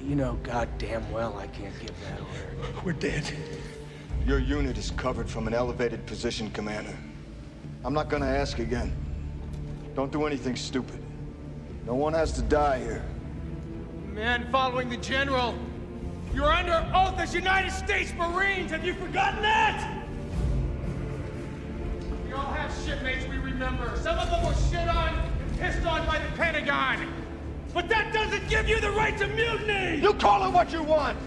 You 0.00 0.16
know 0.16 0.40
goddamn 0.42 1.08
well 1.12 1.38
I 1.38 1.46
can't 1.46 1.78
give 1.78 1.92
that 2.02 2.18
order. 2.18 2.82
We're 2.84 2.94
dead. 2.94 3.32
Your 4.26 4.40
unit 4.40 4.76
is 4.76 4.90
covered 4.90 5.30
from 5.30 5.46
an 5.46 5.54
elevated 5.54 6.04
position, 6.06 6.50
Commander. 6.50 6.96
I'm 7.84 7.94
not 7.94 8.08
gonna 8.08 8.26
ask 8.26 8.58
again. 8.58 8.92
Don't 9.94 10.10
do 10.10 10.26
anything 10.26 10.56
stupid. 10.56 11.00
No 11.86 11.94
one 11.94 12.12
has 12.12 12.32
to 12.32 12.42
die 12.42 12.80
here. 12.80 13.04
Men 14.08 14.48
following 14.50 14.90
the 14.90 14.96
General, 14.96 15.54
you're 16.34 16.52
under 16.52 16.90
oath 16.92 17.20
as 17.20 17.32
United 17.32 17.70
States 17.70 18.12
Marines. 18.14 18.72
Have 18.72 18.84
you 18.84 18.94
forgotten 18.94 19.42
that? 19.42 20.04
We 22.26 22.32
all 22.32 22.52
have 22.52 22.72
shipmates 22.84 23.28
we 23.28 23.38
remember. 23.38 23.96
Some 24.02 24.18
of 24.18 24.28
them 24.28 24.44
were 24.44 24.54
shit 24.70 24.88
on 24.88 25.14
and 25.14 25.29
pissed 25.60 25.86
on 25.86 26.06
by 26.06 26.18
the 26.18 26.32
Pentagon. 26.36 27.06
But 27.74 27.88
that 27.90 28.12
doesn't 28.14 28.48
give 28.48 28.66
you 28.66 28.80
the 28.80 28.90
right 28.90 29.16
to 29.18 29.28
mutiny! 29.28 30.00
You 30.00 30.14
call 30.14 30.48
it 30.48 30.52
what 30.52 30.72
you 30.72 30.82
want! 30.82 31.18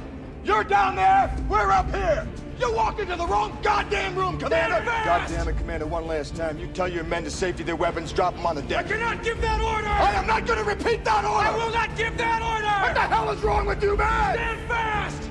You're 0.43 0.63
down 0.63 0.95
there, 0.95 1.33
we're 1.47 1.71
up 1.71 1.89
here! 1.93 2.27
You 2.59 2.73
walk 2.73 2.99
into 2.99 3.15
the 3.15 3.27
wrong 3.27 3.57
goddamn 3.61 4.15
room, 4.15 4.39
Commander! 4.39 4.83
Goddamn 4.85 5.47
it, 5.47 5.57
Commander, 5.57 5.85
one 5.85 6.07
last 6.07 6.35
time. 6.35 6.57
You 6.59 6.67
tell 6.67 6.87
your 6.87 7.03
men 7.03 7.23
to 7.23 7.31
safety 7.31 7.63
their 7.63 7.75
weapons, 7.75 8.11
drop 8.11 8.35
them 8.35 8.45
on 8.45 8.55
the 8.55 8.63
deck. 8.63 8.85
I 8.85 8.89
cannot 8.89 9.23
give 9.23 9.39
that 9.41 9.61
order! 9.61 9.87
I 9.87 10.13
am 10.13 10.25
not 10.25 10.47
gonna 10.47 10.63
repeat 10.63 11.05
that 11.05 11.25
order! 11.25 11.47
I 11.47 11.55
will 11.55 11.71
not 11.71 11.95
give 11.95 12.17
that 12.17 12.41
order! 12.41 12.87
What 12.87 12.95
the 12.95 13.15
hell 13.15 13.29
is 13.29 13.41
wrong 13.41 13.67
with 13.67 13.83
you, 13.83 13.95
man? 13.95 14.35
Stand 14.35 14.67
fast! 14.67 15.29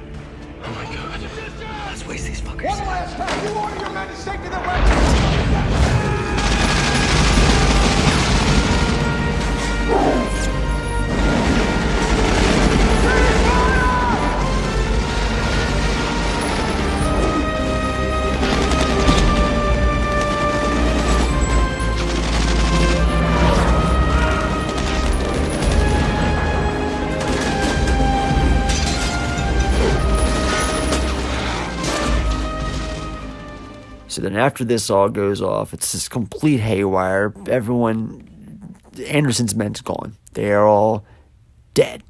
Oh 0.65 0.71
my 0.71 0.95
god. 0.95 1.21
Let's 1.89 2.07
waste 2.07 2.27
these 2.27 2.41
fuckers. 2.41 2.69
One 2.69 2.87
last 2.87 3.17
time, 3.17 3.47
you 3.47 3.61
order 3.61 3.77
your 3.81 3.91
men 3.91 4.09
to 4.09 4.17
safety 4.17 4.49
their 4.49 4.61
weapons! 4.61 5.22
So 34.13 34.21
then 34.21 34.37
after 34.37 34.63
this 34.63 34.91
all 34.91 35.09
goes 35.09 35.41
off, 35.41 35.73
it's 35.73 35.93
this 35.93 36.07
complete 36.07 36.61
haywire. 36.61 37.33
Everyone, 37.49 38.29
Anderson's 39.07 39.55
men's 39.55 39.81
gone. 39.81 40.17
They 40.33 40.53
are 40.53 40.67
all 40.67 41.05
dead. 41.75 42.03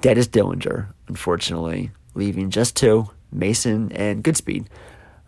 Dead 0.00 0.18
is 0.18 0.28
Dillinger, 0.28 0.92
unfortunately, 1.08 1.90
leaving 2.14 2.50
just 2.50 2.76
two, 2.76 3.10
Mason 3.32 3.90
and 3.92 4.22
Goodspeed. 4.22 4.66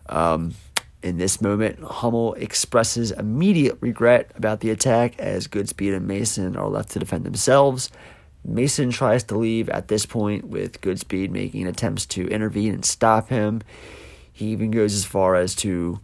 Um, 0.08 0.54
in 1.02 1.16
this 1.18 1.40
moment, 1.40 1.82
Hummel 1.82 2.34
expresses 2.34 3.10
immediate 3.10 3.78
regret 3.80 4.30
about 4.36 4.60
the 4.60 4.70
attack 4.70 5.18
as 5.18 5.48
Goodspeed 5.48 5.96
and 5.96 6.06
Mason 6.06 6.56
are 6.56 6.68
left 6.68 6.90
to 6.90 6.98
defend 6.98 7.24
themselves. 7.24 7.90
Mason 8.44 8.90
tries 8.90 9.24
to 9.24 9.36
leave 9.36 9.68
at 9.68 9.88
this 9.88 10.06
point, 10.06 10.44
with 10.44 10.80
Goodspeed 10.80 11.30
making 11.30 11.66
attempts 11.66 12.06
to 12.06 12.28
intervene 12.28 12.74
and 12.74 12.84
stop 12.84 13.28
him. 13.28 13.62
He 14.32 14.46
even 14.46 14.70
goes 14.70 14.94
as 14.94 15.04
far 15.04 15.34
as 15.36 15.54
to 15.56 16.00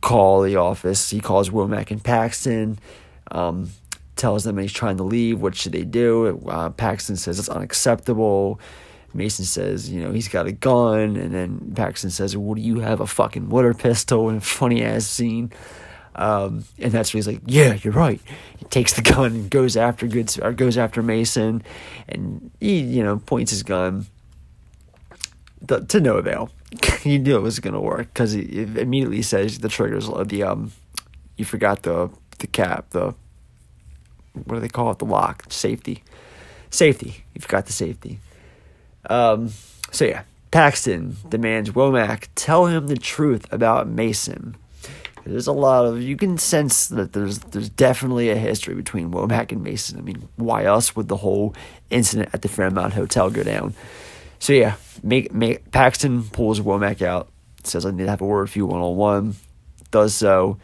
call 0.00 0.42
the 0.42 0.56
office. 0.56 1.10
He 1.10 1.20
calls 1.20 1.50
Womack 1.50 1.90
and 1.90 2.02
Paxton, 2.02 2.78
um, 3.30 3.70
tells 4.18 4.44
them 4.44 4.58
he's 4.58 4.72
trying 4.72 4.98
to 4.98 5.02
leave. 5.02 5.40
What 5.40 5.54
should 5.54 5.72
they 5.72 5.84
do? 5.84 6.42
Uh, 6.46 6.70
Paxton 6.70 7.16
says 7.16 7.38
it's 7.38 7.48
unacceptable. 7.48 8.60
Mason 9.14 9.46
says, 9.46 9.88
you 9.88 10.02
know, 10.02 10.12
he's 10.12 10.28
got 10.28 10.46
a 10.46 10.52
gun. 10.52 11.16
And 11.16 11.32
then 11.32 11.72
Paxton 11.74 12.10
says, 12.10 12.36
What 12.36 12.56
do 12.56 12.60
you 12.60 12.80
have? 12.80 13.00
A 13.00 13.06
fucking 13.06 13.48
water 13.48 13.72
pistol? 13.72 14.28
And 14.28 14.44
funny 14.44 14.82
ass 14.82 15.06
scene. 15.06 15.52
Um, 16.14 16.64
and 16.78 16.90
that's 16.90 17.14
when 17.14 17.18
he's 17.18 17.28
like, 17.28 17.42
"Yeah, 17.46 17.78
you're 17.80 17.92
right." 17.92 18.20
He 18.56 18.64
takes 18.64 18.94
the 18.94 19.02
gun 19.02 19.26
and 19.26 19.50
goes 19.50 19.76
after 19.76 20.08
Goods 20.08 20.36
or 20.36 20.52
goes 20.52 20.76
after 20.76 21.00
Mason, 21.00 21.62
and 22.08 22.50
he, 22.58 22.80
you 22.80 23.04
know, 23.04 23.18
points 23.18 23.52
his 23.52 23.62
gun 23.62 24.06
to, 25.68 25.80
to 25.80 26.00
no 26.00 26.16
avail. 26.16 26.50
he 27.02 27.18
knew 27.18 27.36
it 27.36 27.42
was 27.42 27.60
gonna 27.60 27.80
work 27.80 28.08
because 28.12 28.32
he, 28.32 28.62
immediately 28.62 29.22
says 29.22 29.60
the 29.60 29.68
triggers 29.68 30.10
the 30.26 30.42
um, 30.42 30.72
you 31.36 31.44
forgot 31.44 31.84
the 31.84 32.10
the 32.38 32.48
cap 32.48 32.90
the 32.90 33.14
what 34.46 34.56
do 34.56 34.60
they 34.60 34.68
call 34.68 34.90
it 34.90 34.98
the 34.98 35.04
lock 35.04 35.44
safety 35.48 36.02
safety 36.70 37.24
you 37.38 37.40
forgot 37.40 37.66
the 37.66 37.72
safety. 37.72 38.18
Um, 39.08 39.50
so 39.92 40.04
yeah, 40.04 40.22
Paxton 40.50 41.16
demands 41.28 41.70
Womack 41.70 42.28
tell 42.34 42.66
him 42.66 42.88
the 42.88 42.96
truth 42.96 43.50
about 43.52 43.86
Mason. 43.86 44.56
There's 45.24 45.46
a 45.46 45.52
lot 45.52 45.84
of 45.84 46.02
you 46.02 46.16
can 46.16 46.38
sense 46.38 46.88
that 46.88 47.12
there's 47.12 47.38
there's 47.38 47.68
definitely 47.68 48.30
a 48.30 48.36
history 48.36 48.74
between 48.74 49.10
Womack 49.12 49.52
and 49.52 49.62
Mason. 49.62 49.98
I 49.98 50.02
mean, 50.02 50.28
why 50.36 50.64
else 50.64 50.96
would 50.96 51.08
the 51.08 51.16
whole 51.16 51.54
incident 51.90 52.30
at 52.32 52.42
the 52.42 52.48
Fairmont 52.48 52.94
Hotel 52.94 53.30
go 53.30 53.42
down? 53.42 53.74
So 54.38 54.52
yeah, 54.52 54.76
make, 55.02 55.32
make 55.32 55.70
Paxton 55.70 56.24
pulls 56.24 56.60
Womack 56.60 57.02
out, 57.02 57.28
says 57.64 57.84
I 57.84 57.90
need 57.90 58.04
to 58.04 58.10
have 58.10 58.20
a 58.20 58.26
word 58.26 58.42
with 58.42 58.56
you 58.56 58.66
one 58.66 58.80
on 58.80 58.96
one. 58.96 59.36
Does 59.90 60.14
so, 60.14 60.58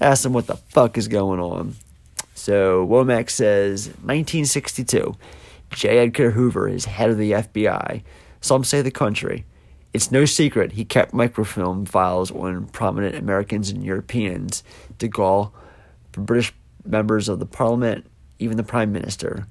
asks 0.00 0.24
him 0.24 0.32
what 0.32 0.46
the 0.46 0.56
fuck 0.56 0.96
is 0.96 1.08
going 1.08 1.40
on. 1.40 1.74
So 2.34 2.86
Womack 2.86 3.30
says 3.30 3.86
1962, 3.86 5.16
J. 5.70 5.98
Edgar 5.98 6.32
Hoover 6.32 6.68
is 6.68 6.84
head 6.84 7.10
of 7.10 7.18
the 7.18 7.32
FBI. 7.32 8.02
Some 8.40 8.64
say 8.64 8.82
the 8.82 8.90
country. 8.90 9.44
It's 9.92 10.10
no 10.10 10.24
secret 10.24 10.72
he 10.72 10.84
kept 10.84 11.14
microfilm 11.14 11.86
files 11.86 12.32
on 12.32 12.66
prominent 12.66 13.14
Americans 13.14 13.70
and 13.70 13.84
Europeans, 13.84 14.64
de 14.98 15.08
Gaulle, 15.08 15.52
British 16.12 16.52
members 16.84 17.28
of 17.28 17.38
the 17.38 17.46
parliament, 17.46 18.06
even 18.38 18.56
the 18.56 18.62
prime 18.62 18.92
minister. 18.92 19.46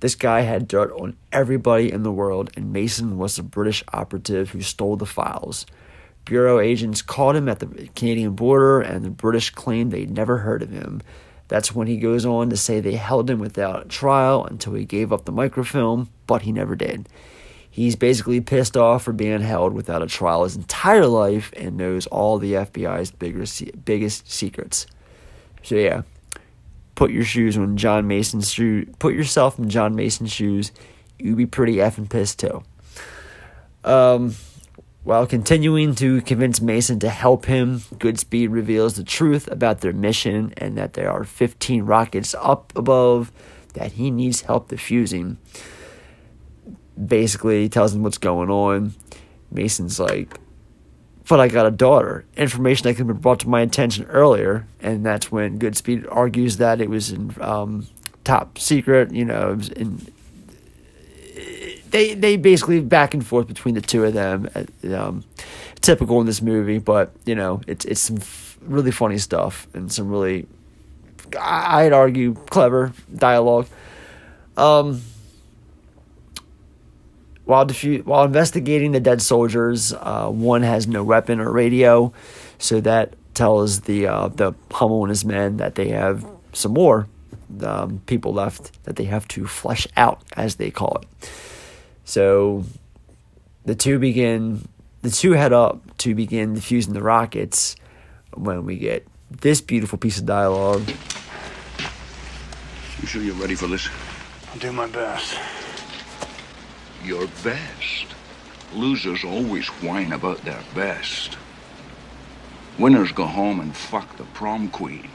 This 0.00 0.14
guy 0.14 0.40
had 0.40 0.66
dirt 0.66 0.90
on 0.92 1.16
everybody 1.30 1.92
in 1.92 2.02
the 2.02 2.10
world, 2.10 2.50
and 2.56 2.72
Mason 2.72 3.18
was 3.18 3.36
the 3.36 3.42
British 3.42 3.84
operative 3.92 4.50
who 4.50 4.62
stole 4.62 4.96
the 4.96 5.06
files. 5.06 5.64
Bureau 6.24 6.58
agents 6.58 7.02
called 7.02 7.36
him 7.36 7.48
at 7.48 7.60
the 7.60 7.88
Canadian 7.94 8.34
border, 8.34 8.80
and 8.80 9.04
the 9.04 9.10
British 9.10 9.50
claimed 9.50 9.92
they'd 9.92 10.10
never 10.10 10.38
heard 10.38 10.62
of 10.62 10.70
him. 10.70 11.02
That's 11.52 11.74
when 11.74 11.86
he 11.86 11.98
goes 11.98 12.24
on 12.24 12.48
to 12.48 12.56
say 12.56 12.80
they 12.80 12.94
held 12.94 13.28
him 13.28 13.38
without 13.38 13.90
trial 13.90 14.42
until 14.46 14.72
he 14.72 14.86
gave 14.86 15.12
up 15.12 15.26
the 15.26 15.32
microfilm, 15.32 16.08
but 16.26 16.40
he 16.40 16.50
never 16.50 16.74
did. 16.74 17.10
He's 17.70 17.94
basically 17.94 18.40
pissed 18.40 18.74
off 18.74 19.02
for 19.02 19.12
being 19.12 19.42
held 19.42 19.74
without 19.74 20.00
a 20.00 20.06
trial 20.06 20.44
his 20.44 20.56
entire 20.56 21.06
life 21.06 21.52
and 21.54 21.76
knows 21.76 22.06
all 22.06 22.38
the 22.38 22.54
FBI's 22.54 23.10
biggest, 23.10 23.84
biggest 23.84 24.32
secrets. 24.32 24.86
So, 25.62 25.74
yeah, 25.74 26.04
put 26.94 27.10
your 27.10 27.24
shoes 27.24 27.58
on 27.58 27.76
John 27.76 28.06
Mason's 28.06 28.50
shoe, 28.50 28.86
put 28.98 29.12
yourself 29.12 29.58
in 29.58 29.68
John 29.68 29.94
Mason's 29.94 30.32
shoes, 30.32 30.72
you'd 31.18 31.36
be 31.36 31.44
pretty 31.44 31.74
effing 31.74 32.08
pissed 32.08 32.38
too. 32.38 32.62
Um, 33.84 34.34
while 35.04 35.26
continuing 35.26 35.94
to 35.96 36.20
convince 36.22 36.60
Mason 36.60 36.98
to 37.00 37.08
help 37.08 37.46
him, 37.46 37.80
Goodspeed 37.94 38.50
reveals 38.50 38.94
the 38.94 39.04
truth 39.04 39.48
about 39.50 39.80
their 39.80 39.92
mission 39.92 40.54
and 40.56 40.76
that 40.78 40.92
there 40.92 41.10
are 41.10 41.24
15 41.24 41.82
rockets 41.82 42.34
up 42.38 42.72
above 42.76 43.32
that 43.74 43.92
he 43.92 44.10
needs 44.10 44.42
help 44.42 44.68
defusing. 44.68 45.36
Basically, 47.04 47.62
he 47.62 47.68
tells 47.68 47.94
him 47.94 48.02
what's 48.02 48.18
going 48.18 48.50
on. 48.50 48.94
Mason's 49.50 49.98
like, 49.98 50.38
but 51.28 51.40
I 51.40 51.48
got 51.48 51.66
a 51.66 51.70
daughter. 51.70 52.26
Information 52.36 52.84
that 52.84 52.90
could 52.90 53.06
have 53.06 53.06
been 53.06 53.16
brought 53.16 53.40
to 53.40 53.48
my 53.48 53.62
attention 53.62 54.04
earlier, 54.04 54.66
and 54.80 55.04
that's 55.04 55.32
when 55.32 55.58
Goodspeed 55.58 56.06
argues 56.10 56.58
that 56.58 56.80
it 56.80 56.90
was 56.90 57.10
in 57.10 57.34
um, 57.40 57.86
top 58.22 58.58
secret. 58.58 59.14
You 59.14 59.24
know, 59.24 59.58
in 59.74 60.12
they 61.92 62.14
they 62.14 62.36
basically 62.36 62.80
back 62.80 63.14
and 63.14 63.24
forth 63.24 63.46
between 63.46 63.74
the 63.74 63.80
two 63.80 64.04
of 64.04 64.14
them. 64.14 64.48
Uh, 64.54 64.96
um, 64.96 65.24
typical 65.82 66.20
in 66.20 66.26
this 66.26 66.40
movie, 66.40 66.78
but 66.78 67.12
you 67.26 67.34
know, 67.34 67.60
it's 67.66 67.84
it's 67.84 68.00
some 68.00 68.18
f- 68.18 68.58
really 68.62 68.90
funny 68.90 69.18
stuff 69.18 69.66
and 69.74 69.92
some 69.92 70.08
really, 70.08 70.46
I'd 71.38 71.92
argue, 71.92 72.34
clever 72.34 72.92
dialogue. 73.14 73.66
Um, 74.56 75.02
while 77.44 77.66
defu- 77.66 78.04
while 78.04 78.24
investigating 78.24 78.92
the 78.92 79.00
dead 79.00 79.20
soldiers, 79.20 79.92
uh, 79.92 80.28
one 80.28 80.62
has 80.62 80.86
no 80.86 81.04
weapon 81.04 81.40
or 81.40 81.50
radio, 81.50 82.12
so 82.58 82.80
that 82.80 83.14
tells 83.34 83.82
the 83.82 84.06
uh, 84.06 84.28
the 84.28 84.54
Hummel 84.70 85.02
and 85.04 85.10
his 85.10 85.24
men 85.24 85.58
that 85.58 85.74
they 85.74 85.88
have 85.88 86.24
some 86.52 86.72
more 86.72 87.08
um, 87.62 88.00
people 88.06 88.32
left 88.32 88.82
that 88.84 88.96
they 88.96 89.04
have 89.04 89.26
to 89.28 89.46
flesh 89.46 89.86
out, 89.96 90.22
as 90.36 90.56
they 90.56 90.70
call 90.70 91.02
it. 91.02 91.30
So 92.04 92.64
the 93.64 93.74
two 93.74 93.98
begin, 93.98 94.68
the 95.02 95.10
two 95.10 95.32
head 95.32 95.52
up 95.52 95.96
to 95.98 96.14
begin 96.14 96.54
defusing 96.54 96.92
the 96.92 97.02
rockets 97.02 97.76
when 98.34 98.64
we 98.64 98.76
get 98.76 99.06
this 99.30 99.60
beautiful 99.60 99.98
piece 99.98 100.18
of 100.18 100.26
dialogue. 100.26 100.88
You 103.00 103.06
sure 103.06 103.22
you're 103.22 103.34
ready 103.34 103.54
for 103.54 103.66
this? 103.66 103.88
I'll 104.52 104.58
do 104.58 104.72
my 104.72 104.86
best. 104.86 105.38
Your 107.04 107.26
best. 107.42 108.06
Losers 108.74 109.24
always 109.24 109.68
whine 109.68 110.12
about 110.12 110.38
their 110.44 110.60
best. 110.74 111.36
Winners 112.78 113.12
go 113.12 113.26
home 113.26 113.60
and 113.60 113.76
fuck 113.76 114.16
the 114.16 114.24
prom 114.24 114.68
queen. 114.68 115.10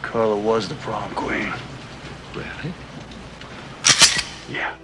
Carla 0.00 0.36
was 0.36 0.68
the 0.68 0.74
prom 0.76 1.10
queen. 1.14 1.52
Really? 2.34 2.72
Yeah. 4.50 4.74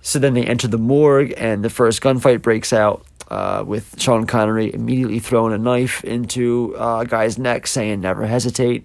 So 0.00 0.18
then 0.18 0.34
they 0.34 0.44
enter 0.44 0.66
the 0.66 0.78
morgue, 0.78 1.32
and 1.36 1.64
the 1.64 1.70
first 1.70 2.02
gunfight 2.02 2.42
breaks 2.42 2.72
out 2.72 3.06
uh, 3.28 3.64
with 3.66 4.00
Sean 4.00 4.26
Connery 4.26 4.72
immediately 4.74 5.20
throwing 5.20 5.52
a 5.52 5.58
knife 5.58 6.02
into 6.04 6.74
uh, 6.76 7.00
a 7.00 7.06
guy's 7.06 7.38
neck, 7.38 7.66
saying, 7.66 8.00
Never 8.00 8.26
hesitate. 8.26 8.84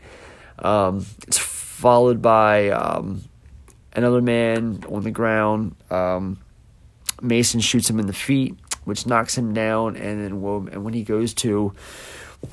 Um, 0.59 1.05
it's 1.27 1.37
followed 1.37 2.21
by 2.21 2.69
um, 2.69 3.23
another 3.93 4.21
man 4.21 4.83
on 4.89 5.03
the 5.03 5.11
ground. 5.11 5.75
Um, 5.89 6.39
Mason 7.21 7.59
shoots 7.59 7.89
him 7.89 7.99
in 7.99 8.07
the 8.07 8.13
feet, 8.13 8.55
which 8.83 9.05
knocks 9.05 9.37
him 9.37 9.53
down, 9.53 9.95
and 9.95 10.23
then 10.23 10.31
and 10.71 10.83
when 10.83 10.93
he 10.93 11.03
goes 11.03 11.33
to 11.35 11.73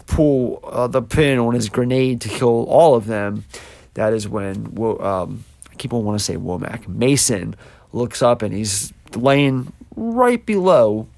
pull 0.07 0.61
uh, 0.65 0.87
the 0.87 1.03
pin 1.03 1.39
on 1.39 1.55
his 1.55 1.69
grenade 1.69 2.23
to 2.23 2.29
kill 2.29 2.65
all 2.65 2.95
of 2.95 3.07
them, 3.07 3.45
that 3.93 4.13
is 4.13 4.27
when 4.27 4.77
um, 5.01 5.45
On 5.91 6.05
want 6.05 6.19
to 6.19 6.25
say 6.25 6.37
Womack 6.37 6.89
Mason 6.89 7.55
looks 7.93 8.23
up 8.23 8.43
and 8.43 8.55
he's 8.55 8.93
laying 9.15 9.73
right 9.97 10.45
below 10.45 11.09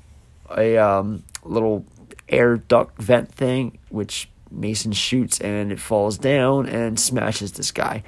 a 0.57 0.77
um, 0.77 1.23
little 1.45 1.85
air 2.29 2.57
duct 2.57 3.01
vent 3.01 3.33
thing, 3.33 3.79
which 3.89 4.29
Mason 4.51 4.93
shoots 4.93 5.41
and 5.41 5.73
it 5.73 5.81
falls 5.81 6.19
down 6.19 6.67
and 6.67 6.99
smashes 6.99 7.53
this 7.53 7.71
guy. 7.71 8.03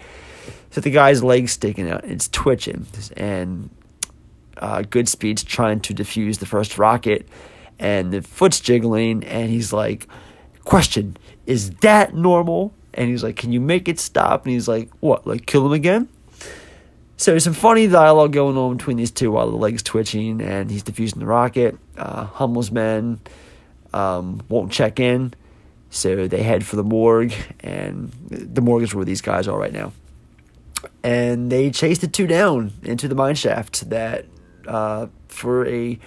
So 0.71 0.81
the 0.81 0.91
guy's 0.91 1.23
leg's 1.23 1.53
sticking 1.53 1.89
out, 1.91 2.05
it's 2.05 2.29
twitching, 2.29 2.87
and 3.17 3.71
uh, 4.59 4.83
Goodspeed's 4.83 5.43
trying 5.43 5.81
to 5.81 5.95
defuse 5.95 6.39
the 6.39 6.47
first 6.47 6.79
rocket, 6.79 7.27
and 7.79 8.13
the 8.13 8.23
foot's 8.23 8.61
jiggling, 8.61 9.25
and 9.25 9.49
he's 9.49 9.73
like, 9.73 10.07
"Question: 10.65 11.17
Is 11.47 11.71
that 11.81 12.15
normal?" 12.15 12.75
And 12.93 13.09
he's 13.09 13.23
like, 13.23 13.37
"Can 13.37 13.53
you 13.53 13.61
make 13.61 13.89
it 13.89 13.99
stop?" 13.99 14.45
And 14.45 14.53
he's 14.53 14.69
like, 14.69 14.91
"What? 15.01 15.27
Like 15.27 15.47
kill 15.47 15.65
him 15.65 15.73
again?" 15.73 16.09
So 17.19 17.37
some 17.41 17.53
funny 17.53 17.89
dialogue 17.89 18.33
going 18.33 18.57
on 18.57 18.77
between 18.77 18.97
these 18.97 19.11
two 19.11 19.33
while 19.33 19.51
the 19.51 19.57
leg's 19.57 19.83
twitching 19.83 20.41
and 20.41 20.71
he's 20.71 20.85
defusing 20.85 21.19
the 21.19 21.27
rocket. 21.27 21.77
Uh, 21.97 22.27
Hummel's 22.27 22.71
men 22.71 23.19
um, 23.93 24.41
won't 24.49 24.71
check 24.71 25.01
in, 25.01 25.35
so 25.91 26.29
they 26.29 26.45
head 26.45 26.65
for 26.65 26.77
the 26.77 26.85
morgue, 26.85 27.33
and 27.59 28.13
the 28.31 28.61
morgue 28.61 28.85
is 28.85 28.95
where 28.95 29.05
these 29.05 29.21
guys 29.21 29.49
are 29.49 29.59
right 29.59 29.73
now. 29.73 29.93
And 31.03 31.51
they 31.51 31.73
chase 31.73 31.99
the 31.99 32.07
two 32.07 32.29
down 32.29 32.73
into 32.85 33.09
the 33.09 33.17
mine 33.17 33.35
shaft 33.35 33.91
that 33.91 34.27
uh, 34.69 35.09
for 35.27 35.67
a 35.67 35.99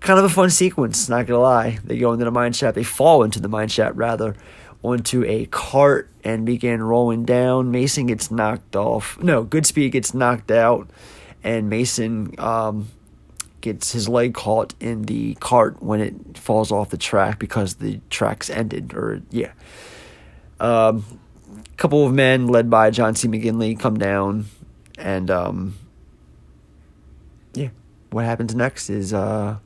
kind 0.00 0.18
of 0.18 0.24
a 0.24 0.30
fun 0.30 0.48
sequence, 0.48 1.10
not 1.10 1.26
gonna 1.26 1.40
lie. 1.40 1.78
They 1.84 1.98
go 1.98 2.10
into 2.14 2.24
the 2.24 2.30
mine 2.30 2.54
shaft, 2.54 2.74
they 2.74 2.84
fall 2.84 3.22
into 3.22 3.38
the 3.38 3.48
mine 3.48 3.68
shaft 3.68 3.96
rather, 3.96 4.34
onto 4.82 5.24
a 5.24 5.46
cart 5.46 6.10
and 6.24 6.44
began 6.44 6.82
rolling 6.82 7.24
down. 7.24 7.70
Mason 7.70 8.06
gets 8.06 8.30
knocked 8.30 8.76
off. 8.76 9.18
No, 9.20 9.44
Goodspeed 9.44 9.92
gets 9.92 10.14
knocked 10.14 10.50
out, 10.50 10.88
and 11.42 11.70
Mason 11.70 12.34
um, 12.38 12.88
gets 13.60 13.92
his 13.92 14.08
leg 14.08 14.34
caught 14.34 14.74
in 14.80 15.02
the 15.02 15.34
cart 15.36 15.82
when 15.82 16.00
it 16.00 16.38
falls 16.38 16.72
off 16.72 16.90
the 16.90 16.96
track 16.96 17.38
because 17.38 17.74
the 17.74 18.00
track's 18.10 18.50
ended. 18.50 18.92
Or 18.94 19.22
yeah, 19.30 19.52
um, 20.58 21.04
a 21.56 21.76
couple 21.76 22.04
of 22.06 22.12
men 22.12 22.48
led 22.48 22.68
by 22.68 22.90
John 22.90 23.14
C. 23.14 23.28
McGinley 23.28 23.78
come 23.78 23.98
down, 23.98 24.46
and 24.98 25.30
um, 25.30 25.74
yeah, 27.54 27.68
what 28.10 28.24
happens 28.24 28.54
next 28.54 28.90
is 28.90 29.14
uh, 29.14 29.58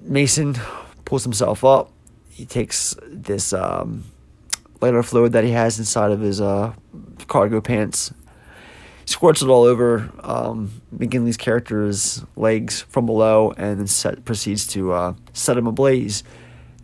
Mason 0.00 0.56
pulls 1.04 1.24
himself 1.24 1.64
up 1.64 1.90
he 2.36 2.44
takes 2.44 2.94
this 3.06 3.54
um, 3.54 4.04
lighter 4.82 5.02
fluid 5.02 5.32
that 5.32 5.42
he 5.42 5.52
has 5.52 5.78
inside 5.78 6.10
of 6.10 6.20
his 6.20 6.38
uh, 6.38 6.74
cargo 7.28 7.62
pants, 7.62 8.12
squirts 9.06 9.40
it 9.40 9.48
all 9.48 9.62
over 9.62 10.10
um, 10.20 10.82
McGinley's 10.94 11.38
character's 11.38 12.22
legs 12.36 12.82
from 12.82 13.06
below, 13.06 13.54
and 13.56 13.80
then 13.80 13.86
set, 13.86 14.22
proceeds 14.26 14.66
to 14.66 14.92
uh, 14.92 15.14
set 15.32 15.56
him 15.56 15.66
ablaze. 15.66 16.22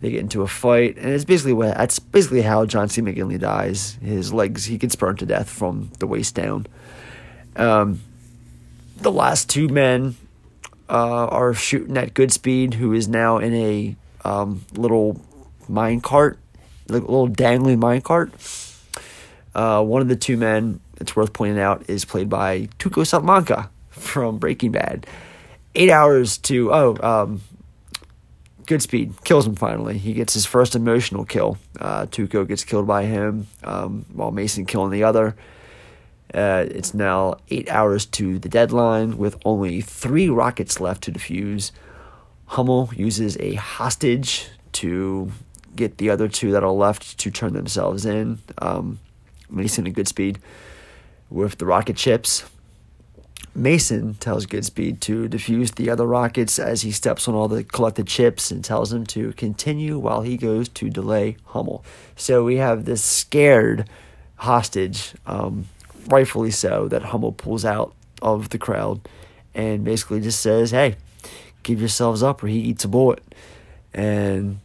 They 0.01 0.09
get 0.09 0.21
into 0.21 0.41
a 0.41 0.47
fight, 0.47 0.97
and 0.97 1.09
it's 1.09 1.23
basically 1.23 1.53
what 1.53 1.77
that's 1.77 1.99
basically 1.99 2.41
how 2.41 2.65
John 2.65 2.89
C. 2.89 3.03
McGinley 3.03 3.39
dies. 3.39 3.99
His 4.01 4.33
legs, 4.33 4.65
he 4.65 4.79
gets 4.79 4.95
burned 4.95 5.19
to 5.19 5.27
death 5.27 5.49
from 5.49 5.91
the 5.99 6.07
waist 6.07 6.33
down. 6.33 6.65
Um, 7.55 8.01
the 8.97 9.11
last 9.11 9.51
two 9.51 9.67
men 9.69 10.15
uh, 10.89 11.27
are 11.27 11.53
shooting 11.53 11.95
at 11.95 12.15
Goodspeed, 12.15 12.73
who 12.73 12.91
is 12.91 13.07
now 13.07 13.37
in 13.37 13.53
a 13.53 13.95
um, 14.25 14.65
little 14.73 15.21
mine 15.69 16.01
cart, 16.01 16.39
like 16.89 17.03
a 17.03 17.05
little 17.05 17.27
dangling 17.27 17.79
mine 17.79 18.01
cart. 18.01 18.33
Uh, 19.55 19.83
one 19.83 20.01
of 20.01 20.07
the 20.07 20.15
two 20.15 20.37
men, 20.37 20.79
it's 20.99 21.15
worth 21.15 21.33
pointing 21.33 21.59
out, 21.59 21.83
is 21.87 22.05
played 22.05 22.29
by 22.29 22.67
Tuco 22.79 23.05
Salamanca 23.05 23.69
from 23.89 24.37
Breaking 24.37 24.71
Bad. 24.71 25.05
Eight 25.75 25.89
hours 25.89 26.37
to, 26.39 26.73
oh, 26.73 26.97
um, 27.01 27.41
Goodspeed 28.65 29.23
kills 29.23 29.45
him 29.45 29.55
finally. 29.55 29.97
He 29.97 30.13
gets 30.13 30.33
his 30.33 30.45
first 30.45 30.75
emotional 30.75 31.25
kill. 31.25 31.57
Uh, 31.79 32.05
Tuco 32.05 32.47
gets 32.47 32.63
killed 32.63 32.87
by 32.87 33.05
him 33.05 33.47
um, 33.63 34.05
while 34.13 34.31
Mason 34.31 34.65
killing 34.65 34.91
the 34.91 35.03
other. 35.03 35.35
Uh, 36.33 36.65
it's 36.67 36.93
now 36.93 37.35
eight 37.49 37.69
hours 37.69 38.05
to 38.07 38.39
the 38.39 38.49
deadline 38.49 39.17
with 39.17 39.37
only 39.45 39.81
three 39.81 40.29
rockets 40.29 40.79
left 40.79 41.03
to 41.03 41.11
defuse. 41.11 41.71
Hummel 42.47 42.89
uses 42.95 43.37
a 43.39 43.55
hostage 43.55 44.47
to 44.73 45.31
get 45.75 45.97
the 45.97 46.09
other 46.09 46.27
two 46.27 46.51
that 46.51 46.63
are 46.63 46.71
left 46.71 47.17
to 47.19 47.31
turn 47.31 47.53
themselves 47.53 48.05
in. 48.05 48.39
Um, 48.57 48.99
Mason 49.49 49.85
and 49.85 49.95
Goodspeed 49.95 50.37
with 51.29 51.57
the 51.57 51.65
rocket 51.65 51.97
chips. 51.97 52.43
Mason 53.55 54.15
tells 54.15 54.47
Goodspeed 54.47 54.99
to 55.01 55.29
defuse 55.29 55.75
the 55.75 55.89
other 55.89 56.07
rockets 56.07 56.57
as 56.57 56.81
he 56.81 56.91
steps 56.91 57.27
on 57.27 57.35
all 57.35 57.47
the 57.47 57.63
collected 57.63 58.07
chips 58.07 58.49
and 58.49 58.63
tells 58.63 58.91
him 58.91 59.05
to 59.07 59.31
continue 59.33 59.99
while 59.99 60.21
he 60.21 60.37
goes 60.37 60.67
to 60.69 60.89
delay 60.89 61.37
Hummel. 61.47 61.85
So 62.15 62.43
we 62.43 62.57
have 62.57 62.85
this 62.85 63.03
scared 63.03 63.87
hostage, 64.37 65.13
um, 65.27 65.67
rightfully 66.07 66.49
so, 66.49 66.87
that 66.87 67.03
Hummel 67.03 67.31
pulls 67.31 67.63
out 67.63 67.93
of 68.23 68.49
the 68.49 68.57
crowd 68.57 69.01
and 69.53 69.83
basically 69.83 70.19
just 70.19 70.39
says, 70.39 70.71
hey, 70.71 70.95
give 71.61 71.79
yourselves 71.79 72.23
up 72.23 72.43
or 72.43 72.47
he 72.47 72.59
eats 72.59 72.83
a 72.85 72.87
bullet. 72.87 73.21
And 73.93 74.59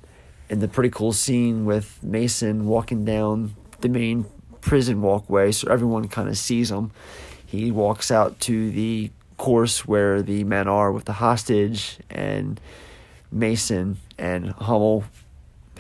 and 0.51 0.61
the 0.61 0.69
pretty 0.69 0.91
cool 0.91 1.13
scene 1.13 1.65
with 1.65 1.99
Mason 2.03 2.67
walking 2.67 3.05
down 3.05 3.55
the 3.81 3.89
main 3.89 4.27
prison 4.61 5.01
walkway 5.03 5.53
so 5.53 5.71
everyone 5.71 6.09
kind 6.09 6.29
of 6.29 6.37
sees 6.37 6.71
him. 6.71 6.91
He 7.45 7.71
walks 7.71 8.11
out 8.11 8.41
to 8.41 8.71
the 8.71 9.11
course 9.39 9.87
where 9.87 10.21
the 10.21 10.45
men 10.45 10.69
are 10.69 10.93
with 10.93 11.07
the 11.07 11.15
hostage, 11.15 11.99
and 12.11 12.61
Mason 13.33 13.97
and 14.19 14.51
Hummel 14.51 15.05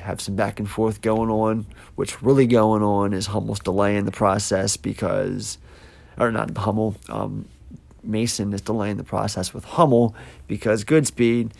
have 0.00 0.20
some 0.20 0.36
back 0.36 0.58
and 0.58 0.70
forth 0.70 1.02
going 1.02 1.28
on. 1.28 1.66
What's 1.96 2.22
really 2.22 2.46
going 2.46 2.82
on 2.82 3.12
is 3.12 3.26
Hummel's 3.26 3.60
delaying 3.60 4.04
the 4.06 4.12
process 4.12 4.76
because, 4.76 5.58
or 6.16 6.30
not 6.30 6.56
Hummel, 6.56 6.96
um, 7.10 7.46
Mason 8.02 8.54
is 8.54 8.62
delaying 8.62 8.96
the 8.96 9.04
process 9.04 9.52
with 9.52 9.64
Hummel 9.64 10.14
because 10.46 10.84
Goodspeed 10.84 11.50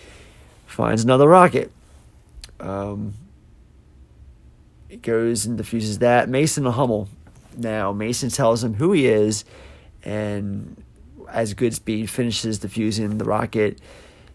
finds 0.67 1.05
another 1.05 1.29
rocket. 1.29 1.71
Um, 2.61 3.15
it 4.89 5.03
goes 5.03 5.47
and 5.47 5.57
diffuses 5.57 5.99
that. 5.99 6.29
Mason 6.29 6.65
Hummel. 6.65 7.09
Now, 7.57 7.93
Mason 7.93 8.31
tells 8.31 8.63
him 8.63 8.75
who 8.75 8.93
he 8.93 9.07
is, 9.07 9.45
and 10.05 10.83
as 11.29 11.55
Goodspeed 11.55 12.09
finishes 12.09 12.61
defusing 12.61 13.19
the 13.19 13.25
rocket, 13.25 13.81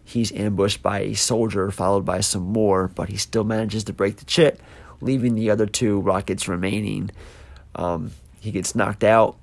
he's 0.04 0.30
ambushed 0.32 0.82
by 0.82 1.00
a 1.00 1.14
soldier, 1.14 1.70
followed 1.70 2.04
by 2.04 2.20
some 2.20 2.42
more, 2.42 2.88
but 2.88 3.08
he 3.08 3.16
still 3.16 3.44
manages 3.44 3.84
to 3.84 3.92
break 3.92 4.16
the 4.16 4.24
chip, 4.26 4.60
leaving 5.00 5.34
the 5.34 5.50
other 5.50 5.66
two 5.66 6.00
rockets 6.00 6.48
remaining. 6.48 7.10
Um, 7.74 8.12
he 8.40 8.50
gets 8.50 8.74
knocked 8.74 9.04
out 9.04 9.36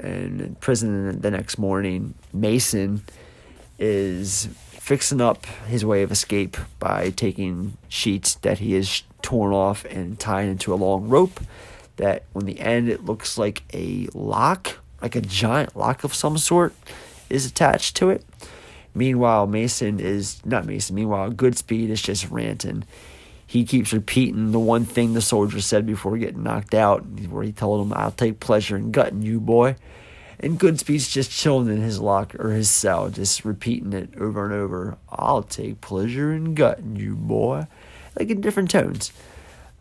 and 0.00 0.40
in 0.40 0.54
prison 0.56 1.20
the 1.20 1.30
next 1.30 1.58
morning. 1.58 2.14
Mason 2.32 3.02
is 3.78 4.48
fixing 4.84 5.18
up 5.18 5.46
his 5.66 5.82
way 5.82 6.02
of 6.02 6.12
escape 6.12 6.58
by 6.78 7.08
taking 7.08 7.74
sheets 7.88 8.34
that 8.34 8.58
he 8.58 8.74
has 8.74 9.02
torn 9.22 9.50
off 9.50 9.86
and 9.86 10.20
tied 10.20 10.46
into 10.46 10.74
a 10.74 10.76
long 10.76 11.08
rope 11.08 11.40
that 11.96 12.22
when 12.34 12.44
the 12.44 12.60
end 12.60 12.86
it 12.90 13.02
looks 13.02 13.38
like 13.38 13.62
a 13.72 14.06
lock 14.12 14.76
like 15.00 15.16
a 15.16 15.22
giant 15.22 15.74
lock 15.74 16.04
of 16.04 16.12
some 16.12 16.36
sort 16.36 16.74
is 17.30 17.46
attached 17.46 17.96
to 17.96 18.10
it. 18.10 18.22
Meanwhile 18.94 19.46
mason 19.46 20.00
is 20.00 20.44
not 20.44 20.66
mason 20.66 20.96
meanwhile 20.96 21.32
goodspeed 21.32 21.88
is 21.88 22.02
just 22.02 22.28
ranting. 22.28 22.84
He 23.46 23.64
keeps 23.64 23.90
repeating 23.90 24.52
the 24.52 24.60
one 24.60 24.84
thing 24.84 25.14
the 25.14 25.22
soldier 25.22 25.62
said 25.62 25.86
before 25.86 26.18
getting 26.18 26.42
knocked 26.42 26.74
out 26.74 27.06
where 27.30 27.42
he 27.42 27.52
told 27.52 27.86
him 27.86 27.94
i'll 27.96 28.10
take 28.10 28.38
pleasure 28.38 28.76
in 28.76 28.90
gutting 28.90 29.22
you 29.22 29.40
boy 29.40 29.76
and 30.40 30.58
Goodspeed's 30.58 31.08
just 31.08 31.30
chilling 31.30 31.68
in 31.68 31.80
his 31.80 32.00
locker 32.00 32.48
or 32.48 32.52
his 32.52 32.70
cell, 32.70 33.08
just 33.08 33.44
repeating 33.44 33.92
it 33.92 34.10
over 34.18 34.44
and 34.44 34.54
over. 34.54 34.96
I'll 35.08 35.42
take 35.42 35.80
pleasure 35.80 36.32
in 36.32 36.54
gutting 36.54 36.96
you, 36.96 37.14
boy. 37.14 37.66
Like 38.18 38.30
in 38.30 38.40
different 38.40 38.70
tones. 38.70 39.12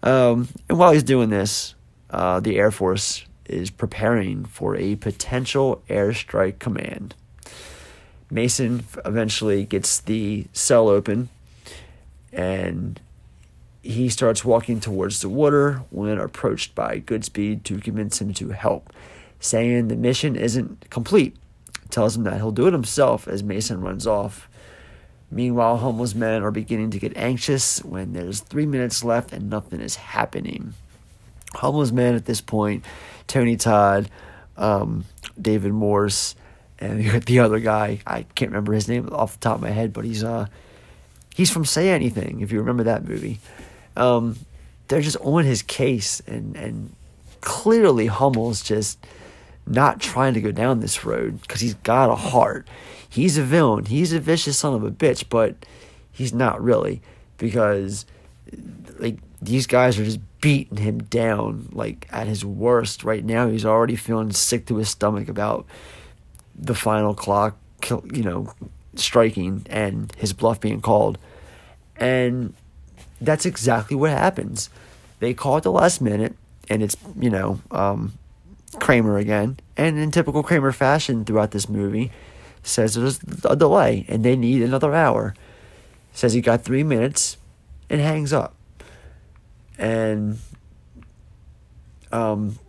Um, 0.01 0.49
and 0.67 0.77
while 0.77 0.91
he's 0.91 1.03
doing 1.03 1.29
this, 1.29 1.75
uh, 2.09 2.39
the 2.39 2.57
Air 2.57 2.71
Force 2.71 3.25
is 3.45 3.69
preparing 3.69 4.45
for 4.45 4.75
a 4.75 4.95
potential 4.95 5.83
airstrike 5.89 6.59
command. 6.59 7.15
Mason 8.29 8.85
eventually 9.05 9.65
gets 9.65 9.99
the 9.99 10.47
cell 10.53 10.89
open 10.89 11.29
and 12.31 12.99
he 13.83 14.09
starts 14.09 14.45
walking 14.45 14.79
towards 14.79 15.21
the 15.21 15.29
water 15.29 15.83
when 15.89 16.17
approached 16.17 16.73
by 16.73 16.99
Goodspeed 16.99 17.63
to 17.63 17.79
convince 17.79 18.21
him 18.21 18.33
to 18.35 18.49
help 18.49 18.91
saying 19.43 19.89
the 19.89 19.95
mission 19.95 20.35
isn't 20.35 20.89
complete. 20.89 21.35
Tells 21.89 22.15
him 22.15 22.23
that 22.23 22.37
he'll 22.37 22.51
do 22.51 22.67
it 22.67 22.73
himself 22.73 23.27
as 23.27 23.43
Mason 23.43 23.81
runs 23.81 24.07
off. 24.07 24.49
Meanwhile, 25.29 25.77
Hummel's 25.77 26.15
men 26.15 26.43
are 26.43 26.51
beginning 26.51 26.91
to 26.91 26.99
get 26.99 27.17
anxious 27.17 27.83
when 27.83 28.13
there's 28.13 28.39
three 28.39 28.65
minutes 28.65 29.03
left 29.03 29.33
and 29.33 29.49
nothing 29.49 29.81
is 29.81 29.95
happening. 29.95 30.73
Hummel's 31.55 31.91
men 31.91 32.15
at 32.15 32.25
this 32.25 32.39
point, 32.39 32.85
Tony 33.27 33.57
Todd, 33.57 34.09
um, 34.57 35.05
David 35.39 35.73
Morse, 35.73 36.35
and 36.79 37.21
the 37.25 37.39
other 37.39 37.59
guy, 37.59 37.99
I 38.07 38.23
can't 38.35 38.51
remember 38.51 38.73
his 38.73 38.87
name 38.87 39.09
off 39.11 39.33
the 39.33 39.39
top 39.39 39.55
of 39.55 39.61
my 39.61 39.71
head, 39.71 39.91
but 39.91 40.05
he's 40.05 40.23
uh 40.23 40.47
he's 41.35 41.51
from 41.51 41.65
Say 41.65 41.89
Anything, 41.89 42.41
if 42.41 42.51
you 42.51 42.59
remember 42.59 42.83
that 42.83 43.07
movie. 43.07 43.39
Um, 43.97 44.37
they're 44.87 45.01
just 45.01 45.17
on 45.17 45.43
his 45.43 45.61
case 45.61 46.21
and 46.27 46.55
and 46.55 46.95
clearly 47.41 48.07
Hummel's 48.07 48.63
just 48.63 48.97
not 49.65 49.99
trying 49.99 50.33
to 50.33 50.41
go 50.41 50.51
down 50.51 50.79
this 50.79 51.05
road 51.05 51.41
because 51.41 51.61
he's 51.61 51.75
got 51.75 52.09
a 52.09 52.15
heart. 52.15 52.67
He's 53.07 53.37
a 53.37 53.43
villain. 53.43 53.85
He's 53.85 54.13
a 54.13 54.19
vicious 54.19 54.57
son 54.57 54.73
of 54.73 54.83
a 54.83 54.91
bitch, 54.91 55.25
but 55.29 55.55
he's 56.11 56.33
not 56.33 56.61
really 56.61 57.01
because 57.37 58.05
like 58.99 59.17
these 59.41 59.67
guys 59.67 59.99
are 59.99 60.05
just 60.05 60.19
beating 60.41 60.77
him 60.77 61.03
down 61.03 61.69
like 61.71 62.07
at 62.11 62.27
his 62.27 62.43
worst 62.43 63.03
right 63.03 63.23
now. 63.23 63.47
He's 63.47 63.65
already 63.65 63.95
feeling 63.95 64.31
sick 64.31 64.65
to 64.67 64.77
his 64.77 64.89
stomach 64.89 65.29
about 65.29 65.65
the 66.55 66.75
final 66.75 67.13
clock, 67.13 67.57
you 67.89 68.23
know, 68.23 68.53
striking 68.95 69.65
and 69.69 70.13
his 70.17 70.33
bluff 70.33 70.59
being 70.59 70.81
called. 70.81 71.17
And 71.97 72.53
that's 73.21 73.45
exactly 73.45 73.95
what 73.95 74.11
happens. 74.11 74.69
They 75.19 75.33
call 75.33 75.57
at 75.57 75.63
the 75.63 75.71
last 75.71 76.01
minute, 76.01 76.35
and 76.69 76.83
it's, 76.83 76.97
you 77.17 77.29
know, 77.29 77.61
um, 77.71 78.13
Kramer 78.79 79.17
again, 79.17 79.57
and 79.77 79.97
in 79.97 80.11
typical 80.11 80.43
Kramer 80.43 80.71
fashion 80.71 81.25
throughout 81.25 81.51
this 81.51 81.69
movie, 81.69 82.11
says 82.63 82.95
there's 82.95 83.19
a 83.45 83.55
delay 83.55 84.05
and 84.07 84.23
they 84.23 84.35
need 84.35 84.61
another 84.61 84.93
hour. 84.93 85.35
Says 86.13 86.33
he 86.33 86.41
got 86.41 86.63
three 86.63 86.83
minutes 86.83 87.37
and 87.89 87.99
hangs 87.99 88.31
up. 88.31 88.55
And 89.77 90.39
um, 92.11 92.59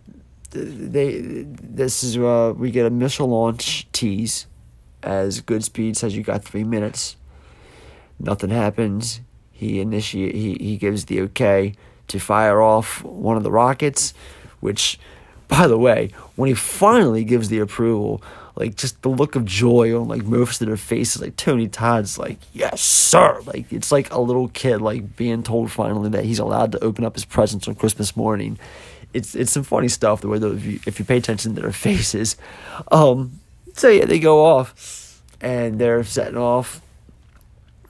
they 0.51 1.21
this 1.21 2.03
is 2.03 2.17
uh, 2.17 2.55
we 2.57 2.71
get 2.71 2.87
a 2.87 2.91
missile 2.91 3.29
launch 3.29 3.87
tease 3.93 4.47
as 5.03 5.43
Goodspeed 5.43 5.97
says 5.97 6.17
you 6.17 6.23
got 6.23 6.43
three 6.43 6.65
minutes. 6.65 7.17
Nothing 8.19 8.51
happens. 8.51 9.21
He 9.53 9.81
initiate 9.81 10.35
he, 10.35 10.55
he 10.55 10.77
gives 10.77 11.05
the 11.05 11.21
okay 11.23 11.75
to 12.09 12.19
fire 12.19 12.61
off 12.61 13.05
one 13.05 13.37
of 13.37 13.43
the 13.43 13.51
rockets, 13.51 14.15
which 14.61 14.99
by 15.49 15.67
the 15.67 15.79
way, 15.79 16.11
when 16.37 16.49
he 16.49 16.55
finally 16.55 17.25
gives 17.25 17.49
the 17.49 17.59
approval, 17.59 18.23
like 18.57 18.77
just 18.77 19.03
the 19.03 19.09
look 19.09 19.35
of 19.35 19.45
joy 19.45 19.99
on 19.99 20.09
like 20.09 20.25
most 20.25 20.61
of 20.61 20.69
their 20.69 20.77
faces, 20.77 21.23
like 21.23 21.37
Tony 21.37 21.69
Todd's 21.69 22.19
like, 22.19 22.39
yes, 22.53 22.81
sir. 22.81 23.41
Like 23.47 23.73
it's 23.73 23.91
like 23.91 24.13
a 24.13 24.21
little 24.21 24.49
kid 24.49 24.81
like 24.81 25.17
being 25.17 25.43
told 25.43 25.73
finally 25.73 26.09
that 26.11 26.25
he's 26.25 26.39
allowed 26.39 26.73
to 26.73 26.85
open 26.85 27.05
up 27.05 27.15
his 27.15 27.25
presents 27.25 27.67
on 27.67 27.75
Christmas 27.75 28.17
morning. 28.17 28.59
It's 29.13 29.35
it's 29.35 29.53
some 29.53 29.63
funny 29.65 29.89
stuff 29.89 30.21
the 30.21 30.29
way 30.29 30.39
that 30.39 30.53
if 30.53 30.65
you, 30.65 30.81
if 30.87 30.99
you 30.99 31.05
pay 31.05 31.17
attention 31.17 31.55
to 31.55 31.61
their 31.63 31.73
faces. 31.89 32.37
Um, 32.91 33.41
so 33.75 33.89
yeah, 33.89 34.05
they 34.05 34.19
go 34.19 34.45
off 34.45 35.21
and 35.41 35.79
they're 35.79 36.05
setting 36.05 36.39
off 36.39 36.81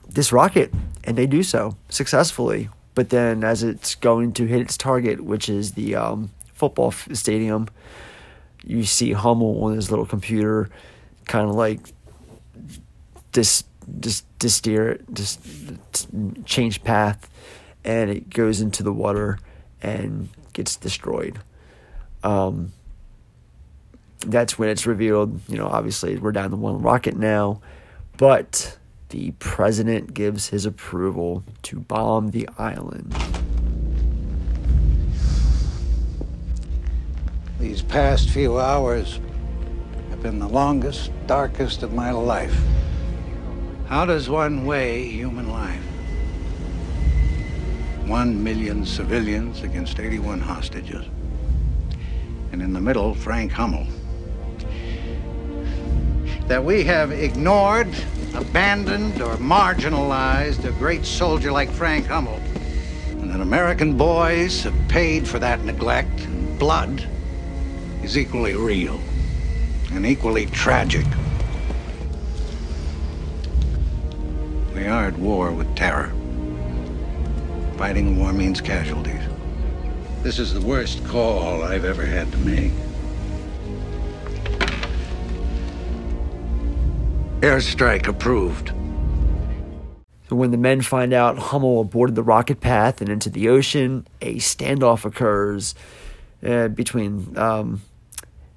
this 0.09 0.31
rocket, 0.31 0.73
and 1.03 1.17
they 1.17 1.27
do 1.27 1.43
so 1.43 1.77
successfully. 1.89 2.69
But 2.95 3.09
then, 3.09 3.43
as 3.43 3.61
it's 3.63 3.95
going 3.95 4.33
to 4.33 4.45
hit 4.45 4.61
its 4.61 4.77
target, 4.77 5.21
which 5.21 5.49
is 5.49 5.73
the 5.73 5.95
um, 5.95 6.31
football 6.55 6.91
stadium, 6.91 7.67
you 8.63 8.83
see 8.83 9.11
Hummel 9.11 9.63
on 9.63 9.75
his 9.75 9.91
little 9.91 10.05
computer, 10.05 10.69
kind 11.25 11.47
of 11.47 11.55
like 11.55 11.79
dis 13.31 13.63
dis 13.99 14.23
it, 14.65 15.05
just 15.13 15.39
change 16.45 16.83
path, 16.83 17.29
and 17.83 18.09
it 18.09 18.29
goes 18.29 18.61
into 18.61 18.81
the 18.81 18.91
water 18.91 19.37
and 19.81 20.29
gets 20.53 20.75
destroyed. 20.75 21.39
Um, 22.23 22.73
that's 24.25 24.57
when 24.57 24.69
it's 24.69 24.87
revealed. 24.87 25.39
You 25.47 25.57
know, 25.57 25.67
obviously 25.67 26.17
we're 26.17 26.31
down 26.31 26.49
to 26.49 26.55
one 26.55 26.81
rocket 26.81 27.15
now, 27.15 27.61
but 28.17 28.77
the 29.09 29.31
president 29.37 30.13
gives 30.13 30.47
his 30.47 30.65
approval 30.65 31.43
to 31.63 31.79
bomb 31.79 32.31
the 32.31 32.49
island. 32.57 33.13
These 37.59 37.81
past 37.83 38.29
few 38.29 38.59
hours 38.59 39.21
have 40.09 40.21
been 40.21 40.39
the 40.39 40.47
longest, 40.47 41.09
darkest 41.25 41.83
of 41.83 41.93
my 41.93 42.11
life. 42.11 42.55
How 43.87 44.05
does 44.05 44.29
one 44.29 44.65
weigh 44.65 45.07
human 45.07 45.49
life? 45.49 45.81
One 48.07 48.43
million 48.43 48.85
civilians 48.85 49.61
against 49.63 50.01
81 50.01 50.41
hostages. 50.41 51.05
And 52.51 52.61
in 52.61 52.73
the 52.73 52.81
middle, 52.81 53.15
Frank 53.15 53.53
Hummel. 53.53 53.87
That 56.47 56.63
we 56.63 56.83
have 56.83 57.13
ignored, 57.13 57.87
abandoned, 58.35 59.21
or 59.21 59.37
marginalized 59.37 60.65
a 60.65 60.73
great 60.73 61.05
soldier 61.05 61.53
like 61.53 61.71
Frank 61.71 62.05
Hummel. 62.07 62.39
And 63.11 63.31
that 63.31 63.39
American 63.39 63.95
boys 63.95 64.61
have 64.63 64.75
paid 64.89 65.25
for 65.25 65.39
that 65.39 65.63
neglect 65.63 66.19
in 66.19 66.57
blood 66.57 67.07
is 68.05 68.19
equally 68.19 68.53
real 68.53 68.99
and 69.91 70.05
equally 70.05 70.45
tragic. 70.45 71.07
We 74.75 74.85
are 74.85 75.07
at 75.07 75.17
war 75.17 75.51
with 75.51 75.75
terror. 75.75 76.13
Fighting 77.77 78.19
war 78.19 78.31
means 78.31 78.61
casualties. 78.61 79.23
This 80.21 80.37
is 80.37 80.53
the 80.53 80.61
worst 80.61 81.03
call 81.05 81.63
I've 81.63 81.83
ever 81.83 82.05
had 82.05 82.31
to 82.31 82.37
make. 82.37 82.71
Airstrike 87.41 88.07
approved. 88.07 88.71
So 90.29 90.35
when 90.35 90.51
the 90.51 90.57
men 90.57 90.81
find 90.81 91.11
out 91.11 91.39
Hummel 91.39 91.81
aborted 91.81 92.13
the 92.13 92.23
rocket 92.23 92.61
path 92.61 93.01
and 93.01 93.09
into 93.09 93.31
the 93.31 93.49
ocean, 93.49 94.05
a 94.21 94.35
standoff 94.35 95.05
occurs 95.05 95.73
uh, 96.45 96.67
between 96.67 97.35
um, 97.37 97.81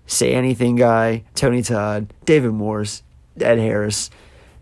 Say 0.08 0.32
Anything 0.32 0.74
guy, 0.74 1.22
Tony 1.34 1.62
Todd, 1.62 2.12
David 2.24 2.52
Morse, 2.52 3.02
Ed 3.38 3.58
Harris. 3.58 4.10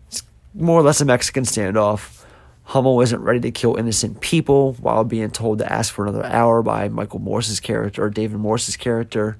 It's 0.08 0.22
more 0.52 0.80
or 0.80 0.82
less 0.82 1.00
a 1.00 1.04
Mexican 1.04 1.44
standoff. 1.44 2.24
Hummel 2.64 3.00
isn't 3.00 3.22
ready 3.22 3.38
to 3.40 3.52
kill 3.52 3.76
innocent 3.76 4.20
people 4.20 4.72
while 4.74 5.04
being 5.04 5.30
told 5.30 5.58
to 5.58 5.72
ask 5.72 5.94
for 5.94 6.04
another 6.04 6.26
hour 6.26 6.62
by 6.62 6.88
Michael 6.88 7.20
Morse's 7.20 7.60
character 7.60 8.04
or 8.04 8.10
David 8.10 8.38
Morse's 8.38 8.76
character. 8.76 9.36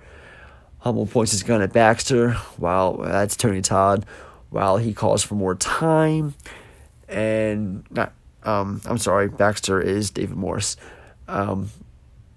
Hummel 0.78 1.06
points 1.06 1.32
his 1.32 1.42
gun 1.42 1.60
at 1.60 1.72
Baxter 1.72 2.34
while 2.56 2.98
that's 2.98 3.36
Tony 3.36 3.60
Todd 3.62 4.06
while 4.50 4.76
he 4.76 4.94
calls 4.94 5.24
for 5.24 5.34
more 5.34 5.56
time 5.56 6.34
and 7.08 7.84
not 7.90 8.12
um 8.44 8.80
I'm 8.86 8.98
sorry, 8.98 9.28
Baxter 9.28 9.80
is 9.80 10.10
David 10.10 10.36
Morse. 10.36 10.76
Um 11.26 11.70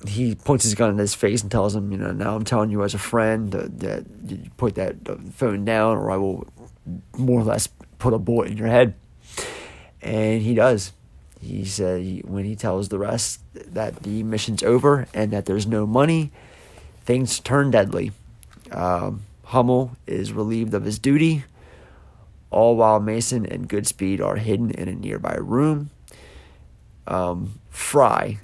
he 0.08 0.36
points 0.36 0.64
his 0.64 0.76
gun 0.76 0.91
in 0.91 0.97
his 0.97 1.14
face 1.14 1.41
and 1.41 1.52
tells 1.52 1.76
him, 1.76 1.91
you 1.91 1.97
know, 1.97 2.12
now 2.12 2.36
I'm 2.36 2.45
telling 2.45 2.70
you 2.70 2.84
as 2.84 2.93
a 2.93 3.00
friend 3.00 3.52
that, 3.52 3.80
that 3.80 4.06
you 4.28 4.50
put 4.56 4.76
that 4.76 4.95
phone 5.34 5.66
down 5.66 5.97
or 5.97 6.12
I 6.12 6.18
will 6.18 6.47
more 7.18 7.41
or 7.41 7.43
less 7.43 7.68
put 7.97 8.14
a 8.14 8.18
bullet 8.18 8.50
in 8.50 8.58
your 8.58 8.68
head. 8.68 8.93
And 10.02 10.41
he 10.41 10.54
does. 10.54 10.93
He 11.41 11.66
said 11.66 12.02
he, 12.02 12.20
when 12.22 12.45
he 12.45 12.56
tells 12.56 12.89
the 12.89 13.00
rest 13.00 13.41
that 13.54 14.04
the 14.04 14.24
mission's 14.24 14.64
over 14.64 15.08
and 15.14 15.32
that 15.32 15.45
there's 15.45 15.68
no 15.68 15.86
money, 15.86 16.32
things 17.04 17.39
turn 17.39 17.72
deadly. 17.72 18.12
Um, 18.72 19.24
Hummel 19.45 19.97
is 20.08 20.32
relieved 20.32 20.74
of 20.74 20.86
his 20.86 21.00
duty, 21.00 21.43
all 22.52 22.76
while 22.76 23.00
Mason 23.00 23.45
and 23.45 23.68
Goodspeed 23.68 24.22
are 24.22 24.36
hidden 24.38 24.72
in 24.72 24.88
a 24.88 24.93
nearby 24.93 25.36
room. 25.36 25.89
Um, 27.08 27.60
Frye 27.70 28.39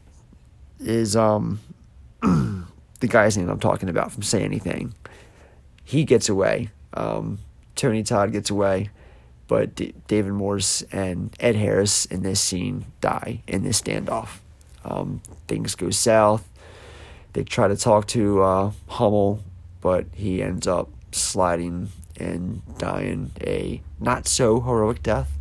is 0.79 1.15
um, 1.15 1.59
the 2.21 3.07
guy's 3.07 3.37
name 3.37 3.49
I'm 3.49 3.59
talking 3.59 3.89
about 3.89 4.11
from 4.11 4.23
Say 4.23 4.43
Anything. 4.43 4.93
He 5.83 6.03
gets 6.03 6.29
away. 6.29 6.69
Um, 6.93 7.39
Tony 7.75 8.03
Todd 8.03 8.31
gets 8.31 8.49
away 8.49 8.89
but 9.47 9.75
D- 9.75 9.93
David 10.07 10.33
Morse 10.33 10.81
and 10.91 11.35
Ed 11.39 11.55
Harris 11.55 12.05
in 12.05 12.23
this 12.23 12.41
scene 12.41 12.85
die 13.01 13.41
in 13.47 13.63
this 13.63 13.81
standoff. 13.81 14.39
Um, 14.83 15.21
things 15.47 15.75
go 15.75 15.89
south. 15.89 16.47
They 17.33 17.43
try 17.43 17.67
to 17.67 17.75
talk 17.75 18.07
to 18.07 18.41
uh, 18.41 18.71
Hummel, 18.87 19.41
but 19.81 20.05
he 20.13 20.41
ends 20.41 20.67
up 20.67 20.89
sliding 21.11 21.89
and 22.17 22.61
dying 22.77 23.31
a 23.41 23.81
not 23.99 24.27
so 24.27 24.61
heroic 24.61 25.03
death. 25.03 25.31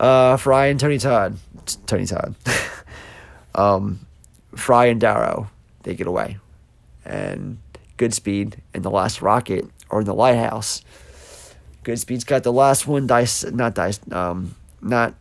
Uh, 0.00 0.36
Frye 0.36 0.66
and 0.66 0.80
Tony 0.80 0.98
Todd, 0.98 1.38
Tony 1.86 2.06
Todd, 2.06 2.34
um, 3.54 4.06
Frye 4.56 4.86
and 4.86 5.00
Darrow, 5.00 5.50
they 5.82 5.94
get 5.94 6.06
away, 6.06 6.38
and 7.04 7.58
Goodspeed 7.98 8.54
and 8.74 8.84
the 8.84 8.90
last 8.90 9.22
rocket 9.22 9.66
are 9.90 10.00
in 10.00 10.06
the 10.06 10.14
lighthouse 10.14 10.82
Goodspeed's 11.84 12.24
got 12.24 12.44
the 12.44 12.52
last 12.52 12.86
one 12.86 13.06
dice, 13.06 13.44
not 13.44 13.74
dice, 13.74 13.98
um, 14.12 14.54
not 14.80 15.14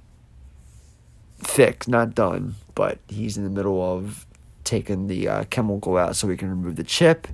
fixed, 1.40 1.90
not 1.90 2.14
done, 2.14 2.56
but 2.76 3.00
he's 3.08 3.38
in 3.38 3.44
the 3.44 3.50
middle 3.50 3.82
of 3.82 4.28
taking 4.64 5.08
the 5.08 5.28
uh, 5.28 5.44
chemical 5.46 5.98
out 5.98 6.16
so 6.16 6.28
we 6.28 6.38
can 6.38 6.50
remove 6.50 6.76
the 6.76 6.84
chip, 6.84 7.28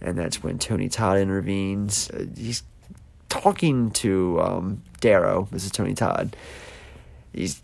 and 0.00 0.16
that's 0.16 0.42
when 0.42 0.58
Tony 0.58 0.88
Todd 0.88 1.18
intervenes. 1.18 2.10
Uh, 2.10 2.26
he's 2.36 2.62
talking 3.28 3.90
to 3.90 4.40
um, 4.40 4.82
Darrow. 5.00 5.48
This 5.50 5.64
is 5.64 5.72
Tony 5.72 5.94
Todd. 5.94 6.36
He's 7.32 7.60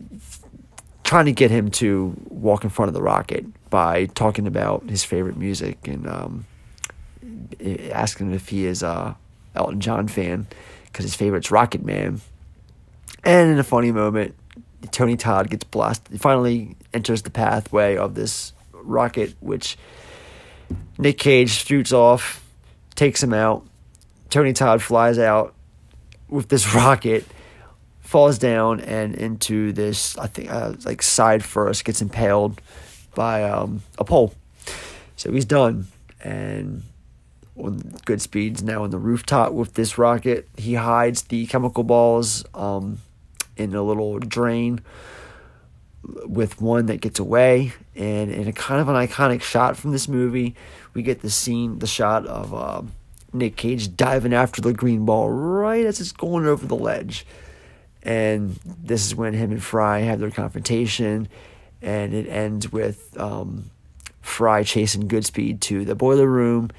trying 1.10 1.24
to 1.24 1.32
get 1.32 1.50
him 1.50 1.72
to 1.72 2.14
walk 2.28 2.62
in 2.62 2.70
front 2.70 2.88
of 2.88 2.94
the 2.94 3.02
rocket 3.02 3.44
by 3.68 4.06
talking 4.06 4.46
about 4.46 4.88
his 4.88 5.02
favorite 5.02 5.36
music 5.36 5.88
and 5.88 6.06
um, 6.06 6.46
asking 7.90 8.28
him 8.28 8.32
if 8.32 8.48
he 8.48 8.64
is 8.64 8.84
a 8.84 9.16
Elton 9.56 9.80
John 9.80 10.06
fan 10.06 10.46
because 10.84 11.04
his 11.04 11.16
favorite's 11.16 11.50
Rocket 11.50 11.84
Man. 11.84 12.20
And 13.24 13.50
in 13.50 13.58
a 13.58 13.64
funny 13.64 13.90
moment, 13.90 14.36
Tony 14.92 15.16
Todd 15.16 15.50
gets 15.50 15.64
blasted. 15.64 16.12
He 16.12 16.18
finally 16.18 16.76
enters 16.94 17.22
the 17.22 17.30
pathway 17.30 17.96
of 17.96 18.14
this 18.14 18.52
rocket, 18.72 19.34
which 19.40 19.76
Nick 20.96 21.18
Cage 21.18 21.50
shoots 21.50 21.92
off, 21.92 22.46
takes 22.94 23.20
him 23.20 23.34
out. 23.34 23.66
Tony 24.28 24.52
Todd 24.52 24.80
flies 24.80 25.18
out 25.18 25.56
with 26.28 26.50
this 26.50 26.72
rocket, 26.76 27.26
falls 28.10 28.38
down 28.38 28.80
and 28.80 29.14
into 29.14 29.72
this, 29.72 30.18
I 30.18 30.26
think, 30.26 30.50
uh, 30.50 30.74
like 30.84 31.00
side 31.00 31.44
first, 31.44 31.84
gets 31.84 32.02
impaled 32.02 32.60
by 33.14 33.44
um, 33.44 33.82
a 33.98 34.04
pole. 34.04 34.34
So 35.14 35.30
he's 35.30 35.44
done. 35.44 35.86
And 36.24 36.82
on 37.56 37.78
Goodspeed's 38.06 38.64
now 38.64 38.82
on 38.82 38.90
the 38.90 38.98
rooftop 38.98 39.52
with 39.52 39.74
this 39.74 39.96
rocket. 39.96 40.48
He 40.56 40.74
hides 40.74 41.22
the 41.22 41.46
chemical 41.46 41.84
balls 41.84 42.44
um, 42.52 42.98
in 43.56 43.76
a 43.76 43.82
little 43.82 44.18
drain 44.18 44.80
with 46.02 46.60
one 46.60 46.86
that 46.86 47.00
gets 47.00 47.20
away. 47.20 47.74
And 47.94 48.32
in 48.32 48.48
a 48.48 48.52
kind 48.52 48.80
of 48.80 48.88
an 48.88 48.96
iconic 48.96 49.40
shot 49.40 49.76
from 49.76 49.92
this 49.92 50.08
movie, 50.08 50.56
we 50.94 51.02
get 51.02 51.22
the 51.22 51.30
scene, 51.30 51.78
the 51.78 51.86
shot 51.86 52.26
of 52.26 52.52
uh, 52.52 52.82
Nick 53.32 53.54
Cage 53.54 53.94
diving 53.96 54.34
after 54.34 54.60
the 54.60 54.72
green 54.72 55.04
ball 55.04 55.30
right 55.30 55.86
as 55.86 56.00
it's 56.00 56.10
going 56.10 56.44
over 56.44 56.66
the 56.66 56.74
ledge. 56.74 57.24
And 58.02 58.58
this 58.64 59.04
is 59.06 59.14
when 59.14 59.34
him 59.34 59.50
and 59.50 59.62
Frye 59.62 60.00
have 60.00 60.20
their 60.20 60.30
confrontation, 60.30 61.28
and 61.82 62.14
it 62.14 62.26
ends 62.28 62.72
with 62.72 63.18
um, 63.18 63.70
Frye 64.20 64.62
chasing 64.62 65.08
Goodspeed 65.08 65.60
to 65.60 65.84
the 65.84 65.94
boiler 65.94 66.26
room. 66.26 66.70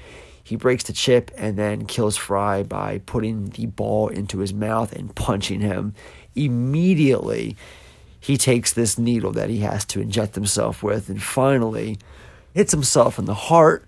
He 0.42 0.56
breaks 0.56 0.84
the 0.84 0.92
chip 0.92 1.30
and 1.36 1.56
then 1.56 1.86
kills 1.86 2.16
Frye 2.16 2.64
by 2.64 2.98
putting 3.06 3.50
the 3.50 3.66
ball 3.66 4.08
into 4.08 4.38
his 4.38 4.52
mouth 4.52 4.92
and 4.92 5.14
punching 5.14 5.60
him. 5.60 5.94
Immediately, 6.34 7.56
he 8.18 8.36
takes 8.36 8.72
this 8.72 8.98
needle 8.98 9.32
that 9.32 9.50
he 9.50 9.58
has 9.58 9.84
to 9.86 10.00
inject 10.00 10.34
himself 10.34 10.82
with 10.82 11.08
and 11.08 11.22
finally 11.22 11.98
hits 12.54 12.72
himself 12.72 13.18
in 13.18 13.24
the 13.24 13.34
heart, 13.34 13.86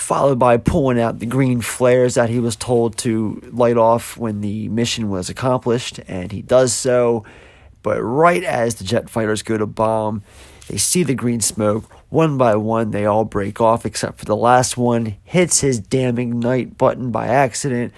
followed 0.00 0.38
by 0.38 0.56
pulling 0.56 0.98
out 0.98 1.18
the 1.18 1.26
green 1.26 1.60
flares 1.60 2.14
that 2.14 2.30
he 2.30 2.40
was 2.40 2.56
told 2.56 2.96
to 2.96 3.40
light 3.52 3.76
off 3.76 4.16
when 4.16 4.40
the 4.40 4.68
mission 4.68 5.10
was 5.10 5.28
accomplished, 5.28 6.00
and 6.08 6.32
he 6.32 6.42
does 6.42 6.72
so. 6.72 7.24
But 7.82 8.00
right 8.00 8.42
as 8.42 8.76
the 8.76 8.84
jet 8.84 9.10
fighters 9.10 9.42
go 9.42 9.58
to 9.58 9.66
bomb, 9.66 10.22
they 10.68 10.78
see 10.78 11.02
the 11.02 11.14
green 11.14 11.40
smoke, 11.40 11.84
one 12.08 12.38
by 12.38 12.56
one, 12.56 12.90
they 12.90 13.04
all 13.04 13.24
break 13.24 13.60
off 13.60 13.84
except 13.84 14.18
for 14.18 14.24
the 14.24 14.36
last 14.36 14.76
one, 14.76 15.16
hits 15.22 15.60
his 15.60 15.78
damn 15.78 16.18
ignite 16.18 16.78
button 16.78 17.10
by 17.10 17.26
accident, 17.28 17.92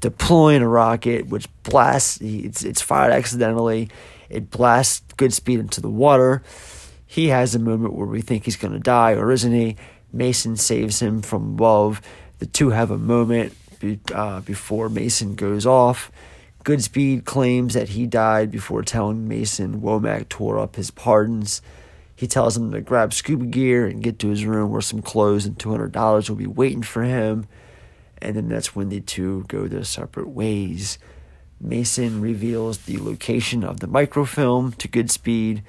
deploying 0.00 0.62
a 0.62 0.68
rocket, 0.68 1.28
which 1.28 1.48
blasts, 1.62 2.18
it's, 2.20 2.62
it's 2.62 2.82
fired 2.82 3.12
accidentally. 3.12 3.88
It 4.28 4.50
blasts 4.50 5.02
Goodspeed 5.16 5.60
into 5.60 5.80
the 5.80 5.90
water. 5.90 6.42
He 7.06 7.28
has 7.28 7.54
a 7.54 7.58
moment 7.58 7.94
where 7.94 8.06
we 8.06 8.20
think 8.20 8.44
he's 8.44 8.56
going 8.56 8.74
to 8.74 8.78
die, 8.78 9.12
or 9.12 9.32
isn't 9.32 9.52
he? 9.52 9.76
Mason 10.12 10.56
saves 10.56 11.00
him 11.00 11.22
from 11.22 11.54
above. 11.54 12.00
The 12.38 12.46
two 12.46 12.70
have 12.70 12.90
a 12.90 12.98
moment 12.98 13.54
be, 13.80 14.00
uh, 14.12 14.40
before 14.40 14.88
Mason 14.88 15.34
goes 15.34 15.66
off. 15.66 16.10
Goodspeed 16.64 17.24
claims 17.24 17.74
that 17.74 17.90
he 17.90 18.06
died 18.06 18.50
before 18.50 18.82
telling 18.82 19.28
Mason 19.28 19.80
Womack 19.80 20.28
tore 20.28 20.58
up 20.58 20.76
his 20.76 20.90
pardons. 20.90 21.62
He 22.14 22.26
tells 22.26 22.56
him 22.56 22.72
to 22.72 22.80
grab 22.80 23.14
scuba 23.14 23.46
gear 23.46 23.86
and 23.86 24.02
get 24.02 24.18
to 24.18 24.28
his 24.28 24.44
room 24.44 24.70
where 24.70 24.80
some 24.80 25.00
clothes 25.00 25.46
and 25.46 25.56
$200 25.56 26.28
will 26.28 26.36
be 26.36 26.46
waiting 26.46 26.82
for 26.82 27.04
him. 27.04 27.46
And 28.20 28.34
then 28.34 28.48
that's 28.48 28.74
when 28.74 28.88
the 28.88 29.00
two 29.00 29.44
go 29.46 29.68
their 29.68 29.84
separate 29.84 30.28
ways. 30.28 30.98
Mason 31.60 32.20
reveals 32.20 32.78
the 32.78 32.98
location 32.98 33.64
of 33.64 33.80
the 33.80 33.86
microfilm 33.86 34.72
to 34.72 34.88
Goodspeed. 34.88 35.62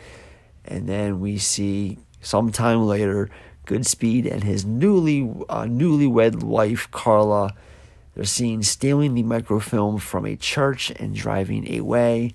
And 0.66 0.88
then 0.90 1.20
we 1.20 1.38
see 1.38 2.00
sometime 2.22 2.86
later 2.86 3.30
Goodspeed 3.70 4.30
and 4.30 4.44
his 4.44 4.66
newly 4.66 5.22
uh, 5.48 5.66
newlywed 5.66 6.42
wife 6.42 6.90
Carla. 6.90 7.54
They're 8.16 8.24
seen 8.24 8.64
stealing 8.64 9.14
the 9.14 9.22
microfilm 9.22 10.00
from 10.00 10.26
a 10.26 10.36
church 10.36 10.92
and 10.96 11.14
driving 11.14 11.78
away. 11.78 12.34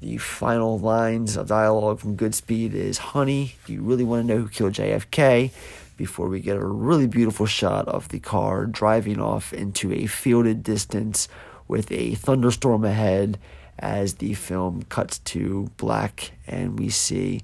The 0.00 0.16
final 0.18 0.78
lines 0.78 1.36
of 1.36 1.48
dialogue 1.48 1.98
from 1.98 2.16
Goodspeed 2.16 2.72
is 2.72 2.98
Honey, 2.98 3.56
do 3.66 3.72
you 3.72 3.82
really 3.82 4.04
want 4.04 4.28
to 4.28 4.32
know 4.32 4.42
who 4.42 4.48
killed 4.48 4.74
JFK? 4.74 5.50
Before 5.96 6.28
we 6.28 6.38
get 6.38 6.56
a 6.56 6.64
really 6.64 7.08
beautiful 7.08 7.46
shot 7.46 7.88
of 7.88 8.08
the 8.10 8.20
car 8.20 8.64
driving 8.66 9.20
off 9.20 9.52
into 9.52 9.92
a 9.92 10.06
fielded 10.06 10.62
distance 10.62 11.26
with 11.66 11.90
a 11.90 12.14
thunderstorm 12.14 12.84
ahead 12.84 13.40
as 13.80 14.14
the 14.14 14.34
film 14.34 14.84
cuts 14.84 15.18
to 15.18 15.68
black 15.78 16.30
and 16.46 16.78
we 16.78 16.90
see 16.90 17.42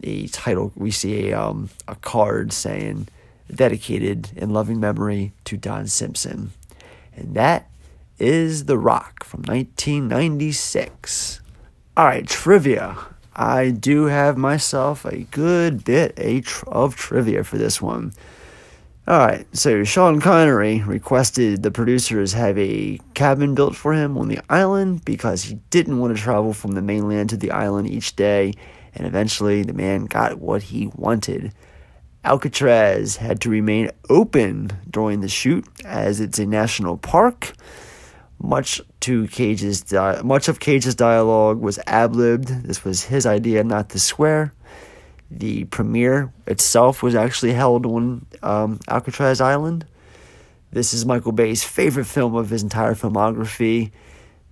the 0.00 0.28
title, 0.28 0.72
we 0.74 0.90
see 0.90 1.30
a, 1.30 1.40
um, 1.40 1.70
a 1.88 1.94
card 1.96 2.52
saying, 2.52 3.08
dedicated 3.54 4.30
in 4.36 4.50
loving 4.50 4.80
memory 4.80 5.32
to 5.44 5.56
Don 5.56 5.86
Simpson. 5.86 6.52
And 7.16 7.34
that 7.34 7.68
is 8.18 8.66
The 8.66 8.78
Rock 8.78 9.24
from 9.24 9.42
1996. 9.42 11.40
All 11.96 12.04
right, 12.04 12.26
trivia. 12.26 12.96
I 13.34 13.70
do 13.70 14.06
have 14.06 14.36
myself 14.36 15.04
a 15.04 15.24
good 15.30 15.84
bit 15.84 16.18
of 16.66 16.96
trivia 16.96 17.44
for 17.44 17.58
this 17.58 17.80
one. 17.80 18.12
All 19.08 19.18
right, 19.18 19.46
so 19.56 19.82
Sean 19.82 20.20
Connery 20.20 20.82
requested 20.82 21.62
the 21.62 21.70
producers 21.70 22.32
have 22.34 22.56
a 22.58 23.00
cabin 23.14 23.54
built 23.54 23.74
for 23.74 23.92
him 23.92 24.16
on 24.16 24.28
the 24.28 24.40
island 24.48 25.04
because 25.04 25.42
he 25.42 25.54
didn't 25.70 25.98
want 25.98 26.14
to 26.16 26.22
travel 26.22 26.52
from 26.52 26.72
the 26.72 26.82
mainland 26.82 27.30
to 27.30 27.36
the 27.36 27.50
island 27.50 27.88
each 27.90 28.14
day, 28.14 28.52
and 28.94 29.06
eventually 29.06 29.62
the 29.62 29.72
man 29.72 30.06
got 30.06 30.40
what 30.40 30.62
he 30.62 30.90
wanted. 30.94 31.52
Alcatraz 32.24 33.16
had 33.16 33.40
to 33.40 33.50
remain 33.50 33.90
open 34.08 34.70
during 34.90 35.20
the 35.20 35.28
shoot 35.28 35.66
as 35.84 36.20
it's 36.20 36.38
a 36.38 36.46
national 36.46 36.98
park. 36.98 37.52
Much 38.38 38.80
to 39.00 39.26
Cage's 39.28 39.82
di- 39.82 40.20
much 40.22 40.48
of 40.48 40.60
Cage's 40.60 40.94
dialogue 40.94 41.60
was 41.60 41.78
ad-libbed. 41.86 42.64
This 42.64 42.84
was 42.84 43.04
his 43.04 43.26
idea 43.26 43.64
not 43.64 43.90
to 43.90 44.00
swear. 44.00 44.52
The 45.30 45.64
premiere 45.64 46.32
itself 46.46 47.02
was 47.02 47.14
actually 47.14 47.52
held 47.52 47.86
on 47.86 48.26
um, 48.42 48.80
Alcatraz 48.88 49.40
Island. 49.40 49.86
This 50.72 50.92
is 50.92 51.06
Michael 51.06 51.32
Bay's 51.32 51.64
favorite 51.64 52.06
film 52.06 52.34
of 52.34 52.50
his 52.50 52.62
entire 52.62 52.94
filmography. 52.94 53.92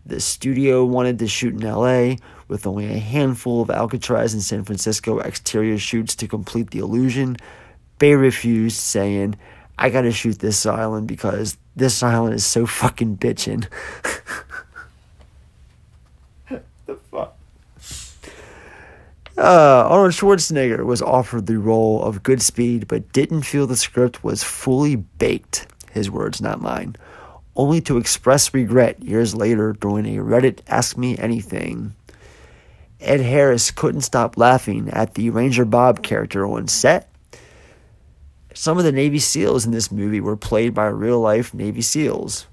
The 0.09 0.21
studio 0.21 0.87
wanted 0.87 1.19
to 1.19 1.29
shoot 1.29 1.53
in 1.53 1.61
LA 1.61 2.17
with 2.49 2.67
only 2.67 2.87
a 2.87 2.99
handful 2.99 3.61
of 3.61 3.69
Alcatraz 3.69 4.33
and 4.33 4.43
San 4.43 4.65
Francisco 4.65 5.19
exterior 5.19 5.77
shoots 5.77 6.17
to 6.17 6.27
complete 6.27 6.71
the 6.71 6.79
illusion. 6.79 7.37
Bay 7.99 8.15
refused, 8.15 8.79
saying, 8.79 9.37
I 9.77 9.91
gotta 9.91 10.11
shoot 10.11 10.39
this 10.39 10.65
island 10.65 11.09
because 11.09 11.59
this 11.77 12.03
island 12.03 12.37
is 12.37 12.47
so 12.47 12.65
fucking 12.65 13.19
bitchin'. 13.19 13.69
the 16.49 16.97
fuck? 17.11 17.37
Uh, 19.37 19.87
Arnold 19.91 20.13
Schwarzenegger 20.13 20.87
was 20.87 21.03
offered 21.03 21.47
the 21.47 21.59
role 21.59 22.03
of 22.03 22.23
Goodspeed, 22.23 22.89
but 22.89 23.13
didn't 23.13 23.43
feel 23.43 23.67
the 23.67 23.77
script 23.77 24.25
was 24.25 24.43
fully 24.43 24.97
baked. 24.97 25.67
His 25.93 26.11
words, 26.11 26.41
not 26.41 26.63
mine. 26.63 26.97
Only 27.59 27.81
to 27.83 27.99
express 27.99 28.55
regret 28.55 29.03
years 29.03 29.35
later 29.35 29.73
during 29.73 30.07
a 30.07 30.23
Reddit 30.23 30.61
Ask 30.69 30.97
Me 30.97 31.19
Anything. 31.19 31.97
Ed 33.01 33.21
Harris 33.21 33.73
couldn't 33.73 34.03
stop 34.03 34.37
laughing 34.37 34.89
at 34.91 35.15
the 35.15 35.31
Ranger 35.31 35.65
Bob 35.65 36.05
character 36.05 36.47
on 36.47 36.69
set. 36.69 37.11
Some 38.55 38.79
of 38.79 38.85
the 38.85 38.93
Navy 38.93 39.19
SEALs 39.19 39.67
in 39.67 39.73
this 39.73 39.91
movie 39.91 40.21
were 40.21 40.37
played 40.37 40.73
by 40.73 40.87
real 40.87 41.19
life 41.19 41.53
Navy 41.53 41.83
SEALs. 41.83 42.47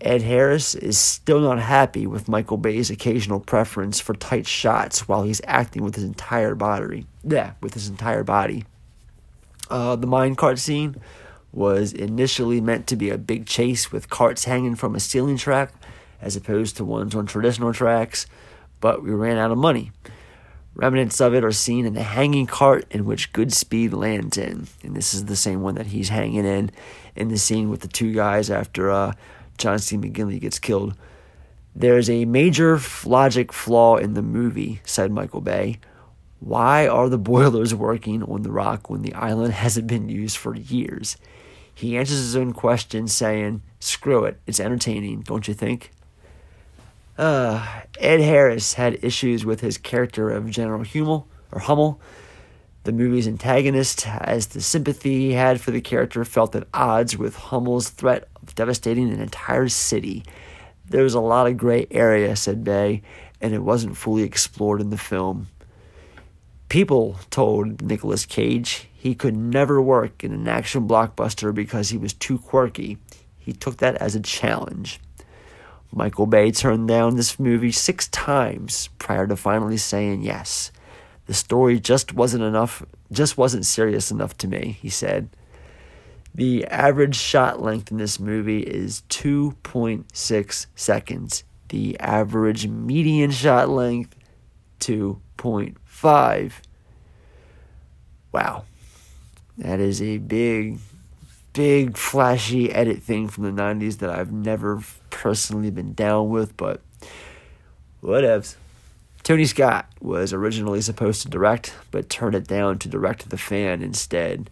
Ed 0.00 0.22
Harris 0.22 0.74
is 0.74 0.98
still 0.98 1.40
not 1.40 1.60
happy 1.60 2.04
with 2.06 2.28
Michael 2.28 2.56
Bay's 2.56 2.90
occasional 2.90 3.38
preference 3.38 4.00
for 4.00 4.14
tight 4.14 4.48
shots 4.48 5.06
while 5.06 5.22
he's 5.22 5.40
acting 5.44 5.84
with 5.84 5.94
his 5.94 6.04
entire 6.04 6.56
body. 6.56 7.06
Yeah, 7.22 7.52
with 7.60 7.74
his 7.74 7.88
entire 7.88 8.24
body. 8.24 8.64
Uh, 9.70 9.94
the 9.94 10.08
minecart 10.08 10.58
scene 10.58 10.96
was 11.52 11.92
initially 11.92 12.60
meant 12.60 12.86
to 12.86 12.96
be 12.96 13.10
a 13.10 13.18
big 13.18 13.46
chase 13.46 13.90
with 13.90 14.10
carts 14.10 14.44
hanging 14.44 14.74
from 14.74 14.94
a 14.94 15.00
ceiling 15.00 15.36
track 15.36 15.72
as 16.20 16.36
opposed 16.36 16.76
to 16.76 16.84
ones 16.84 17.14
on 17.14 17.26
traditional 17.26 17.72
tracks, 17.72 18.26
but 18.80 19.02
we 19.02 19.10
ran 19.10 19.38
out 19.38 19.50
of 19.50 19.58
money. 19.58 19.92
Remnants 20.74 21.20
of 21.20 21.34
it 21.34 21.44
are 21.44 21.52
seen 21.52 21.86
in 21.86 21.94
the 21.94 22.02
hanging 22.02 22.46
cart 22.46 22.86
in 22.90 23.04
which 23.04 23.32
Goodspeed 23.32 23.92
lands 23.92 24.38
in. 24.38 24.68
And 24.84 24.96
this 24.96 25.12
is 25.12 25.24
the 25.24 25.36
same 25.36 25.62
one 25.62 25.74
that 25.74 25.86
he's 25.86 26.08
hanging 26.08 26.44
in 26.44 26.70
in 27.16 27.28
the 27.28 27.38
scene 27.38 27.68
with 27.68 27.80
the 27.80 27.88
two 27.88 28.12
guys 28.12 28.48
after 28.48 28.90
uh, 28.90 29.14
John 29.58 29.80
C. 29.80 29.96
McGinley 29.96 30.40
gets 30.40 30.60
killed. 30.60 30.94
There's 31.74 32.08
a 32.08 32.24
major 32.26 32.80
logic 33.04 33.52
flaw 33.52 33.96
in 33.96 34.14
the 34.14 34.22
movie, 34.22 34.80
said 34.84 35.10
Michael 35.10 35.40
Bay. 35.40 35.80
Why 36.38 36.86
are 36.86 37.08
the 37.08 37.18
boilers 37.18 37.74
working 37.74 38.22
on 38.22 38.42
the 38.42 38.52
rock 38.52 38.88
when 38.88 39.02
the 39.02 39.14
island 39.14 39.52
hasn't 39.64 39.88
been 39.88 40.08
used 40.08 40.36
for 40.36 40.54
years? 40.54 41.16
He 41.78 41.96
answers 41.96 42.18
his 42.18 42.34
own 42.34 42.54
question 42.54 43.06
saying, 43.06 43.62
Screw 43.78 44.24
it, 44.24 44.40
it's 44.48 44.58
entertaining, 44.58 45.20
don't 45.20 45.46
you 45.46 45.54
think? 45.54 45.92
Uh, 47.16 47.64
Ed 48.00 48.18
Harris 48.18 48.74
had 48.74 48.98
issues 49.04 49.44
with 49.44 49.60
his 49.60 49.78
character 49.78 50.28
of 50.28 50.50
General 50.50 50.82
Hummel, 50.82 51.28
or 51.52 51.60
Hummel. 51.60 52.00
The 52.82 52.90
movie's 52.90 53.28
antagonist, 53.28 54.08
as 54.08 54.48
the 54.48 54.60
sympathy 54.60 55.20
he 55.20 55.32
had 55.34 55.60
for 55.60 55.70
the 55.70 55.80
character, 55.80 56.24
felt 56.24 56.56
at 56.56 56.66
odds 56.74 57.16
with 57.16 57.36
Hummel's 57.36 57.90
threat 57.90 58.26
of 58.42 58.56
devastating 58.56 59.12
an 59.12 59.20
entire 59.20 59.68
city. 59.68 60.24
There 60.88 61.04
was 61.04 61.14
a 61.14 61.20
lot 61.20 61.46
of 61.46 61.56
gray 61.56 61.86
area, 61.92 62.34
said 62.34 62.64
Bay, 62.64 63.02
and 63.40 63.54
it 63.54 63.62
wasn't 63.62 63.96
fully 63.96 64.24
explored 64.24 64.80
in 64.80 64.90
the 64.90 64.98
film. 64.98 65.46
People 66.68 67.20
told 67.30 67.82
Nicolas 67.82 68.26
Cage 68.26 68.87
he 69.00 69.14
could 69.14 69.36
never 69.36 69.80
work 69.80 70.24
in 70.24 70.32
an 70.32 70.48
action 70.48 70.88
blockbuster 70.88 71.54
because 71.54 71.90
he 71.90 71.96
was 71.96 72.12
too 72.12 72.36
quirky. 72.36 72.98
He 73.38 73.52
took 73.52 73.76
that 73.76 73.94
as 73.98 74.16
a 74.16 74.20
challenge. 74.20 74.98
Michael 75.92 76.26
Bay 76.26 76.50
turned 76.50 76.88
down 76.88 77.14
this 77.14 77.38
movie 77.38 77.70
six 77.70 78.08
times 78.08 78.88
prior 78.98 79.28
to 79.28 79.36
finally 79.36 79.76
saying 79.76 80.24
yes. 80.24 80.72
The 81.26 81.34
story 81.34 81.78
just 81.78 82.12
wasn't 82.12 82.42
enough, 82.42 82.82
just 83.12 83.38
wasn't 83.38 83.66
serious 83.66 84.10
enough 84.10 84.36
to 84.38 84.48
me, 84.48 84.78
he 84.82 84.90
said. 84.90 85.28
The 86.34 86.66
average 86.66 87.14
shot 87.14 87.62
length 87.62 87.92
in 87.92 87.98
this 87.98 88.18
movie 88.18 88.62
is 88.62 89.04
2.6 89.10 90.66
seconds. 90.74 91.44
The 91.68 92.00
average 92.00 92.66
median 92.66 93.30
shot 93.30 93.68
length, 93.68 94.16
2.5. 94.80 96.52
Wow. 98.32 98.64
That 99.58 99.80
is 99.80 100.00
a 100.00 100.18
big, 100.18 100.78
big 101.52 101.96
flashy 101.96 102.72
edit 102.72 103.02
thing 103.02 103.28
from 103.28 103.44
the 103.44 103.62
90s 103.62 103.98
that 103.98 104.10
I've 104.10 104.32
never 104.32 104.80
personally 105.10 105.70
been 105.70 105.94
down 105.94 106.30
with, 106.30 106.56
but 106.56 106.80
whatevs. 108.02 108.54
Tony 109.24 109.44
Scott 109.44 109.86
was 110.00 110.32
originally 110.32 110.80
supposed 110.80 111.22
to 111.22 111.28
direct, 111.28 111.74
but 111.90 112.08
turned 112.08 112.36
it 112.36 112.46
down 112.46 112.78
to 112.78 112.88
direct 112.88 113.28
The 113.28 113.36
Fan 113.36 113.82
instead. 113.82 114.48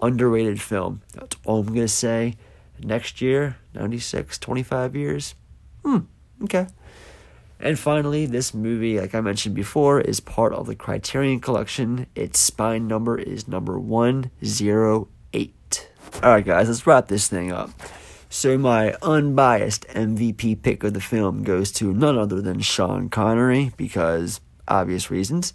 Underrated 0.00 0.60
film. 0.60 1.00
That's 1.14 1.36
all 1.44 1.60
I'm 1.60 1.66
going 1.66 1.78
to 1.78 1.88
say. 1.88 2.34
Next 2.80 3.20
year, 3.20 3.56
96, 3.74 4.38
25 4.38 4.94
years. 4.94 5.34
Hmm, 5.82 6.00
okay. 6.44 6.66
And 7.60 7.78
finally, 7.78 8.26
this 8.26 8.54
movie, 8.54 9.00
like 9.00 9.14
I 9.14 9.20
mentioned 9.20 9.54
before, 9.54 10.00
is 10.00 10.20
part 10.20 10.52
of 10.52 10.66
the 10.66 10.76
Criterion 10.76 11.40
Collection. 11.40 12.06
Its 12.14 12.38
spine 12.38 12.86
number 12.86 13.18
is 13.18 13.48
number 13.48 13.78
108. 13.78 15.90
Alright, 16.22 16.44
guys, 16.44 16.68
let's 16.68 16.86
wrap 16.86 17.08
this 17.08 17.28
thing 17.28 17.52
up. 17.52 17.70
So, 18.30 18.58
my 18.58 18.94
unbiased 19.02 19.88
MVP 19.88 20.62
pick 20.62 20.84
of 20.84 20.94
the 20.94 21.00
film 21.00 21.42
goes 21.42 21.72
to 21.72 21.92
none 21.92 22.16
other 22.16 22.40
than 22.40 22.60
Sean 22.60 23.08
Connery, 23.08 23.72
because 23.76 24.40
obvious 24.68 25.10
reasons. 25.10 25.52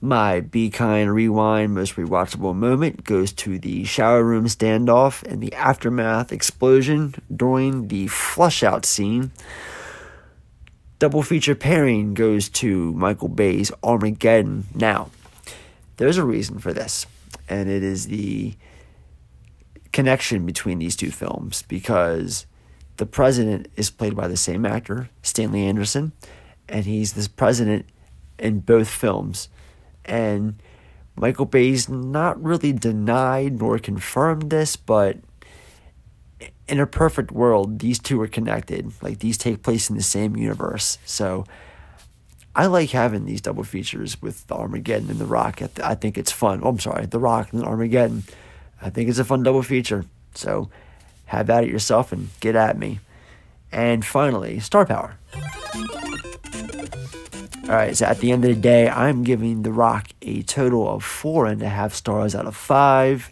My 0.00 0.40
Be 0.40 0.70
Kind 0.70 1.12
Rewind 1.12 1.74
most 1.74 1.96
rewatchable 1.96 2.54
moment 2.54 3.02
goes 3.02 3.32
to 3.32 3.58
the 3.58 3.84
shower 3.84 4.22
room 4.22 4.46
standoff 4.46 5.24
and 5.24 5.42
the 5.42 5.52
aftermath 5.54 6.32
explosion 6.32 7.16
during 7.34 7.88
the 7.88 8.06
flush 8.06 8.62
out 8.62 8.86
scene. 8.86 9.32
Double 10.98 11.22
feature 11.22 11.54
pairing 11.54 12.12
goes 12.12 12.48
to 12.48 12.92
Michael 12.94 13.28
Bay's 13.28 13.70
Armageddon. 13.84 14.66
Now, 14.74 15.10
there's 15.96 16.18
a 16.18 16.24
reason 16.24 16.58
for 16.58 16.72
this, 16.72 17.06
and 17.48 17.70
it 17.70 17.84
is 17.84 18.08
the 18.08 18.56
connection 19.92 20.44
between 20.44 20.80
these 20.80 20.96
two 20.96 21.12
films 21.12 21.62
because 21.68 22.46
the 22.96 23.06
president 23.06 23.68
is 23.76 23.90
played 23.90 24.16
by 24.16 24.26
the 24.26 24.36
same 24.36 24.66
actor, 24.66 25.08
Stanley 25.22 25.66
Anderson, 25.66 26.10
and 26.68 26.84
he's 26.84 27.12
the 27.12 27.28
president 27.30 27.86
in 28.36 28.58
both 28.58 28.88
films. 28.88 29.48
And 30.04 30.60
Michael 31.14 31.46
Bay's 31.46 31.88
not 31.88 32.42
really 32.42 32.72
denied 32.72 33.60
nor 33.60 33.78
confirmed 33.78 34.50
this, 34.50 34.74
but 34.74 35.18
in 36.68 36.80
a 36.80 36.86
perfect 36.86 37.32
world, 37.32 37.78
these 37.78 37.98
two 37.98 38.20
are 38.20 38.28
connected. 38.28 38.92
Like 39.02 39.20
these 39.20 39.38
take 39.38 39.62
place 39.62 39.88
in 39.88 39.96
the 39.96 40.02
same 40.02 40.36
universe. 40.36 40.98
So 41.04 41.44
I 42.54 42.66
like 42.66 42.90
having 42.90 43.24
these 43.24 43.40
double 43.40 43.64
features 43.64 44.20
with 44.20 44.46
the 44.48 44.54
Armageddon 44.54 45.10
and 45.10 45.18
The 45.18 45.26
Rock. 45.26 45.62
I 45.82 45.94
think 45.94 46.18
it's 46.18 46.32
fun. 46.32 46.60
Oh, 46.62 46.68
I'm 46.68 46.78
sorry, 46.78 47.06
The 47.06 47.18
Rock 47.18 47.52
and 47.52 47.62
the 47.62 47.66
Armageddon. 47.66 48.24
I 48.82 48.90
think 48.90 49.08
it's 49.08 49.18
a 49.18 49.24
fun 49.24 49.42
double 49.42 49.62
feature. 49.62 50.04
So 50.34 50.68
have 51.26 51.50
at 51.50 51.64
it 51.64 51.70
yourself 51.70 52.12
and 52.12 52.28
get 52.40 52.56
at 52.56 52.78
me. 52.78 53.00
And 53.70 54.04
finally, 54.04 54.60
star 54.60 54.86
power. 54.86 55.18
All 57.64 57.74
right, 57.74 57.94
so 57.94 58.06
at 58.06 58.20
the 58.20 58.32
end 58.32 58.44
of 58.46 58.54
the 58.54 58.60
day, 58.60 58.88
I'm 58.88 59.24
giving 59.24 59.62
The 59.62 59.72
Rock 59.72 60.08
a 60.22 60.42
total 60.42 60.88
of 60.88 61.04
four 61.04 61.44
and 61.46 61.62
a 61.62 61.68
half 61.68 61.92
stars 61.92 62.34
out 62.34 62.46
of 62.46 62.56
five. 62.56 63.30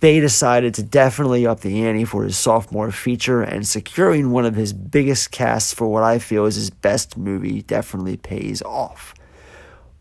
Bay 0.00 0.20
decided 0.20 0.74
to 0.74 0.82
definitely 0.82 1.46
up 1.46 1.60
the 1.60 1.84
ante 1.84 2.04
for 2.04 2.22
his 2.22 2.36
sophomore 2.36 2.92
feature, 2.92 3.42
and 3.42 3.66
securing 3.66 4.30
one 4.30 4.44
of 4.44 4.54
his 4.54 4.72
biggest 4.72 5.30
casts 5.32 5.74
for 5.74 5.88
what 5.88 6.04
I 6.04 6.18
feel 6.18 6.46
is 6.46 6.54
his 6.54 6.70
best 6.70 7.16
movie 7.16 7.62
definitely 7.62 8.16
pays 8.16 8.62
off. 8.62 9.14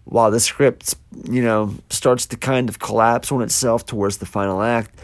While 0.04 0.32
the 0.32 0.40
script, 0.40 0.96
you 1.30 1.42
know, 1.42 1.74
starts 1.90 2.28
to 2.28 2.38
kind 2.38 2.70
of 2.70 2.80
collapse 2.80 3.32
on 3.32 3.42
itself 3.42 3.86
towards 3.86 4.18
the 4.18 4.26
final 4.26 4.62
act, 4.62 5.00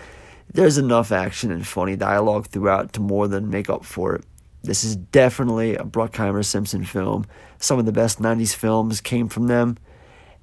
there's 0.53 0.77
enough 0.77 1.11
action 1.11 1.51
and 1.51 1.65
funny 1.65 1.95
dialogue 1.95 2.47
throughout 2.47 2.93
to 2.93 3.01
more 3.01 3.27
than 3.27 3.49
make 3.49 3.69
up 3.69 3.83
for 3.83 4.15
it. 4.15 4.23
This 4.61 4.83
is 4.83 4.95
definitely 4.95 5.75
a 5.75 5.83
Bruckheimer 5.83 6.45
Simpson 6.45 6.85
film. 6.85 7.25
Some 7.57 7.79
of 7.79 7.85
the 7.85 7.91
best 7.91 8.21
90s 8.21 8.55
films 8.55 9.01
came 9.01 9.27
from 9.27 9.47
them. 9.47 9.77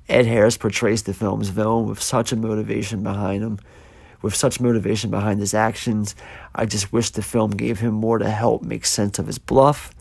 Ed 0.08 0.26
Harris 0.26 0.58
portrays 0.58 1.04
the 1.04 1.14
film's 1.14 1.48
villain 1.48 1.86
with 1.86 2.02
such 2.02 2.32
a 2.32 2.36
motivation 2.36 3.02
behind 3.02 3.42
him. 3.42 3.60
With 4.22 4.34
such 4.34 4.60
motivation 4.60 5.10
behind 5.10 5.40
his 5.40 5.54
actions, 5.54 6.14
I 6.54 6.66
just 6.66 6.92
wish 6.92 7.10
the 7.10 7.22
film 7.22 7.52
gave 7.52 7.80
him 7.80 7.94
more 7.94 8.18
to 8.18 8.30
help 8.30 8.62
make 8.62 8.84
sense 8.84 9.18
of 9.18 9.26
his 9.26 9.38
bluff. 9.38 9.94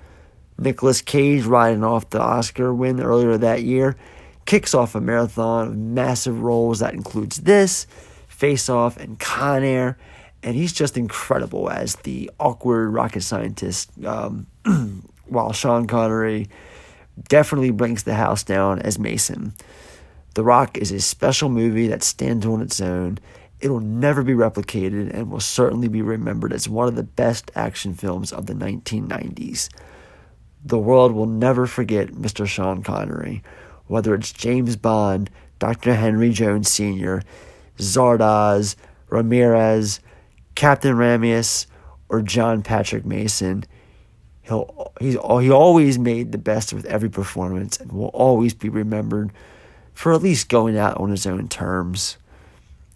Nicolas 0.58 1.02
Cage, 1.02 1.46
riding 1.46 1.84
off 1.84 2.10
the 2.10 2.22
Oscar 2.22 2.74
win 2.74 3.00
earlier 3.00 3.38
that 3.38 3.64
year, 3.64 3.96
kicks 4.46 4.74
off 4.74 4.96
a 4.96 5.02
marathon 5.02 5.68
of 5.68 5.78
massive 5.78 6.42
roles 6.42 6.80
that 6.80 6.94
includes 6.94 7.38
this, 7.38 7.88
Face 8.28 8.68
Off, 8.68 8.98
and 8.98 9.20
Con 9.20 9.64
Air 9.64 9.98
and 10.44 10.56
he's 10.56 10.74
just 10.74 10.98
incredible 10.98 11.70
as 11.70 11.96
the 11.98 12.32
awkward 12.40 12.90
rocket 12.90 13.22
scientist. 13.22 13.92
Um, 14.06 14.48
while 15.26 15.54
Sean 15.54 15.88
Connery 15.88 16.48
definitely 17.28 17.72
brings 17.72 18.04
the 18.04 18.16
house 18.16 18.44
down 18.44 18.80
as 18.80 18.98
Mason. 18.98 19.54
The 20.36 20.44
Rock 20.44 20.78
is 20.78 20.92
a 20.92 21.00
special 21.00 21.50
movie 21.50 21.88
that 21.88 22.04
stands 22.04 22.46
on 22.46 22.62
its 22.62 22.80
own. 22.82 23.20
It'll 23.62 23.82
never 23.82 24.24
be 24.24 24.34
replicated 24.34 25.14
and 25.14 25.30
will 25.30 25.40
certainly 25.40 25.88
be 25.88 26.02
remembered 26.02 26.54
as 26.54 26.70
one 26.70 26.88
of 26.88 26.96
the 26.96 27.04
best 27.04 27.52
action 27.56 27.94
films 27.94 28.32
of 28.32 28.46
the 28.46 28.54
1990s. 28.54 29.70
The 30.64 30.78
world 30.78 31.12
will 31.12 31.26
never 31.26 31.68
forget 31.68 32.10
Mr. 32.10 32.46
Sean 32.48 32.84
Connery, 32.84 33.44
whether 33.88 34.14
it's 34.14 34.32
James 34.32 34.76
Bond, 34.76 35.30
Dr. 35.58 35.96
Henry 35.96 36.32
Jones 36.32 36.70
Sr., 36.70 37.22
Zardoz, 37.78 38.76
Ramirez, 39.10 40.00
Captain 40.56 40.96
Ramius 40.96 41.66
or 42.10 42.22
John 42.22 42.62
Patrick 42.62 43.06
Mason. 43.06 43.64
He'll 44.42 44.92
he's 45.00 45.14
he 45.14 45.52
always 45.52 45.98
made 46.00 46.32
the 46.32 46.38
best 46.38 46.74
with 46.74 46.86
every 46.86 47.10
performance 47.10 47.78
and 47.78 47.92
will 47.92 48.08
always 48.08 48.54
be 48.54 48.68
remembered 48.68 49.32
for 49.94 50.14
at 50.14 50.22
least 50.22 50.50
going 50.50 50.78
out 50.78 50.98
on 50.98 51.10
his 51.10 51.26
own 51.26 51.48
terms. 51.48 52.18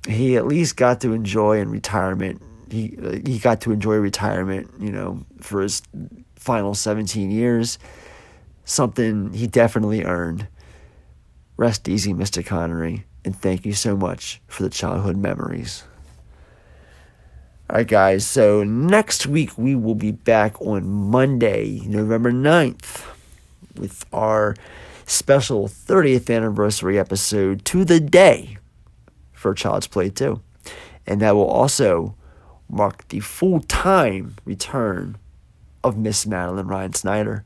He 0.07 0.35
at 0.35 0.45
least 0.45 0.75
got 0.75 1.01
to 1.01 1.13
enjoy 1.13 1.59
in 1.59 1.69
retirement. 1.69 2.41
He 2.69 2.97
he 3.25 3.39
got 3.39 3.61
to 3.61 3.71
enjoy 3.71 3.95
retirement, 3.95 4.69
you 4.79 4.91
know, 4.91 5.25
for 5.39 5.61
his 5.61 5.81
final 6.35 6.73
17 6.73 7.31
years. 7.31 7.79
Something 8.65 9.33
he 9.33 9.47
definitely 9.47 10.03
earned. 10.03 10.47
Rest 11.55 11.87
easy, 11.87 12.13
Mr. 12.13 12.45
Connery, 12.45 13.05
and 13.23 13.35
thank 13.35 13.65
you 13.65 13.73
so 13.73 13.95
much 13.95 14.41
for 14.47 14.63
the 14.63 14.69
childhood 14.69 15.17
memories. 15.17 15.83
All 17.69 17.77
right, 17.77 17.87
guys. 17.87 18.25
So 18.25 18.63
next 18.63 19.25
week 19.25 19.57
we 19.57 19.75
will 19.75 19.95
be 19.95 20.11
back 20.11 20.61
on 20.61 20.85
Monday, 20.85 21.81
November 21.85 22.31
9th, 22.31 23.05
with 23.75 24.05
our 24.11 24.55
special 25.05 25.67
30th 25.67 26.33
anniversary 26.33 26.99
episode 26.99 27.63
to 27.65 27.85
the 27.85 27.99
day 27.99 28.57
for 29.43 29.53
Child's 29.53 29.87
Play 29.87 30.09
2. 30.09 30.41
And 31.05 31.21
that 31.21 31.35
will 31.35 31.45
also 31.45 32.15
mark 32.69 33.07
the 33.09 33.19
full 33.19 33.59
time 33.59 34.37
return 34.45 35.17
of 35.83 35.97
Miss 35.97 36.25
Madeline 36.25 36.67
Ryan 36.67 36.93
Snyder. 36.93 37.43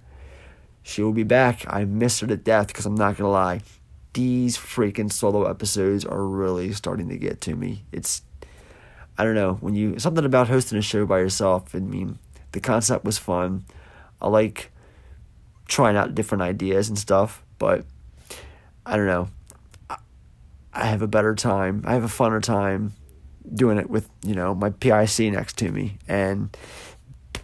She 0.84 1.02
will 1.02 1.12
be 1.12 1.24
back. 1.24 1.66
I 1.68 1.84
miss 1.84 2.20
her 2.20 2.28
to 2.28 2.38
death 2.38 2.68
because 2.68 2.86
I'm 2.86 2.96
not 2.96 3.18
going 3.18 3.28
to 3.28 3.30
lie. 3.30 3.62
These 4.14 4.58
freaking 4.58 5.12
solo 5.12 5.46
episodes 5.50 6.06
are 6.06 6.24
really 6.24 6.72
starting 6.72 7.10
to 7.10 7.18
get 7.18 7.42
to 7.42 7.56
me. 7.56 7.84
It's 7.92 8.22
I 9.18 9.24
don't 9.24 9.36
know 9.36 9.56
when 9.56 9.74
you 9.74 9.98
something 9.98 10.24
about 10.24 10.48
hosting 10.48 10.78
a 10.78 10.82
show 10.84 11.06
by 11.08 11.20
yourself. 11.20 11.74
I 11.74 11.80
mean, 11.80 12.20
the 12.52 12.60
concept 12.60 13.04
was 13.04 13.18
fun. 13.18 13.66
I 14.22 14.28
like 14.30 14.72
trying 15.68 15.98
out 15.98 16.16
different 16.16 16.44
ideas 16.44 16.90
and 16.90 16.98
stuff, 16.98 17.44
but 17.58 17.86
I 18.86 18.96
don't 18.96 19.08
know. 19.08 19.30
I 20.78 20.86
have 20.86 21.02
a 21.02 21.08
better 21.08 21.36
time. 21.36 21.84
I 21.86 21.94
have 21.94 22.04
a 22.04 22.08
funner 22.08 22.42
time 22.42 22.94
doing 23.54 23.78
it 23.78 23.90
with 23.90 24.10
you 24.26 24.36
know 24.36 24.54
my 24.54 24.70
PIC 24.70 25.32
next 25.32 25.58
to 25.60 25.72
me, 25.72 25.98
and 26.08 26.56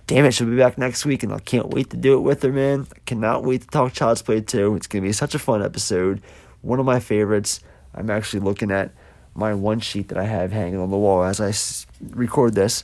damn 0.08 0.26
it, 0.26 0.34
she'll 0.34 0.48
be 0.50 0.58
back 0.58 0.78
next 0.78 1.06
week, 1.06 1.24
and 1.24 1.34
I 1.34 1.40
can't 1.40 1.70
wait 1.70 1.90
to 1.92 1.98
do 1.98 2.16
it 2.16 2.20
with 2.22 2.44
her, 2.44 2.52
man. 2.52 2.88
I 2.96 3.00
cannot 3.06 3.44
wait 3.44 3.62
to 3.62 3.68
talk 3.68 3.94
Child's 3.94 4.22
Play 4.22 4.42
2. 4.42 4.76
It's 4.76 4.88
gonna 4.88 5.02
be 5.02 5.12
such 5.14 5.34
a 5.36 5.40
fun 5.40 5.64
episode, 5.64 6.22
one 6.62 6.80
of 6.80 6.86
my 6.86 7.00
favorites. 7.00 7.60
I'm 7.96 8.10
actually 8.10 8.42
looking 8.42 8.72
at 8.72 8.92
my 9.36 9.54
one 9.54 9.80
sheet 9.80 10.10
that 10.10 10.18
I 10.18 10.26
have 10.26 10.52
hanging 10.52 10.80
on 10.80 10.92
the 10.92 10.98
wall 10.98 11.24
as 11.24 11.40
I 11.42 11.50
s- 11.50 11.86
record 12.12 12.54
this. 12.54 12.84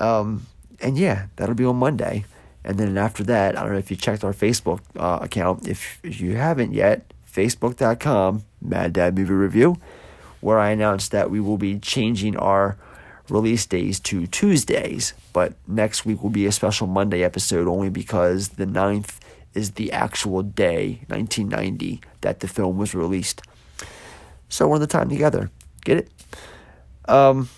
Um, 0.00 0.46
and 0.80 0.96
yeah, 0.98 1.26
that'll 1.36 1.54
be 1.54 1.64
on 1.64 1.76
Monday. 1.76 2.24
And 2.64 2.78
then 2.78 2.96
after 2.96 3.24
that, 3.24 3.56
I 3.58 3.62
don't 3.62 3.72
know 3.72 3.78
if 3.78 3.90
you 3.90 3.96
checked 3.96 4.22
our 4.22 4.32
Facebook 4.32 4.80
uh, 4.96 5.18
account. 5.22 5.66
If, 5.66 5.98
if 6.04 6.20
you 6.20 6.36
haven't 6.36 6.72
yet, 6.72 7.12
facebook.com, 7.32 8.44
Mad 8.60 8.92
Dad 8.92 9.16
Movie 9.16 9.32
Review, 9.32 9.78
where 10.40 10.58
I 10.58 10.70
announced 10.70 11.10
that 11.12 11.30
we 11.30 11.40
will 11.40 11.58
be 11.58 11.78
changing 11.78 12.36
our 12.36 12.76
release 13.28 13.66
days 13.66 13.98
to 14.00 14.26
Tuesdays. 14.26 15.14
But 15.32 15.54
next 15.66 16.04
week 16.04 16.22
will 16.22 16.30
be 16.30 16.46
a 16.46 16.52
special 16.52 16.86
Monday 16.86 17.22
episode 17.22 17.68
only 17.68 17.88
because 17.88 18.50
the 18.50 18.66
9th 18.66 19.18
is 19.54 19.72
the 19.72 19.92
actual 19.92 20.42
day, 20.42 21.02
1990, 21.08 22.00
that 22.22 22.40
the 22.40 22.48
film 22.48 22.78
was 22.78 22.94
released. 22.94 23.42
So 24.48 24.68
we're 24.68 24.78
the 24.78 24.86
time 24.86 25.08
together. 25.08 25.50
Get 25.84 25.98
it? 25.98 26.10
Um, 27.06 27.48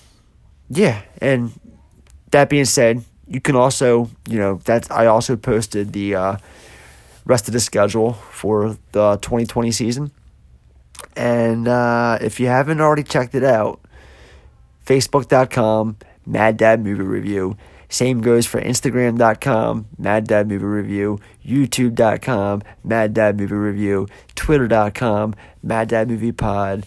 yeah, 0.70 1.02
and 1.20 1.52
that 2.30 2.48
being 2.48 2.64
said, 2.64 3.04
you 3.26 3.40
can 3.40 3.56
also, 3.56 4.10
you 4.28 4.38
know, 4.38 4.60
that 4.64 4.90
I 4.90 5.06
also 5.06 5.36
posted 5.36 5.92
the 5.92 6.14
uh, 6.14 6.36
rest 7.24 7.48
of 7.48 7.52
the 7.52 7.60
schedule 7.60 8.12
for 8.12 8.76
the 8.92 9.18
2020 9.22 9.70
season. 9.70 10.10
And 11.16 11.68
uh, 11.68 12.18
if 12.20 12.40
you 12.40 12.46
haven't 12.46 12.80
already 12.80 13.02
checked 13.02 13.34
it 13.34 13.44
out, 13.44 13.80
Facebook.com, 14.86 15.96
Mad 16.26 16.56
Dad 16.56 16.84
Movie 16.84 17.02
Review. 17.02 17.56
Same 17.88 18.20
goes 18.22 18.46
for 18.46 18.60
Instagram.com, 18.60 19.86
Mad 19.98 20.26
Dad 20.26 20.48
Movie 20.48 20.64
Review, 20.64 21.20
YouTube.com, 21.44 22.62
Mad 22.82 23.14
Dad 23.14 23.38
Movie 23.38 23.54
Review, 23.54 24.08
Twitter.com, 24.34 25.34
Mad 25.62 25.88
Dad 25.88 26.08
Movie 26.08 26.32
Pod. 26.32 26.86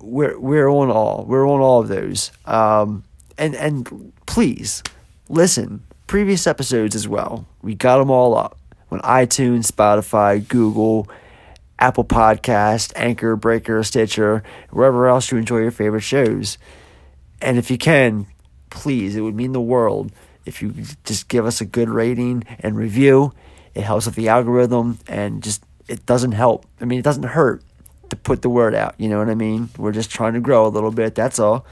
We're 0.00 0.38
we're 0.38 0.68
on 0.68 0.90
all 0.90 1.24
we're 1.26 1.46
on 1.46 1.60
all 1.60 1.80
of 1.80 1.88
those. 1.88 2.30
Um 2.46 3.04
and 3.36 3.54
and 3.56 4.12
please 4.26 4.82
listen 5.28 5.82
previous 6.06 6.46
episodes 6.46 6.94
as 6.94 7.08
well. 7.08 7.46
We 7.60 7.74
got 7.74 7.98
them 7.98 8.10
all 8.10 8.36
up 8.36 8.57
on 8.90 9.00
itunes 9.00 9.70
spotify 9.70 10.46
google 10.48 11.08
apple 11.78 12.04
podcast 12.04 12.92
anchor 12.96 13.36
breaker 13.36 13.82
stitcher 13.82 14.42
wherever 14.70 15.06
else 15.06 15.30
you 15.30 15.38
enjoy 15.38 15.58
your 15.58 15.70
favorite 15.70 16.00
shows 16.00 16.58
and 17.40 17.58
if 17.58 17.70
you 17.70 17.78
can 17.78 18.26
please 18.70 19.16
it 19.16 19.20
would 19.20 19.34
mean 19.34 19.52
the 19.52 19.60
world 19.60 20.12
if 20.44 20.62
you 20.62 20.72
just 21.04 21.28
give 21.28 21.46
us 21.46 21.60
a 21.60 21.64
good 21.64 21.88
rating 21.88 22.42
and 22.60 22.76
review 22.76 23.32
it 23.74 23.82
helps 23.82 24.06
with 24.06 24.14
the 24.14 24.28
algorithm 24.28 24.98
and 25.06 25.42
just 25.42 25.62
it 25.86 26.04
doesn't 26.06 26.32
help 26.32 26.66
i 26.80 26.84
mean 26.84 26.98
it 26.98 27.04
doesn't 27.04 27.22
hurt 27.24 27.62
to 28.10 28.16
put 28.16 28.42
the 28.42 28.48
word 28.50 28.74
out. 28.74 28.94
You 28.98 29.08
know 29.08 29.18
what 29.18 29.28
I 29.28 29.34
mean? 29.34 29.68
We're 29.76 29.92
just 29.92 30.10
trying 30.10 30.34
to 30.34 30.40
grow 30.40 30.66
a 30.66 30.68
little 30.68 30.90
bit. 30.90 31.14
That's 31.14 31.38
all. 31.38 31.66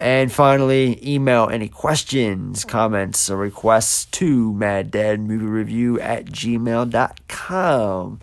And 0.00 0.30
finally, 0.30 0.98
email 1.04 1.48
any 1.48 1.68
questions, 1.68 2.64
comments, 2.64 3.28
or 3.28 3.36
requests 3.36 4.04
to 4.06 4.52
maddaddmoviereview 4.52 6.00
at 6.00 6.26
gmail.com. 6.26 8.20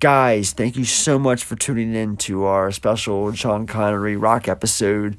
Guys, 0.00 0.52
thank 0.52 0.76
you 0.76 0.84
so 0.84 1.18
much 1.18 1.44
for 1.44 1.56
tuning 1.56 1.94
in 1.94 2.16
to 2.16 2.44
our 2.44 2.72
special 2.72 3.32
Sean 3.32 3.66
Connery 3.66 4.16
rock 4.16 4.48
episode. 4.48 5.18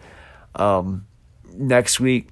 Um, 0.55 1.05
next 1.53 1.99
week, 1.99 2.29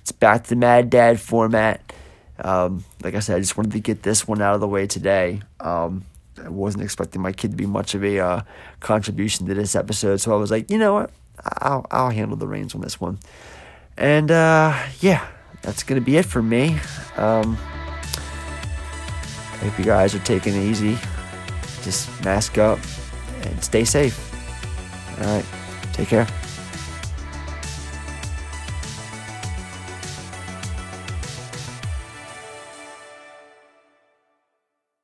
it's 0.00 0.12
back 0.12 0.44
to 0.44 0.50
the 0.50 0.56
Mad 0.56 0.88
Dad 0.88 1.20
format. 1.20 1.92
Um, 2.38 2.84
like 3.02 3.14
I 3.14 3.20
said, 3.20 3.36
I 3.36 3.40
just 3.40 3.56
wanted 3.56 3.72
to 3.72 3.80
get 3.80 4.02
this 4.02 4.26
one 4.26 4.40
out 4.40 4.54
of 4.54 4.60
the 4.60 4.68
way 4.68 4.86
today. 4.86 5.42
Um, 5.60 6.04
I 6.42 6.48
wasn't 6.48 6.84
expecting 6.84 7.22
my 7.22 7.32
kid 7.32 7.52
to 7.52 7.56
be 7.56 7.66
much 7.66 7.94
of 7.94 8.02
a 8.04 8.18
uh, 8.18 8.42
contribution 8.80 9.46
to 9.46 9.54
this 9.54 9.76
episode, 9.76 10.16
so 10.16 10.32
I 10.32 10.36
was 10.36 10.50
like, 10.50 10.70
you 10.70 10.78
know 10.78 10.94
what, 10.94 11.10
I'll 11.42 11.86
I'll 11.90 12.10
handle 12.10 12.36
the 12.36 12.46
reins 12.46 12.74
on 12.74 12.80
this 12.80 13.00
one, 13.00 13.18
and 13.96 14.30
uh, 14.30 14.76
yeah, 15.00 15.26
that's 15.62 15.82
gonna 15.82 16.00
be 16.00 16.16
it 16.16 16.24
for 16.24 16.42
me. 16.42 16.78
Um, 17.16 17.56
hope 19.60 19.78
you 19.78 19.84
guys 19.84 20.14
are 20.14 20.20
taking 20.20 20.54
it 20.54 20.64
easy. 20.64 20.98
Just 21.82 22.24
mask 22.24 22.58
up 22.58 22.78
and 23.42 23.62
stay 23.62 23.84
safe. 23.84 24.18
All 25.20 25.36
right. 25.36 25.44
Take 25.92 26.08
care. 26.08 26.26